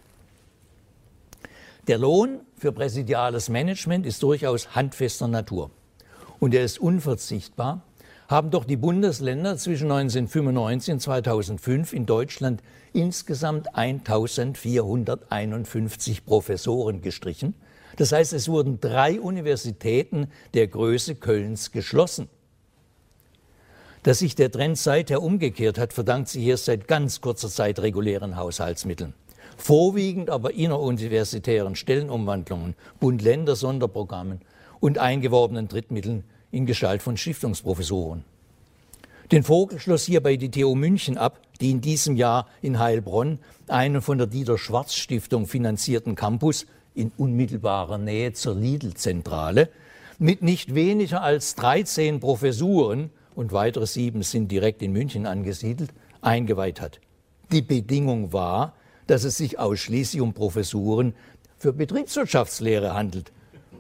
Der 1.89 1.99
Lohn 1.99 2.41
für 2.55 2.71
präsidiales 2.71 3.49
Management 3.49 4.05
ist 4.05 4.23
durchaus 4.23 4.75
handfester 4.75 5.27
Natur 5.27 5.71
und 6.39 6.53
er 6.53 6.63
ist 6.63 6.79
unverzichtbar, 6.79 7.83
haben 8.29 8.51
doch 8.51 8.67
die 8.67 8.77
Bundesländer 8.77 9.57
zwischen 9.57 9.91
1995 9.91 10.93
und 10.93 11.01
2005 11.01 11.95
in 11.95 12.05
Deutschland 12.05 12.63
insgesamt 12.93 13.75
1451 13.75 16.27
Professoren 16.27 17.01
gestrichen. 17.01 17.55
Das 17.97 18.13
heißt, 18.13 18.35
es 18.35 18.51
wurden 18.51 18.81
drei 18.81 19.19
Universitäten 19.19 20.31
der 20.53 20.69
Größe 20.69 21.15
Kölns 21.15 21.73
geschlossen. 21.73 22.29
Dass 24.03 24.19
sich 24.19 24.35
der 24.35 24.53
Trend 24.53 24.77
seither 24.77 25.23
umgekehrt 25.23 25.79
hat, 25.79 25.95
verdankt 25.95 26.29
sich 26.29 26.45
erst 26.45 26.67
seit 26.67 26.87
ganz 26.87 27.23
kurzer 27.23 27.49
Zeit 27.49 27.79
regulären 27.79 28.37
Haushaltsmitteln. 28.37 29.15
Vorwiegend 29.59 30.31
aber 30.31 30.55
inneruniversitären 30.55 31.75
Stellenumwandlungen, 31.75 32.75
Bund-Länder-Sonderprogrammen 33.01 34.41
und 34.81 34.99
eingeworbenen 34.99 35.69
Drittmitteln 35.69 36.25
in 36.51 36.65
Gestalt 36.65 37.03
von 37.03 37.17
Stiftungsprofessoren. 37.17 38.25
Den 39.33 39.43
Vogel 39.43 39.79
schloss 39.79 40.07
hierbei 40.07 40.37
die 40.37 40.51
TU 40.51 40.75
München 40.75 41.19
ab, 41.19 41.43
die 41.61 41.71
in 41.71 41.83
diesem 41.83 42.17
Jahr 42.17 42.47
in 42.63 42.79
Heilbronn 42.79 43.41
einen 43.67 44.01
von 44.01 44.17
der 44.17 44.27
Dieter 44.27 44.57
Schwarz 44.57 44.95
Stiftung 44.95 45.47
finanzierten 45.47 46.15
Campus 46.15 46.65
in 46.95 47.13
unmittelbarer 47.19 47.99
Nähe 47.99 48.33
zur 48.33 48.55
Lidl-Zentrale 48.55 49.69
mit 50.19 50.43
nicht 50.43 50.75
weniger 50.75 51.23
als 51.23 51.57
13 51.57 52.21
Professuren 52.21 53.11
und 53.35 53.53
weitere 53.53 53.87
sieben 53.87 54.23
sind 54.23 54.51
direkt 54.51 54.83
in 54.83 54.93
München 54.93 55.27
angesiedelt, 55.27 55.93
eingeweiht 56.23 56.81
hat. 56.81 57.01
Die 57.53 57.63
Bedingung 57.63 58.33
war, 58.33 58.75
dass 59.09 59.25
es 59.25 59.37
sich 59.37 59.59
ausschließlich 59.59 60.23
um 60.23 60.33
Professuren 60.33 61.15
für 61.59 61.73
Betriebswirtschaftslehre 61.73 62.95
handelt. 62.95 63.33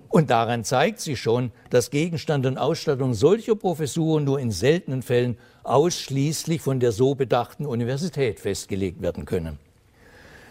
Und 0.09 0.31
daran 0.31 0.65
zeigt 0.65 1.01
sich 1.01 1.21
schon, 1.21 1.53
dass 1.71 1.91
Gegenstand 1.91 2.47
und 2.47 2.59
Ausstattung 2.59 3.15
solcher 3.15 3.55
Professuren 3.55 4.25
nur 4.25 4.41
in 4.41 4.51
seltenen 4.51 5.03
Fällen 5.03 5.37
ausschließlich 5.65 6.63
von 6.63 6.81
der 6.81 6.93
so 6.93 7.15
bedachten 7.15 7.67
Universität 7.67 8.41
festgelegt 8.41 9.03
werden 9.03 9.27
können. 9.27 9.59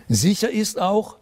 Sicher 0.08 0.52
ist 0.52 0.80
auch, 0.80 1.18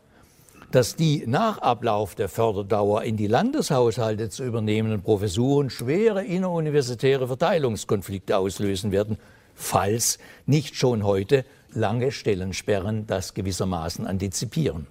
dass 0.72 0.98
die 0.98 1.24
nach 1.26 1.60
Ablauf 1.60 2.16
der 2.16 2.28
Förderdauer 2.28 3.04
in 3.04 3.16
die 3.16 3.28
Landeshaushalte 3.28 4.30
zu 4.30 4.44
übernehmenden 4.44 5.02
Professuren 5.02 5.70
schwere 5.70 6.26
inneruniversitäre 6.26 7.28
Verteilungskonflikte 7.28 8.38
auslösen 8.38 8.92
werden, 8.92 9.18
falls 9.54 10.20
nicht 10.46 10.76
schon 10.76 11.06
heute 11.06 11.46
lange 11.76 12.12
Stellensperren 12.12 13.06
das 13.08 13.34
gewissermaßen 13.34 14.08
antizipieren. 14.08 14.88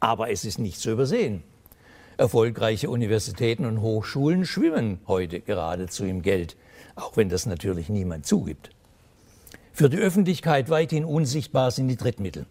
Aber 0.00 0.30
es 0.30 0.44
ist 0.44 0.58
nicht 0.58 0.78
zu 0.78 0.90
übersehen. 0.90 1.42
Erfolgreiche 2.16 2.90
Universitäten 2.90 3.64
und 3.64 3.80
Hochschulen 3.80 4.44
schwimmen 4.44 5.00
heute 5.06 5.40
geradezu 5.40 6.04
im 6.04 6.22
Geld, 6.22 6.56
auch 6.94 7.16
wenn 7.16 7.28
das 7.28 7.46
natürlich 7.46 7.88
niemand 7.88 8.26
zugibt. 8.26 8.70
Für 9.72 9.88
die 9.88 9.98
Öffentlichkeit 9.98 10.70
weithin 10.70 11.04
unsichtbar 11.04 11.70
sind 11.70 11.88
die 11.88 11.96
Drittmittel 11.96 12.46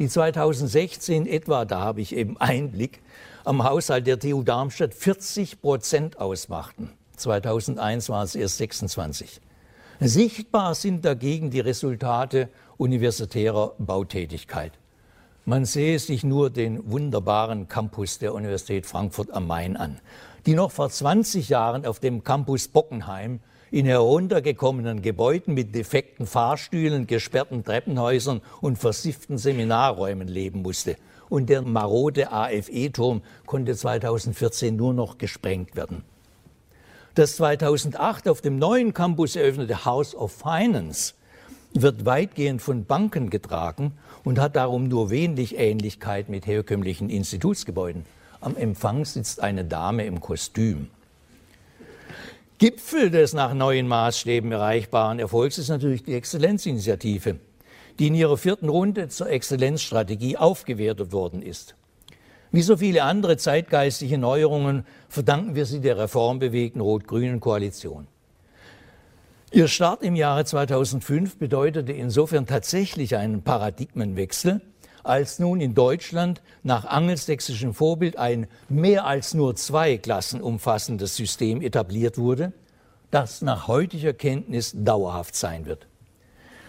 die 0.00 0.08
2016 0.08 1.26
etwa, 1.26 1.66
da 1.66 1.80
habe 1.80 2.00
ich 2.00 2.16
eben 2.16 2.38
Einblick, 2.38 3.02
am 3.44 3.64
Haushalt 3.64 4.06
der 4.06 4.18
TU 4.18 4.42
Darmstadt 4.42 4.94
40 4.94 5.60
Prozent 5.60 6.18
ausmachten. 6.18 6.90
2001 7.16 8.08
waren 8.08 8.24
es 8.24 8.34
erst 8.34 8.56
26. 8.56 9.42
Sichtbar 10.02 10.74
sind 10.74 11.04
dagegen 11.04 11.50
die 11.50 11.60
Resultate 11.60 12.48
universitärer 12.78 13.74
Bautätigkeit. 13.76 14.72
Man 15.44 15.66
sehe 15.66 15.98
sich 15.98 16.24
nur 16.24 16.48
den 16.48 16.90
wunderbaren 16.90 17.68
Campus 17.68 18.18
der 18.18 18.32
Universität 18.32 18.86
Frankfurt 18.86 19.30
am 19.30 19.46
Main 19.46 19.76
an, 19.76 20.00
die 20.46 20.54
noch 20.54 20.70
vor 20.70 20.88
20 20.88 21.50
Jahren 21.50 21.84
auf 21.84 22.00
dem 22.00 22.24
Campus 22.24 22.68
Bockenheim 22.68 23.40
in 23.70 23.84
heruntergekommenen 23.84 25.02
Gebäuden 25.02 25.52
mit 25.52 25.74
defekten 25.74 26.26
Fahrstühlen, 26.26 27.06
gesperrten 27.06 27.62
Treppenhäusern 27.62 28.40
und 28.62 28.78
versifften 28.78 29.36
Seminarräumen 29.36 30.28
leben 30.28 30.62
musste. 30.62 30.96
Und 31.28 31.50
der 31.50 31.60
marode 31.60 32.32
AFE-Turm 32.32 33.20
konnte 33.44 33.76
2014 33.76 34.74
nur 34.74 34.94
noch 34.94 35.18
gesprengt 35.18 35.76
werden. 35.76 36.04
Das 37.20 37.36
2008 37.36 38.30
auf 38.30 38.40
dem 38.40 38.58
neuen 38.58 38.94
Campus 38.94 39.36
eröffnete 39.36 39.84
House 39.84 40.14
of 40.14 40.32
Finance 40.32 41.12
wird 41.74 42.06
weitgehend 42.06 42.62
von 42.62 42.86
Banken 42.86 43.28
getragen 43.28 43.92
und 44.24 44.38
hat 44.38 44.56
darum 44.56 44.88
nur 44.88 45.10
wenig 45.10 45.58
Ähnlichkeit 45.58 46.30
mit 46.30 46.46
herkömmlichen 46.46 47.10
Institutsgebäuden. 47.10 48.06
Am 48.40 48.56
Empfang 48.56 49.04
sitzt 49.04 49.42
eine 49.42 49.66
Dame 49.66 50.06
im 50.06 50.20
Kostüm. 50.20 50.88
Gipfel 52.56 53.10
des 53.10 53.34
nach 53.34 53.52
neuen 53.52 53.86
Maßstäben 53.86 54.50
erreichbaren 54.50 55.18
Erfolgs 55.18 55.58
ist 55.58 55.68
natürlich 55.68 56.02
die 56.02 56.14
Exzellenzinitiative, 56.14 57.36
die 57.98 58.06
in 58.06 58.14
ihrer 58.14 58.38
vierten 58.38 58.70
Runde 58.70 59.10
zur 59.10 59.28
Exzellenzstrategie 59.28 60.38
aufgewertet 60.38 61.12
worden 61.12 61.42
ist. 61.42 61.74
Wie 62.52 62.62
so 62.62 62.76
viele 62.76 63.04
andere 63.04 63.36
zeitgeistliche 63.36 64.18
Neuerungen 64.18 64.84
verdanken 65.08 65.54
wir 65.54 65.66
sie 65.66 65.80
der 65.80 65.98
reformbewegten 65.98 66.80
rot-grünen 66.80 67.38
Koalition. 67.38 68.08
Ihr 69.52 69.68
Start 69.68 70.02
im 70.02 70.16
Jahre 70.16 70.44
2005 70.44 71.38
bedeutete 71.38 71.92
insofern 71.92 72.46
tatsächlich 72.46 73.16
einen 73.16 73.42
Paradigmenwechsel, 73.42 74.60
als 75.04 75.38
nun 75.38 75.60
in 75.60 75.74
Deutschland 75.74 76.42
nach 76.62 76.84
angelsächsischem 76.84 77.72
Vorbild 77.72 78.16
ein 78.16 78.48
mehr 78.68 79.06
als 79.06 79.32
nur 79.34 79.54
zwei 79.56 79.96
Klassen 79.96 80.40
umfassendes 80.40 81.16
System 81.16 81.62
etabliert 81.62 82.18
wurde, 82.18 82.52
das 83.10 83.42
nach 83.42 83.66
heutiger 83.68 84.12
Kenntnis 84.12 84.72
dauerhaft 84.76 85.34
sein 85.34 85.66
wird. 85.66 85.86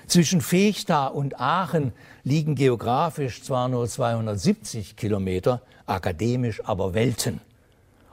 Zwischen 0.07 0.41
Fechta 0.41 1.07
und 1.07 1.39
Aachen 1.39 1.93
liegen 2.24 2.55
geografisch 2.55 3.43
zwar 3.43 3.67
nur 3.67 3.88
270 3.88 4.95
Kilometer, 4.95 5.61
akademisch 5.86 6.61
aber 6.65 6.93
Welten. 6.93 7.41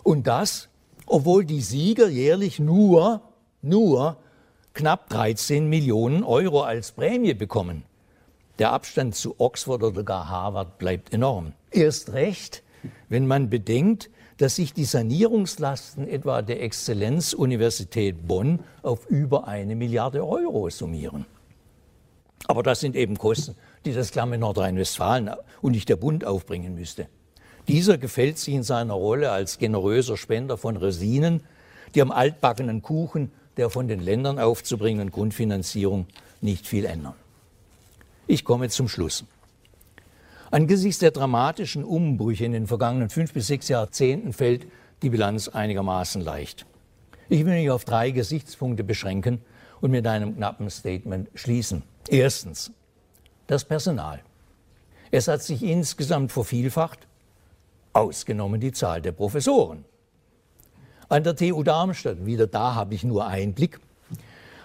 Und 0.02 0.26
das, 0.26 0.68
obwohl 1.06 1.44
die 1.44 1.60
Sieger 1.60 2.08
jährlich 2.08 2.58
nur, 2.58 3.22
nur 3.62 4.16
knapp 4.74 5.08
13 5.10 5.68
Millionen 5.68 6.22
Euro 6.22 6.62
als 6.62 6.92
Prämie 6.92 7.34
bekommen. 7.34 7.82
Der 8.58 8.72
Abstand 8.72 9.14
zu 9.14 9.36
Oxford 9.38 9.82
oder 9.82 10.02
gar 10.02 10.28
Harvard 10.28 10.78
bleibt 10.78 11.12
enorm. 11.12 11.52
Erst 11.70 12.12
recht, 12.12 12.62
wenn 13.08 13.26
man 13.26 13.50
bedenkt, 13.50 14.10
dass 14.38 14.56
sich 14.56 14.72
die 14.72 14.84
Sanierungslasten 14.84 16.08
etwa 16.08 16.42
der 16.42 16.62
Exzellenzuniversität 16.62 18.26
Bonn 18.26 18.60
auf 18.82 19.06
über 19.06 19.48
eine 19.48 19.74
Milliarde 19.74 20.26
Euro 20.26 20.70
summieren. 20.70 21.26
Aber 22.46 22.62
das 22.62 22.80
sind 22.80 22.94
eben 22.94 23.18
Kosten, 23.18 23.56
die 23.88 23.94
das 23.94 24.10
klamme 24.10 24.38
Nordrhein-Westfalen 24.38 25.30
und 25.62 25.72
nicht 25.72 25.88
der 25.88 25.96
Bund 25.96 26.24
aufbringen 26.24 26.74
müsste. 26.74 27.08
Dieser 27.68 27.98
gefällt 27.98 28.38
sich 28.38 28.54
in 28.54 28.62
seiner 28.62 28.94
Rolle 28.94 29.30
als 29.30 29.58
generöser 29.58 30.16
Spender 30.16 30.56
von 30.58 30.76
Resinen, 30.76 31.42
die 31.94 32.02
am 32.02 32.10
altbackenen 32.10 32.82
Kuchen 32.82 33.32
der 33.56 33.70
von 33.70 33.88
den 33.88 34.00
Ländern 34.00 34.38
aufzubringenden 34.38 35.10
Grundfinanzierung 35.10 36.06
nicht 36.40 36.66
viel 36.66 36.84
ändern. 36.84 37.14
Ich 38.26 38.44
komme 38.44 38.68
zum 38.68 38.88
Schluss. 38.88 39.24
Angesichts 40.50 41.00
der 41.00 41.10
dramatischen 41.10 41.82
Umbrüche 41.82 42.44
in 42.44 42.52
den 42.52 42.66
vergangenen 42.66 43.10
fünf 43.10 43.32
bis 43.32 43.46
sechs 43.46 43.68
Jahrzehnten 43.68 44.32
fällt 44.32 44.66
die 45.02 45.10
Bilanz 45.10 45.48
einigermaßen 45.48 46.22
leicht. 46.22 46.66
Ich 47.28 47.44
will 47.44 47.54
mich 47.54 47.70
auf 47.70 47.84
drei 47.84 48.10
Gesichtspunkte 48.10 48.84
beschränken 48.84 49.40
und 49.80 49.90
mit 49.90 50.06
einem 50.06 50.36
knappen 50.36 50.70
Statement 50.70 51.28
schließen. 51.34 51.82
Erstens, 52.08 52.72
das 53.48 53.64
Personal. 53.64 54.20
Es 55.10 55.26
hat 55.26 55.42
sich 55.42 55.64
insgesamt 55.64 56.30
vervielfacht, 56.30 57.08
ausgenommen 57.92 58.60
die 58.60 58.72
Zahl 58.72 59.02
der 59.02 59.12
Professoren. 59.12 59.84
An 61.08 61.24
der 61.24 61.34
TU 61.34 61.62
Darmstadt, 61.62 62.24
wieder 62.26 62.46
da 62.46 62.74
habe 62.74 62.94
ich 62.94 63.02
nur 63.02 63.26
einen 63.26 63.54
Blick, 63.54 63.80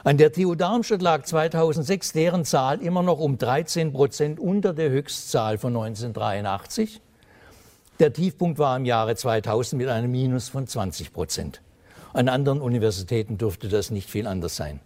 an 0.06 0.18
der 0.18 0.34
TU 0.34 0.54
Darmstadt 0.54 1.02
lag 1.02 1.24
2006 1.24 2.12
deren 2.12 2.44
Zahl 2.44 2.82
immer 2.82 3.04
noch 3.04 3.20
um 3.20 3.38
13 3.38 3.94
Prozent 3.94 4.38
unter 4.38 4.74
der 4.74 4.90
Höchstzahl 4.90 5.58
von 5.58 5.74
1983. 5.74 7.00
Der 8.00 8.12
Tiefpunkt 8.12 8.60
war 8.60 8.76
im 8.76 8.84
Jahre 8.84 9.16
2000 9.16 9.82
mit 9.82 9.88
einem 9.88 10.12
Minus 10.12 10.50
von 10.50 10.68
20 10.68 11.14
Prozent. 11.14 11.62
An 12.12 12.28
anderen 12.28 12.60
Universitäten 12.60 13.38
dürfte 13.38 13.70
das 13.70 13.92
nicht 13.92 14.10
viel 14.10 14.28
anders 14.28 14.58
sein. 14.58 14.82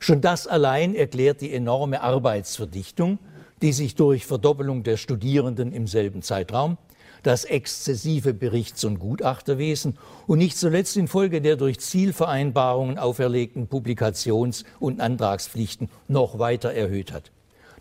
Schon 0.00 0.20
das 0.20 0.48
allein 0.48 0.96
erklärt 0.96 1.40
die 1.40 1.54
enorme 1.54 2.00
Arbeitsverdichtung, 2.00 3.20
die 3.62 3.72
sich 3.72 3.94
durch 3.94 4.26
Verdoppelung 4.26 4.82
der 4.82 4.96
Studierenden 4.96 5.72
im 5.72 5.86
selben 5.86 6.22
Zeitraum 6.22 6.78
das 7.22 7.44
exzessive 7.44 8.34
Berichts- 8.34 8.84
und 8.84 8.98
Gutachterwesen 8.98 9.98
und 10.26 10.38
nicht 10.38 10.56
zuletzt 10.56 10.96
infolge 10.96 11.40
der 11.40 11.56
durch 11.56 11.80
Zielvereinbarungen 11.80 12.98
auferlegten 12.98 13.68
Publikations- 13.68 14.64
und 14.78 15.00
Antragspflichten 15.00 15.90
noch 16.06 16.38
weiter 16.38 16.72
erhöht 16.72 17.12
hat. 17.12 17.32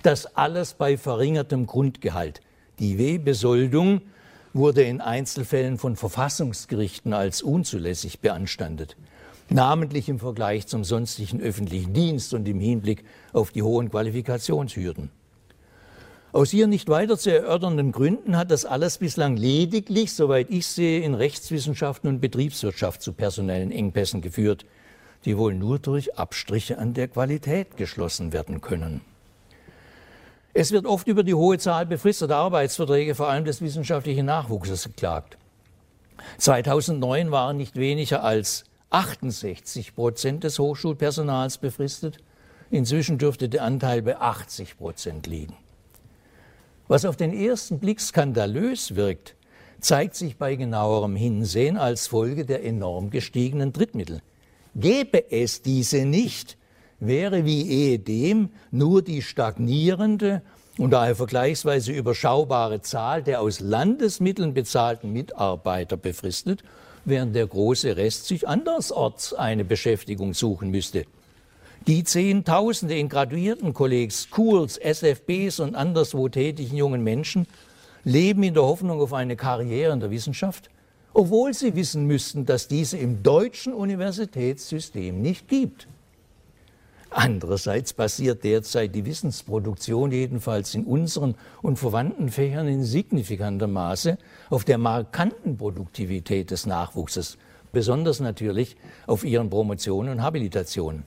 Das 0.03 0.35
alles 0.35 0.73
bei 0.73 0.97
verringertem 0.97 1.65
Grundgehalt. 1.65 2.41
Die 2.79 2.97
W-Besoldung 2.97 4.01
wurde 4.53 4.83
in 4.83 5.01
Einzelfällen 5.01 5.77
von 5.77 5.95
Verfassungsgerichten 5.95 7.13
als 7.13 7.41
unzulässig 7.41 8.19
beanstandet, 8.21 8.95
namentlich 9.49 10.09
im 10.09 10.19
Vergleich 10.19 10.67
zum 10.67 10.83
sonstigen 10.83 11.41
öffentlichen 11.41 11.93
Dienst 11.93 12.33
und 12.33 12.47
im 12.47 12.59
Hinblick 12.59 13.03
auf 13.33 13.51
die 13.51 13.63
hohen 13.63 13.89
Qualifikationshürden. 13.89 15.11
Aus 16.37 16.51
hier 16.51 16.67
nicht 16.67 16.87
weiter 16.87 17.17
zu 17.17 17.33
erörternden 17.33 17.91
Gründen 17.91 18.37
hat 18.37 18.51
das 18.51 18.63
alles 18.63 18.99
bislang 18.99 19.37
lediglich, 19.37 20.13
soweit 20.13 20.51
ich 20.51 20.67
sehe, 20.67 21.01
in 21.01 21.15
Rechtswissenschaften 21.15 22.07
und 22.07 22.19
Betriebswirtschaft 22.19 23.01
zu 23.01 23.11
personellen 23.11 23.71
Engpässen 23.71 24.21
geführt, 24.21 24.63
die 25.25 25.35
wohl 25.35 25.55
nur 25.55 25.79
durch 25.79 26.15
Abstriche 26.15 26.77
an 26.77 26.93
der 26.93 27.07
Qualität 27.07 27.75
geschlossen 27.75 28.33
werden 28.33 28.61
können. 28.61 29.01
Es 30.53 30.71
wird 30.71 30.85
oft 30.85 31.07
über 31.07 31.23
die 31.23 31.33
hohe 31.33 31.57
Zahl 31.57 31.87
befristeter 31.87 32.35
Arbeitsverträge, 32.35 33.15
vor 33.15 33.29
allem 33.29 33.45
des 33.45 33.59
wissenschaftlichen 33.59 34.27
Nachwuchses, 34.27 34.83
geklagt. 34.83 35.39
2009 36.37 37.31
waren 37.31 37.57
nicht 37.57 37.77
weniger 37.77 38.23
als 38.23 38.65
68 38.91 39.95
Prozent 39.95 40.43
des 40.43 40.59
Hochschulpersonals 40.59 41.57
befristet. 41.57 42.19
Inzwischen 42.69 43.17
dürfte 43.17 43.49
der 43.49 43.63
Anteil 43.63 44.03
bei 44.03 44.17
80 44.19 44.77
Prozent 44.77 45.25
liegen. 45.25 45.55
Was 46.87 47.03
auf 47.03 47.17
den 47.17 47.33
ersten 47.33 47.79
Blick 47.79 47.99
skandalös 47.99 48.95
wirkt, 48.95 49.35
zeigt 49.81 50.15
sich 50.15 50.37
bei 50.37 50.55
genauerem 50.55 51.17
Hinsehen 51.17 51.75
als 51.75 52.07
Folge 52.07 52.45
der 52.45 52.63
enorm 52.63 53.09
gestiegenen 53.09 53.73
Drittmittel. 53.73 54.21
Gäbe 54.73 55.31
es 55.31 55.61
diese 55.61 56.05
nicht, 56.05 56.57
wäre 56.99 57.43
wie 57.43 57.69
ehedem 57.69 58.49
nur 58.71 59.01
die 59.01 59.21
stagnierende 59.21 60.41
und 60.77 60.91
daher 60.91 61.15
vergleichsweise 61.15 61.91
überschaubare 61.91 62.81
Zahl 62.81 63.21
der 63.21 63.41
aus 63.41 63.59
Landesmitteln 63.59 64.53
bezahlten 64.53 65.11
Mitarbeiter 65.11 65.97
befristet, 65.97 66.63
während 67.03 67.35
der 67.35 67.47
große 67.47 67.97
Rest 67.97 68.27
sich 68.27 68.47
andersorts 68.47 69.33
eine 69.33 69.65
Beschäftigung 69.65 70.33
suchen 70.33 70.69
müsste. 70.69 71.05
Die 71.85 72.03
Zehntausende 72.03 72.97
in 72.97 73.07
Graduiertenkollegs, 73.07 74.27
Schools, 74.29 74.77
SFBs 74.77 75.59
und 75.59 75.75
anderswo 75.75 76.27
tätigen 76.27 76.75
jungen 76.75 77.03
Menschen 77.03 77.47
leben 78.03 78.43
in 78.43 78.53
der 78.53 78.63
Hoffnung 78.63 78.99
auf 78.99 79.13
eine 79.13 79.35
Karriere 79.35 79.93
in 79.93 79.99
der 79.99 80.11
Wissenschaft, 80.11 80.69
obwohl 81.13 81.53
sie 81.53 81.75
wissen 81.75 82.05
müssten, 82.05 82.45
dass 82.45 82.67
diese 82.67 82.97
im 82.97 83.23
deutschen 83.23 83.73
Universitätssystem 83.73 85.21
nicht 85.21 85.47
gibt. 85.47 85.87
Andererseits 87.09 87.93
basiert 87.93 88.43
derzeit 88.43 88.93
die 88.93 89.05
Wissensproduktion 89.05 90.11
jedenfalls 90.11 90.75
in 90.75 90.83
unseren 90.83 91.35
und 91.61 91.79
verwandten 91.79 92.29
Fächern 92.29 92.67
in 92.67 92.83
signifikanter 92.83 93.67
Maße 93.67 94.17
auf 94.49 94.65
der 94.65 94.77
markanten 94.77 95.57
Produktivität 95.57 96.51
des 96.51 96.65
Nachwuchses, 96.65 97.37
besonders 97.71 98.19
natürlich 98.19 98.75
auf 99.05 99.23
ihren 99.23 99.49
Promotionen 99.49 100.11
und 100.11 100.21
Habilitationen. 100.21 101.05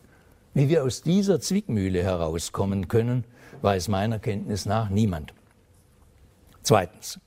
Wie 0.53 0.69
wir 0.69 0.83
aus 0.85 1.03
dieser 1.03 1.41
Zwickmühle 1.41 2.03
herauskommen 2.03 2.89
können, 2.89 3.25
weiß 3.63 3.89
meiner 3.89 4.19
Kenntnis 4.19 4.67
nach 4.67 4.91
niemand. 4.91 5.33
Zweitens. 6.63 7.21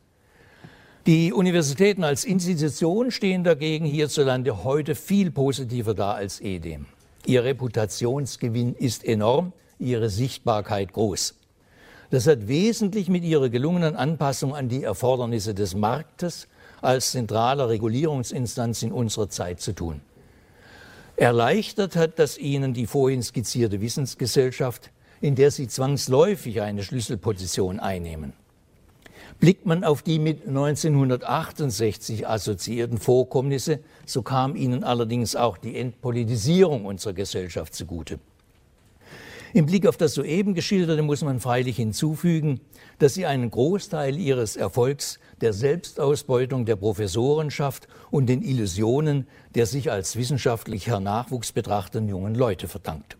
Die 1.05 1.34
Universitäten 1.34 2.03
als 2.03 2.24
Institution 2.24 3.11
stehen 3.11 3.43
dagegen 3.43 3.86
hierzulande 3.86 4.63
heute 4.63 4.95
viel 4.95 5.32
positiver 5.32 5.93
da 5.93 6.13
als 6.13 6.39
ehedem. 6.39 6.86
Ihr 7.26 7.43
Reputationsgewinn 7.43 8.74
ist 8.76 9.03
enorm, 9.03 9.53
ihre 9.80 10.09
Sichtbarkeit 10.09 10.93
groß. 10.93 11.36
Das 12.09 12.28
hat 12.28 12.47
wesentlich 12.47 13.09
mit 13.09 13.24
ihrer 13.24 13.49
gelungenen 13.49 13.95
Anpassung 13.95 14.55
an 14.55 14.69
die 14.69 14.84
Erfordernisse 14.84 15.53
des 15.53 15.76
Marktes 15.76 16.47
als 16.82 17.11
zentraler 17.11 17.69
Regulierungsinstanz 17.69 18.84
in 18.84 18.91
unserer 18.91 19.30
Zeit 19.30 19.61
zu 19.61 19.74
tun. 19.74 20.01
Erleichtert 21.16 21.95
hat 21.95 22.18
das 22.18 22.38
ihnen 22.38 22.74
die 22.74 22.88
vorhin 22.88 23.22
skizzierte 23.22 23.82
Wissensgesellschaft, 23.82 24.91
in 25.22 25.36
der 25.36 25.51
sie 25.51 25.68
zwangsläufig 25.68 26.61
eine 26.61 26.84
Schlüsselposition 26.84 27.80
einnehmen. 27.80 28.34
Blickt 29.39 29.66
man 29.66 29.84
auf 29.84 30.01
die 30.01 30.20
mit 30.20 30.47
1968 30.47 32.28
assoziierten 32.28 32.97
Vorkommnisse, 32.97 33.80
so 34.05 34.22
kam 34.22 34.55
ihnen 34.55 34.84
allerdings 34.84 35.36
auch 35.36 35.57
die 35.57 35.78
Entpolitisierung 35.78 36.86
unserer 36.86 37.14
Gesellschaft 37.14 37.74
zugute. 37.76 38.20
Im 39.56 39.68
Blick 39.68 39.86
auf 39.86 39.97
das 39.97 40.16
soeben 40.16 40.56
geschilderte 40.56 41.04
muss 41.04 41.24
man 41.24 41.39
freilich 41.39 41.76
hinzufügen, 41.76 42.60
dass 42.97 43.14
sie 43.14 43.28
einen 43.28 43.51
Großteil 43.51 44.18
ihres 44.18 44.56
Erfolgs 44.56 45.20
der 45.41 45.54
Selbstausbeutung 45.54 46.66
der 46.66 46.76
Professorenschaft 46.76 47.88
und 48.10 48.26
den 48.26 48.41
Illusionen 48.41 49.28
der 49.54 49.68
sich 49.68 49.91
als 49.91 50.16
wissenschaftlicher 50.16 50.99
Nachwuchs 50.99 51.51
betrachtenden 51.51 52.10
jungen 52.10 52.34
Leute 52.34 52.68
verdankt. 52.68 53.16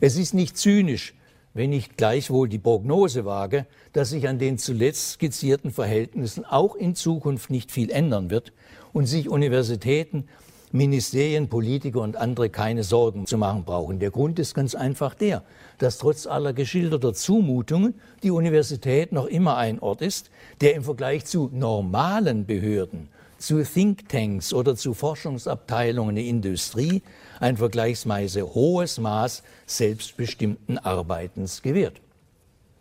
Es 0.00 0.16
ist 0.16 0.34
nicht 0.34 0.58
zynisch, 0.58 1.14
wenn 1.52 1.72
ich 1.72 1.96
gleichwohl 1.96 2.48
die 2.48 2.58
Prognose 2.58 3.24
wage, 3.24 3.66
dass 3.92 4.10
sich 4.10 4.26
an 4.26 4.40
den 4.40 4.58
zuletzt 4.58 5.12
skizzierten 5.12 5.70
Verhältnissen 5.70 6.44
auch 6.44 6.74
in 6.74 6.96
Zukunft 6.96 7.50
nicht 7.50 7.70
viel 7.70 7.90
ändern 7.90 8.30
wird 8.30 8.52
und 8.92 9.06
sich 9.06 9.28
Universitäten 9.28 10.26
Ministerien, 10.74 11.48
Politiker 11.48 12.00
und 12.00 12.16
andere 12.16 12.50
keine 12.50 12.82
Sorgen 12.82 13.26
zu 13.26 13.38
machen 13.38 13.62
brauchen. 13.62 14.00
Der 14.00 14.10
Grund 14.10 14.40
ist 14.40 14.54
ganz 14.54 14.74
einfach 14.74 15.14
der, 15.14 15.44
dass 15.78 15.98
trotz 15.98 16.26
aller 16.26 16.52
geschilderter 16.52 17.14
Zumutungen 17.14 17.94
die 18.24 18.32
Universität 18.32 19.12
noch 19.12 19.26
immer 19.26 19.56
ein 19.56 19.78
Ort 19.78 20.02
ist, 20.02 20.30
der 20.60 20.74
im 20.74 20.82
Vergleich 20.82 21.26
zu 21.26 21.48
normalen 21.52 22.44
Behörden, 22.44 23.08
zu 23.38 23.62
Thinktanks 23.62 24.52
oder 24.52 24.74
zu 24.74 24.94
Forschungsabteilungen 24.94 26.16
der 26.16 26.24
Industrie 26.24 27.02
ein 27.38 27.56
vergleichsweise 27.56 28.42
hohes 28.42 28.98
Maß 28.98 29.44
selbstbestimmten 29.66 30.78
Arbeitens 30.78 31.62
gewährt. 31.62 32.00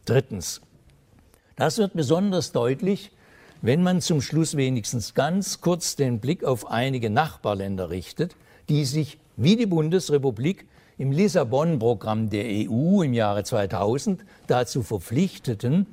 Drittens. 0.05 0.61
Das 1.55 1.77
wird 1.77 1.93
besonders 1.93 2.53
deutlich, 2.53 3.11
wenn 3.63 3.81
man 3.81 4.01
zum 4.01 4.21
Schluss 4.21 4.57
wenigstens 4.57 5.13
ganz 5.13 5.61
kurz 5.61 5.95
den 5.95 6.19
Blick 6.19 6.43
auf 6.43 6.69
einige 6.69 7.09
Nachbarländer 7.09 7.89
richtet, 7.89 8.35
die 8.67 8.83
sich 8.83 9.17
wie 9.37 9.55
die 9.55 9.65
Bundesrepublik 9.65 10.67
im 10.97 11.13
Lissabon-Programm 11.13 12.29
der 12.29 12.43
EU 12.43 13.03
im 13.03 13.13
Jahre 13.13 13.45
2000 13.45 14.25
dazu 14.47 14.83
verpflichteten, 14.83 15.87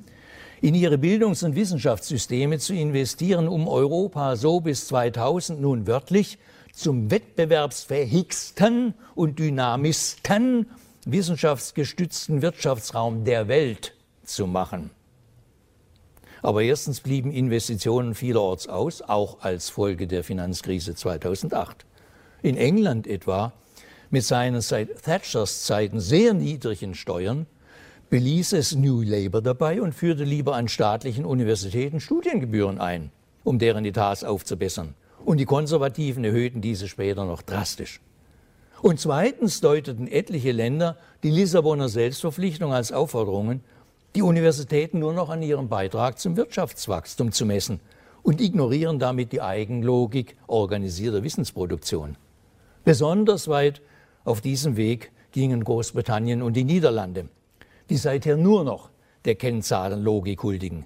in 0.59 0.75
ihre 0.75 0.97
Bildungs- 0.97 1.43
und 1.43 1.55
Wissenschaftssysteme 1.55 2.59
zu 2.59 2.73
investieren, 2.73 3.47
um 3.47 3.69
Europa 3.69 4.35
so 4.35 4.59
bis 4.59 4.87
2000 4.87 5.61
nun 5.61 5.87
wörtlich 5.87 6.39
zum 6.73 7.09
wettbewerbsfähigsten 7.09 8.95
und 9.15 9.39
dynamischsten 9.39 10.67
wissenschaftsgestützten 11.05 12.41
Wirtschaftsraum 12.41 13.23
der 13.23 13.47
Welt 13.47 13.93
zu 14.25 14.45
machen. 14.45 14.89
Aber 16.41 16.63
erstens 16.63 17.01
blieben 17.01 17.31
Investitionen 17.31 18.15
vielerorts 18.15 18.67
aus, 18.67 19.01
auch 19.01 19.41
als 19.41 19.69
Folge 19.69 20.07
der 20.07 20.23
Finanzkrise 20.23 20.95
2008. 20.95 21.85
In 22.41 22.57
England 22.57 23.05
etwa, 23.05 23.53
mit 24.09 24.23
seinen 24.23 24.61
seit 24.61 25.03
Thatchers 25.03 25.63
Zeiten 25.63 25.99
sehr 25.99 26.33
niedrigen 26.33 26.95
Steuern, 26.95 27.45
beließ 28.09 28.53
es 28.53 28.75
New 28.75 29.01
Labour 29.01 29.41
dabei 29.41 29.81
und 29.81 29.93
führte 29.93 30.23
lieber 30.23 30.55
an 30.55 30.67
staatlichen 30.67 31.23
Universitäten 31.23 31.99
Studiengebühren 31.99 32.79
ein, 32.79 33.11
um 33.43 33.57
deren 33.57 33.85
Etats 33.85 34.23
aufzubessern. 34.23 34.95
Und 35.23 35.37
die 35.37 35.45
Konservativen 35.45 36.23
erhöhten 36.23 36.61
diese 36.61 36.87
später 36.87 37.25
noch 37.25 37.41
drastisch. 37.41 38.01
Und 38.81 38.99
zweitens 38.99 39.61
deuteten 39.61 40.07
etliche 40.07 40.51
Länder 40.51 40.97
die 41.21 41.29
Lissabonner 41.29 41.87
Selbstverpflichtung 41.87 42.73
als 42.73 42.91
Aufforderungen 42.91 43.61
die 44.15 44.21
Universitäten 44.21 44.99
nur 44.99 45.13
noch 45.13 45.29
an 45.29 45.41
ihrem 45.41 45.69
Beitrag 45.69 46.19
zum 46.19 46.35
Wirtschaftswachstum 46.35 47.31
zu 47.31 47.45
messen 47.45 47.79
und 48.23 48.41
ignorieren 48.41 48.99
damit 48.99 49.31
die 49.31 49.41
Eigenlogik 49.41 50.35
organisierter 50.47 51.23
Wissensproduktion. 51.23 52.17
Besonders 52.83 53.47
weit 53.47 53.81
auf 54.25 54.41
diesem 54.41 54.75
Weg 54.75 55.11
gingen 55.31 55.63
Großbritannien 55.63 56.41
und 56.41 56.53
die 56.53 56.63
Niederlande, 56.63 57.29
die 57.89 57.97
seither 57.97 58.37
nur 58.37 58.63
noch 58.63 58.89
der 59.25 59.35
Kennzahlenlogik 59.35 60.43
huldigen. 60.43 60.85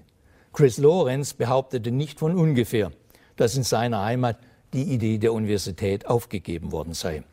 Chris 0.52 0.78
Lorenz 0.78 1.34
behauptete 1.34 1.90
nicht 1.90 2.18
von 2.18 2.36
ungefähr, 2.36 2.92
dass 3.36 3.56
in 3.56 3.62
seiner 3.62 4.02
Heimat 4.04 4.38
die 4.72 4.84
Idee 4.84 5.18
der 5.18 5.32
Universität 5.32 6.06
aufgegeben 6.06 6.72
worden 6.72 6.94
sei. 6.94 7.24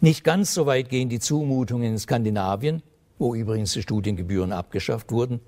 Nicht 0.00 0.24
ganz 0.24 0.54
so 0.54 0.66
weit 0.66 0.88
gehen 0.88 1.08
die 1.08 1.20
Zumutungen 1.20 1.92
in 1.92 1.98
Skandinavien, 1.98 2.82
wo 3.22 3.34
übrigens 3.34 3.72
die 3.72 3.82
Studiengebühren 3.82 4.52
abgeschafft 4.52 5.12
wurden. 5.12 5.40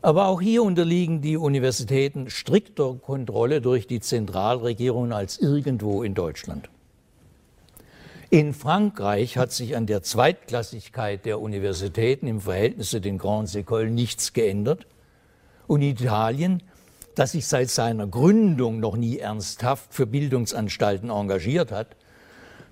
Aber 0.00 0.26
auch 0.26 0.40
hier 0.40 0.64
unterliegen 0.64 1.20
die 1.20 1.36
Universitäten 1.36 2.28
strikter 2.28 2.94
Kontrolle 2.94 3.60
durch 3.60 3.86
die 3.86 4.00
Zentralregierung 4.00 5.12
als 5.12 5.38
irgendwo 5.38 6.02
in 6.02 6.14
Deutschland. 6.14 6.70
In 8.30 8.54
Frankreich 8.54 9.36
hat 9.36 9.52
sich 9.52 9.76
an 9.76 9.86
der 9.86 10.02
Zweitklassigkeit 10.02 11.26
der 11.26 11.38
Universitäten 11.38 12.26
im 12.26 12.40
Verhältnis 12.40 12.88
zu 12.88 13.00
den 13.00 13.18
Grandes 13.18 13.54
Écoles 13.54 13.90
nichts 13.90 14.32
geändert. 14.32 14.86
Und 15.66 15.82
Italien, 15.82 16.62
das 17.14 17.32
sich 17.32 17.46
seit 17.46 17.68
seiner 17.68 18.06
Gründung 18.06 18.80
noch 18.80 18.96
nie 18.96 19.18
ernsthaft 19.18 19.92
für 19.92 20.06
Bildungsanstalten 20.06 21.10
engagiert 21.10 21.70
hat, 21.72 21.94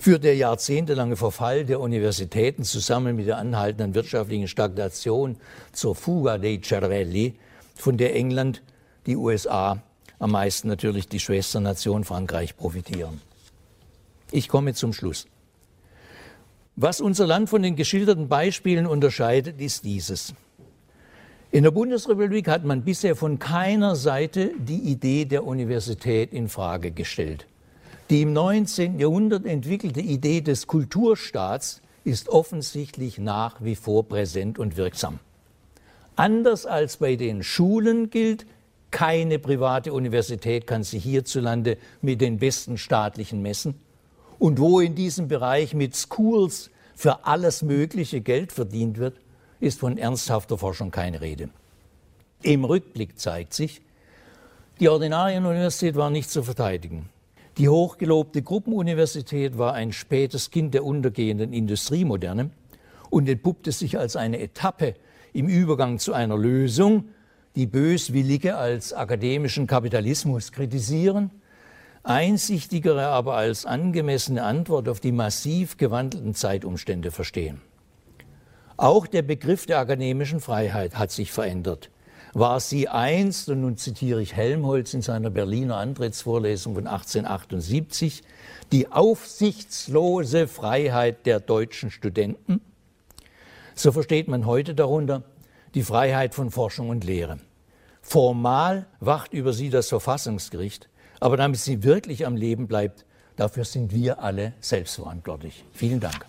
führt 0.01 0.25
der 0.25 0.35
jahrzehntelange 0.35 1.15
Verfall 1.15 1.67
der 1.67 1.79
Universitäten 1.79 2.65
zusammen 2.65 3.17
mit 3.17 3.27
der 3.27 3.37
anhaltenden 3.37 3.95
wirtschaftlichen 3.95 4.49
Stagnation 4.49 5.37
zur 5.73 5.95
Fuga 5.95 6.39
dei 6.39 6.59
Cervelli, 6.63 7.35
von 7.75 7.99
der 7.99 8.17
England, 8.17 8.63
die 9.05 9.17
USA, 9.17 9.83
am 10.19 10.31
meisten 10.33 10.69
natürlich 10.69 11.07
die 11.07 11.21
Schwesternation 11.21 12.05
Frankreich 12.05 12.57
profitieren. 12.57 13.21
Ich 14.31 14.49
komme 14.49 14.73
zum 14.73 14.95
Schluss. 14.95 15.27
Was 16.77 17.03
unser 17.03 17.27
Land 17.27 17.51
von 17.51 17.63
den 17.63 17.77
geschilderten 17.77 18.29
Beispielen 18.29 18.87
unterscheidet, 18.87 19.61
ist 19.61 19.85
dieses. 19.85 20.33
In 21.51 21.65
der 21.65 21.73
Bundesrepublik 21.73 22.49
hat 22.49 22.65
man 22.65 22.85
bisher 22.85 23.17
von 23.17 23.39
keiner 23.39 23.97
Seite 23.97 24.53
die 24.57 24.79
Idee 24.79 25.27
der 25.27 25.45
Universität 25.45 26.33
in 26.33 26.49
Frage 26.49 26.91
gestellt. 26.91 27.47
Die 28.11 28.23
im 28.23 28.33
19. 28.33 28.99
Jahrhundert 28.99 29.47
entwickelte 29.47 30.01
Idee 30.01 30.41
des 30.41 30.67
Kulturstaats 30.67 31.81
ist 32.03 32.29
offensichtlich 32.29 33.19
nach 33.19 33.63
wie 33.63 33.77
vor 33.77 34.09
präsent 34.09 34.59
und 34.59 34.77
wirksam. 34.77 35.21
Anders 36.17 36.67
als 36.67 36.97
bei 36.97 37.15
den 37.15 37.45
Schulen 37.45 38.11
gilt, 38.11 38.47
keine 38.91 39.39
private 39.39 39.93
Universität 39.93 40.67
kann 40.67 40.83
sich 40.83 41.05
hierzulande 41.05 41.79
mit 42.03 42.21
den 42.21 42.39
besten 42.39 42.79
staatlichen 42.79 43.43
messen. 43.43 43.81
Und 44.41 44.59
wo 44.59 44.81
in 44.81 44.97
diesem 44.97 45.29
Bereich 45.29 45.73
mit 45.73 45.95
Schools 45.95 46.71
für 46.97 47.27
alles 47.27 47.63
mögliche 47.63 48.21
Geld 48.23 48.51
verdient 48.51 48.99
wird, 48.99 49.21
ist 49.61 49.79
von 49.79 49.97
ernsthafter 49.97 50.59
Forschung 50.59 50.91
keine 50.91 51.21
Rede. 51.21 51.49
Im 52.43 52.65
Rückblick 52.65 53.21
zeigt 53.21 53.55
sich, 53.55 53.83
die 54.81 54.89
Ordinarienuniversität 54.89 55.95
war 55.95 56.11
nicht 56.11 56.29
zu 56.29 56.43
verteidigen. 56.43 57.09
Die 57.59 57.69
hochgelobte 57.69 58.43
Gruppenuniversität 58.43 59.59
war 59.59 59.75
ein 59.75 59.93
spätes 59.93 60.51
Kind 60.51 60.73
der 60.73 60.85
untergehenden 60.85 61.53
Industriemoderne 61.53 62.51
und 63.11 63.29
entpuppte 63.29 63.73
sich 63.73 63.99
als 63.99 64.17
eine 64.17 64.41
Etappe 64.41 64.95
im 65.33 65.49
Übergang 65.49 65.99
zu 65.99 66.13
einer 66.13 66.39
Lösung, 66.39 67.09
die 67.57 67.67
Böswillige 67.67 68.57
als 68.57 68.93
akademischen 68.93 69.67
Kapitalismus 69.67 70.53
kritisieren, 70.53 71.31
einsichtigere 72.05 73.07
aber 73.07 73.35
als 73.35 73.67
angemessene 73.67 74.43
Antwort 74.45 74.89
auf 74.89 75.01
die 75.01 75.13
massiv 75.13 75.77
gewandelten 75.77 76.35
Zeitumstände 76.35 77.11
verstehen. 77.11 77.61
Auch 78.77 79.07
der 79.07 79.23
Begriff 79.23 79.67
der 79.67 79.81
akademischen 79.81 80.41
Freiheit 80.41 80.97
hat 80.97 81.11
sich 81.11 81.33
verändert 81.33 81.91
war 82.33 82.61
sie 82.61 82.89
einst, 82.89 83.49
und 83.49 83.63
nun 83.63 83.77
zitiere 83.77 84.23
ich 84.23 84.35
Helmholtz 84.35 84.95
in 84.95 85.03
seiner 85.03 85.31
Berliner 85.31 85.77
Antrittsvorlesung 85.77 86.75
von 86.75 86.87
1878, 86.87 88.23
die 88.73 88.91
aufsichtslose 88.91 90.47
Freiheit 90.47 91.27
der 91.27 91.41
deutschen 91.41 91.91
Studenten. 91.91 92.61
So 93.75 93.93
versteht 93.93 94.29
man 94.29 94.47
heute 94.47 94.75
darunter 94.75 95.23
die 95.75 95.83
Freiheit 95.83 96.35
von 96.35 96.51
Forschung 96.51 96.89
und 96.89 97.05
Lehre. 97.05 97.39
Formal 98.03 98.87
wacht 99.01 99.33
über 99.33 99.53
sie 99.53 99.71
das 99.71 99.89
Verfassungsgericht, 99.89 100.89
aber 101.21 101.37
damit 101.37 101.61
sie 101.61 101.83
wirklich 101.83 102.27
am 102.27 102.37
Leben 102.37 102.67
bleibt, 102.67 103.05
dafür 103.37 103.65
sind 103.65 103.93
wir 103.93 104.23
alle 104.23 104.55
selbstverantwortlich. 104.61 105.65
Vielen 105.73 106.01
Dank. 106.01 106.25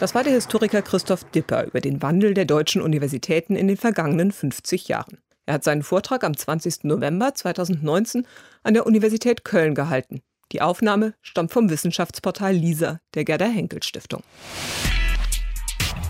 Das 0.00 0.14
war 0.14 0.24
der 0.24 0.32
Historiker 0.32 0.80
Christoph 0.80 1.24
Dipper 1.24 1.64
über 1.64 1.82
den 1.82 2.00
Wandel 2.00 2.32
der 2.32 2.46
deutschen 2.46 2.80
Universitäten 2.80 3.54
in 3.54 3.68
den 3.68 3.76
vergangenen 3.76 4.32
50 4.32 4.88
Jahren. 4.88 5.18
Er 5.44 5.52
hat 5.52 5.64
seinen 5.64 5.82
Vortrag 5.82 6.24
am 6.24 6.34
20. 6.34 6.84
November 6.84 7.34
2019 7.34 8.26
an 8.62 8.72
der 8.72 8.86
Universität 8.86 9.44
Köln 9.44 9.74
gehalten. 9.74 10.22
Die 10.52 10.62
Aufnahme 10.62 11.12
stammt 11.20 11.52
vom 11.52 11.68
Wissenschaftsportal 11.68 12.54
LISA 12.54 12.98
der 13.12 13.26
Gerda 13.26 13.44
Henkel 13.44 13.82
Stiftung. 13.82 14.22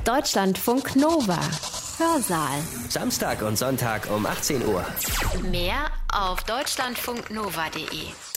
Deutschlandfunk 0.04 0.94
Nova. 0.94 1.40
Hörsaal. 1.98 2.60
Samstag 2.88 3.42
und 3.42 3.58
Sonntag 3.58 4.08
um 4.14 4.24
18 4.24 4.64
Uhr. 4.68 4.86
Mehr 5.50 5.90
auf 6.12 6.44
deutschlandfunknova.de. 6.44 8.29